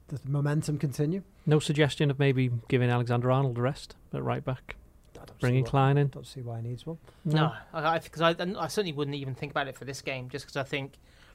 the 0.09 0.21
momentum 0.29 0.79
continue. 0.79 1.23
No 1.47 1.59
suggestion 1.59 2.11
of 2.11 2.19
maybe 2.19 2.51
giving 2.69 2.91
Alexander 2.91 3.31
Arnold 3.31 3.59
a 3.59 3.63
rest 3.63 3.97
at 4.13 4.23
right 4.23 4.45
back, 4.45 4.77
I 5.15 5.19
don't 5.19 5.29
see 5.29 5.41
bringing 5.41 5.65
Clyne 5.65 5.99
in. 5.99 6.09
Don't 6.09 6.27
see 6.27 6.43
why 6.43 6.61
he 6.61 6.69
needs 6.69 6.87
one. 6.87 6.99
No, 7.25 7.53
because 7.73 8.21
I, 8.21 8.31
I, 8.31 8.65
I 8.65 8.69
certainly 8.69 8.93
wouldn't 8.93 9.17
even 9.17 9.35
think 9.35 9.53
about 9.53 9.69
it 9.69 9.77
for 9.77 9.85
this 9.85 10.03
game, 10.03 10.29
just 10.29 10.47
because 10.47 10.57
I 10.57 10.65
think 10.65 10.95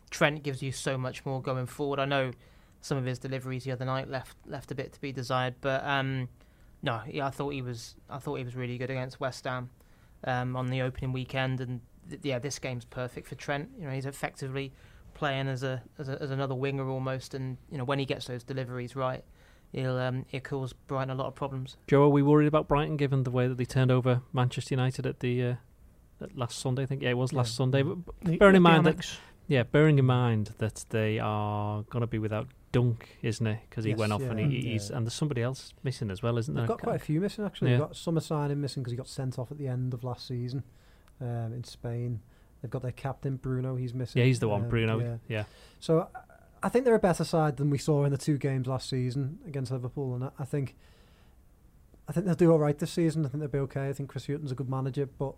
Trent 0.10 0.44
gives 0.44 0.62
you 0.62 0.72
so 0.72 0.98
much 0.98 1.26
more 1.26 1.42
going 1.42 1.66
forward. 1.68 2.00
I 2.00 2.06
know 2.06 2.32
some 2.82 2.98
of 2.98 3.06
his 3.06 3.18
deliveries 3.18 3.64
the 3.64 3.72
other 3.72 3.86
night 3.86 4.10
left 4.10 4.38
left 4.46 4.72
a 4.72 4.76
bit 4.76 4.94
to 4.94 5.02
be 5.02 5.12
desired, 5.12 5.56
but 5.62 5.84
um, 5.86 6.30
no, 6.82 7.02
yeah, 7.10 7.28
I 7.28 7.30
thought 7.30 7.50
he 7.50 7.62
was 7.62 7.96
I 8.10 8.20
thought 8.20 8.36
he 8.36 8.44
was 8.44 8.56
really 8.56 8.78
good 8.78 8.90
against 8.90 9.20
West 9.20 9.46
Ham 9.46 9.70
um, 10.26 10.56
on 10.56 10.68
the 10.68 10.82
opening 10.82 11.12
weekend, 11.14 11.62
and 11.62 11.82
th- 12.10 12.22
yeah, 12.24 12.40
this 12.40 12.60
game's 12.60 12.86
perfect 12.86 13.28
for 13.28 13.36
Trent. 13.36 13.70
You 13.80 13.86
know, 13.86 13.92
he's 13.92 14.06
effectively 14.06 14.74
playing 15.14 15.48
as 15.48 15.64
a, 15.64 15.82
as 15.98 16.10
a 16.10 16.22
as 16.22 16.32
another 16.32 16.56
winger 16.56 16.90
almost, 16.90 17.34
and 17.34 17.58
you 17.72 17.78
know 17.78 17.84
when 17.86 18.00
he 18.00 18.06
gets 18.06 18.28
those 18.28 18.44
deliveries 18.44 18.96
right, 18.96 19.24
he'll 19.72 19.98
um, 19.98 20.26
he'll 20.28 20.42
cause 20.42 20.74
Brighton 20.74 21.10
a 21.12 21.16
lot 21.16 21.28
of 21.28 21.36
problems. 21.36 21.78
Joe, 21.88 22.04
are 22.04 22.10
we 22.10 22.22
worried 22.22 22.48
about 22.48 22.68
Brighton 22.68 22.98
given 22.98 23.24
the 23.24 23.32
way 23.32 23.48
that 23.48 23.58
they 23.58 23.66
turned 23.66 23.92
over 23.92 24.22
Manchester 24.34 24.74
United 24.74 25.06
at 25.06 25.20
the 25.22 25.44
uh, 25.44 25.56
at 26.22 26.38
last 26.38 26.60
Sunday? 26.60 26.84
I 26.84 26.86
think 26.86 27.02
yeah, 27.02 27.10
it 27.12 27.18
was 27.18 27.32
last 27.34 27.54
Yeah. 27.54 27.58
Sunday. 27.58 27.82
But 27.84 27.98
The- 28.24 28.38
Bearing 28.38 28.56
in 28.58 28.62
mind 28.64 28.86
that- 28.86 29.18
Yeah, 29.48 29.64
bearing 29.64 30.00
in 30.00 30.06
mind 30.06 30.56
that 30.58 30.86
they 30.90 31.20
are 31.20 31.84
going 31.84 32.02
to 32.02 32.08
be 32.08 32.18
without 32.20 32.48
Dunk, 32.76 33.18
isn't 33.22 33.48
it? 33.48 33.60
Because 33.70 33.84
he 33.86 33.92
Yes, 33.92 34.00
went 34.00 34.12
off 34.14 34.22
yeah, 34.22 34.32
and 34.32 34.40
he, 34.40 34.62
he's 34.62 34.90
yeah. 34.90 34.98
and 34.98 35.06
there's 35.06 35.14
somebody 35.14 35.42
else 35.42 35.74
missing 35.84 36.12
as 36.12 36.22
well, 36.22 36.38
isn't 36.38 36.54
there? 36.54 36.64
They've 36.64 36.68
got 36.70 36.82
quite 36.82 36.96
a 36.98 37.00
few 37.00 37.22
missing 37.22 37.46
actually. 37.46 37.72
Yeah. 37.72 37.78
They've 37.78 37.88
got 37.88 37.96
Summer 37.96 38.20
signing 38.20 38.60
missing 38.62 38.84
because 38.84 38.92
he 38.92 38.98
got 38.98 39.08
sent 39.08 39.40
off 39.40 39.52
at 39.52 39.58
the 39.58 39.68
end 39.68 39.94
of 39.94 40.04
last 40.04 40.28
season 40.28 40.64
um, 41.22 41.54
in 41.54 41.64
Spain. 41.64 42.20
They've 42.62 42.70
got 42.72 42.82
their 42.82 42.92
captain 42.92 43.38
Bruno. 43.38 43.76
He's 43.76 43.94
missing. 43.94 44.20
Yeah, 44.20 44.26
he's 44.26 44.40
the 44.40 44.48
one, 44.50 44.64
Um, 44.64 44.70
Bruno. 44.70 45.00
yeah. 45.00 45.18
Yeah. 45.28 45.44
So 45.80 46.10
I- 46.64 46.70
think 46.70 46.84
they're 46.86 46.96
a 46.96 47.00
better 47.00 47.24
side 47.24 47.58
than 47.58 47.70
we 47.70 47.78
saw 47.78 48.06
in 48.06 48.12
the 48.12 48.18
two 48.18 48.38
games 48.40 48.66
last 48.68 48.90
season 48.90 49.38
against 49.48 49.72
Liverpool, 49.72 50.16
and 50.16 50.32
I, 50.40 50.46
think 50.46 50.76
I 52.08 52.12
think 52.12 52.26
they'll 52.26 52.36
do 52.36 52.52
all 52.52 52.60
right 52.60 52.78
this 52.78 52.92
season. 52.92 53.26
I 53.26 53.30
think 53.30 53.40
they'll 53.42 53.50
be 53.50 53.60
okay. 53.60 53.90
I 53.90 53.94
think 53.94 54.10
Chris 54.10 54.26
Hughton's 54.26 54.52
a 54.52 54.56
good 54.56 54.70
manager, 54.70 55.06
but 55.06 55.36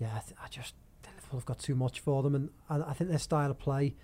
yeah, 0.00 0.08
I, 0.16 0.20
th- 0.20 0.36
I 0.44 0.48
just 0.48 0.74
think 1.02 1.16
Liverpool 1.16 1.38
have 1.40 1.46
got 1.46 1.58
too 1.60 1.74
much 1.76 2.00
for 2.00 2.22
them, 2.24 2.34
and, 2.34 2.50
and 2.68 2.82
I 2.84 2.92
think 2.92 3.08
their 3.10 3.18
style 3.20 3.50
of 3.52 3.58
play 3.58 3.94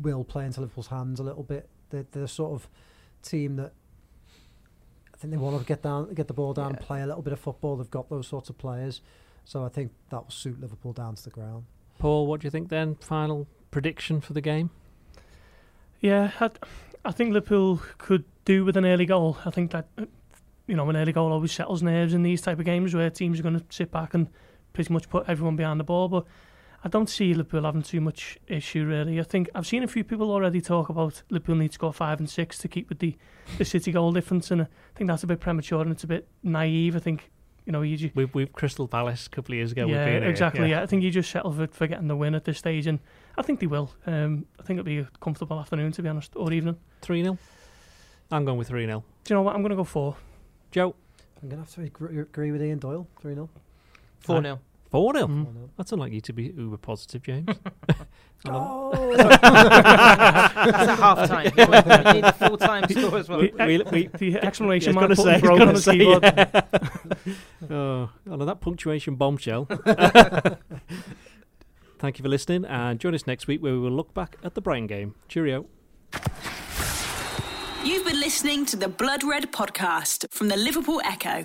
will 0.00 0.24
play 0.24 0.44
into 0.44 0.60
Liverpool's 0.60 0.88
hands 0.88 1.20
a 1.20 1.22
little 1.22 1.42
bit. 1.44 1.68
They're, 1.90 2.06
they're 2.10 2.22
the 2.22 2.28
sort 2.28 2.52
of 2.52 2.68
team 3.22 3.56
that 3.56 3.72
I 5.14 5.16
think 5.16 5.32
they 5.32 5.36
want 5.36 5.58
to 5.58 5.64
get 5.66 5.82
down, 5.82 6.14
get 6.14 6.28
the 6.28 6.34
ball 6.34 6.54
down, 6.54 6.68
and 6.68 6.80
play 6.80 7.02
a 7.02 7.06
little 7.06 7.22
bit 7.22 7.32
of 7.32 7.40
football. 7.40 7.76
They've 7.76 7.90
got 7.90 8.08
those 8.08 8.28
sorts 8.28 8.50
of 8.50 8.58
players, 8.58 9.00
so 9.44 9.64
I 9.64 9.68
think 9.68 9.92
that 10.10 10.22
will 10.22 10.30
suit 10.30 10.60
Liverpool 10.60 10.92
down 10.92 11.16
to 11.16 11.24
the 11.24 11.30
ground. 11.30 11.64
Paul, 11.98 12.26
what 12.26 12.40
do 12.40 12.46
you 12.46 12.50
think 12.50 12.68
then? 12.68 12.94
Final 12.96 13.48
prediction 13.70 14.20
for 14.20 14.32
the 14.32 14.40
game? 14.40 14.70
Yeah, 16.00 16.30
I, 16.38 16.50
I 17.04 17.10
think 17.10 17.32
Liverpool 17.32 17.82
could 17.98 18.24
do 18.44 18.64
with 18.64 18.76
an 18.76 18.84
early 18.84 19.06
goal. 19.06 19.38
I 19.44 19.50
think 19.50 19.72
that 19.72 19.88
uh, 19.98 20.04
you 20.68 20.76
know 20.76 20.88
an 20.88 20.96
early 20.96 21.12
goal 21.12 21.32
always 21.32 21.50
settles 21.50 21.82
nerves 21.82 22.14
in 22.14 22.22
these 22.22 22.40
type 22.40 22.58
of 22.60 22.64
games 22.64 22.94
where 22.94 23.10
teams 23.10 23.40
are 23.40 23.42
going 23.42 23.58
to 23.58 23.64
sit 23.70 23.90
back 23.90 24.14
and 24.14 24.28
pretty 24.72 24.92
much 24.92 25.08
put 25.08 25.28
everyone 25.28 25.56
behind 25.56 25.80
the 25.80 25.84
ball. 25.84 26.08
But 26.08 26.26
I 26.84 26.88
don't 26.88 27.08
see 27.08 27.34
Liverpool 27.34 27.64
having 27.64 27.82
too 27.82 28.00
much 28.00 28.38
issue 28.46 28.84
really. 28.84 29.18
I 29.18 29.24
think 29.24 29.50
I've 29.54 29.66
seen 29.66 29.82
a 29.82 29.88
few 29.88 30.04
people 30.04 30.30
already 30.30 30.60
talk 30.60 30.88
about 30.88 31.22
Liverpool 31.28 31.56
need 31.56 31.68
to 31.68 31.74
score 31.74 31.92
five 31.92 32.20
and 32.20 32.30
six 32.30 32.56
to 32.58 32.68
keep 32.68 32.88
with 32.88 33.00
the 33.00 33.16
the 33.56 33.64
City 33.64 33.90
goal 33.90 34.12
difference, 34.12 34.50
and 34.50 34.62
I 34.62 34.66
think 34.94 35.08
that's 35.08 35.22
a 35.22 35.26
bit 35.26 35.40
premature 35.40 35.82
and 35.82 35.90
it's 35.90 36.04
a 36.04 36.06
bit 36.06 36.28
naive. 36.42 36.94
I 36.94 37.00
think 37.00 37.30
you 37.64 37.72
know 37.72 37.82
you 37.82 37.96
just 37.96 38.14
We've, 38.14 38.32
we've 38.32 38.52
Crystal 38.52 38.86
Palace 38.86 39.26
a 39.26 39.30
couple 39.30 39.54
of 39.54 39.56
years 39.56 39.72
ago. 39.72 39.86
we've 39.86 39.96
yeah, 39.96 40.04
been 40.04 40.22
here, 40.22 40.30
exactly. 40.30 40.70
Yeah. 40.70 40.82
I 40.82 40.86
think 40.86 41.02
you 41.02 41.10
just 41.10 41.30
settle 41.30 41.52
for, 41.52 41.66
for 41.66 41.86
getting 41.88 42.06
the 42.06 42.16
win 42.16 42.34
at 42.34 42.44
this 42.44 42.58
stage, 42.58 42.86
and 42.86 43.00
I 43.36 43.42
think 43.42 43.58
they 43.58 43.66
will. 43.66 43.92
Um, 44.06 44.46
I 44.60 44.62
think 44.62 44.78
it'll 44.78 44.86
be 44.86 44.98
a 44.98 45.08
comfortable 45.20 45.58
afternoon, 45.58 45.90
to 45.92 46.02
be 46.02 46.08
honest, 46.08 46.32
or 46.36 46.52
evening. 46.52 46.76
3 47.02 47.22
0. 47.22 47.38
I'm 48.30 48.44
going 48.44 48.58
with 48.58 48.68
3 48.68 48.86
0. 48.86 49.02
Do 49.24 49.34
you 49.34 49.36
know 49.36 49.42
what? 49.42 49.54
I'm 49.54 49.62
going 49.62 49.70
to 49.70 49.76
go 49.76 49.84
four. 49.84 50.16
Joe, 50.70 50.94
I'm 51.42 51.48
going 51.48 51.62
to 51.62 51.66
have 51.66 51.74
to 51.74 51.82
agree, 51.82 52.20
agree 52.20 52.52
with 52.52 52.62
Ian 52.62 52.78
Doyle, 52.78 53.08
3 53.20 53.34
0. 53.34 53.48
4 54.20 54.42
0. 54.42 54.60
4 54.90 55.14
0. 55.14 55.26
Mm. 55.26 55.68
That's 55.76 55.92
unlike 55.92 56.12
you 56.12 56.20
to 56.22 56.32
be 56.32 56.44
uber 56.56 56.76
positive, 56.78 57.22
James. 57.22 57.48
Oh! 58.44 59.16
That's 59.16 59.42
a 59.42 60.94
half 60.94 61.28
time. 61.28 61.50
You 61.56 62.12
need 62.14 62.24
a 62.24 62.32
full 62.34 62.56
time 62.56 62.84
score 62.88 63.18
as 63.18 63.28
well. 63.28 63.40
The, 63.40 63.50
we- 63.58 63.82
we- 63.90 64.06
the 64.16 64.36
exclamation 64.38 64.96
I 64.96 65.08
was 65.08 65.18
mark 65.18 65.40
gonna 65.40 65.40
button 65.40 65.40
say, 65.40 65.40
broke 65.40 65.60
on 65.60 65.74
his 65.74 65.84
keyboard. 65.84 66.22
say, 67.68 67.74
oh, 67.74 68.10
on 68.30 68.38
that 68.46 68.60
punctuation 68.60 69.16
bombshell. 69.16 69.64
Thank 71.98 72.18
you 72.18 72.22
for 72.22 72.28
listening, 72.28 72.64
and 72.66 73.00
join 73.00 73.12
us 73.12 73.26
next 73.26 73.48
week 73.48 73.60
where 73.60 73.72
we 73.72 73.80
will 73.80 73.90
look 73.90 74.14
back 74.14 74.36
at 74.44 74.54
the 74.54 74.60
Brighton 74.60 74.86
game. 74.86 75.16
Cheerio. 75.26 75.66
You've 77.84 78.04
been 78.06 78.20
listening 78.20 78.64
to 78.66 78.76
the 78.76 78.86
Blood 78.88 79.24
Red 79.24 79.50
podcast 79.50 80.26
from 80.32 80.46
the 80.46 80.56
Liverpool 80.56 81.00
Echo. 81.04 81.44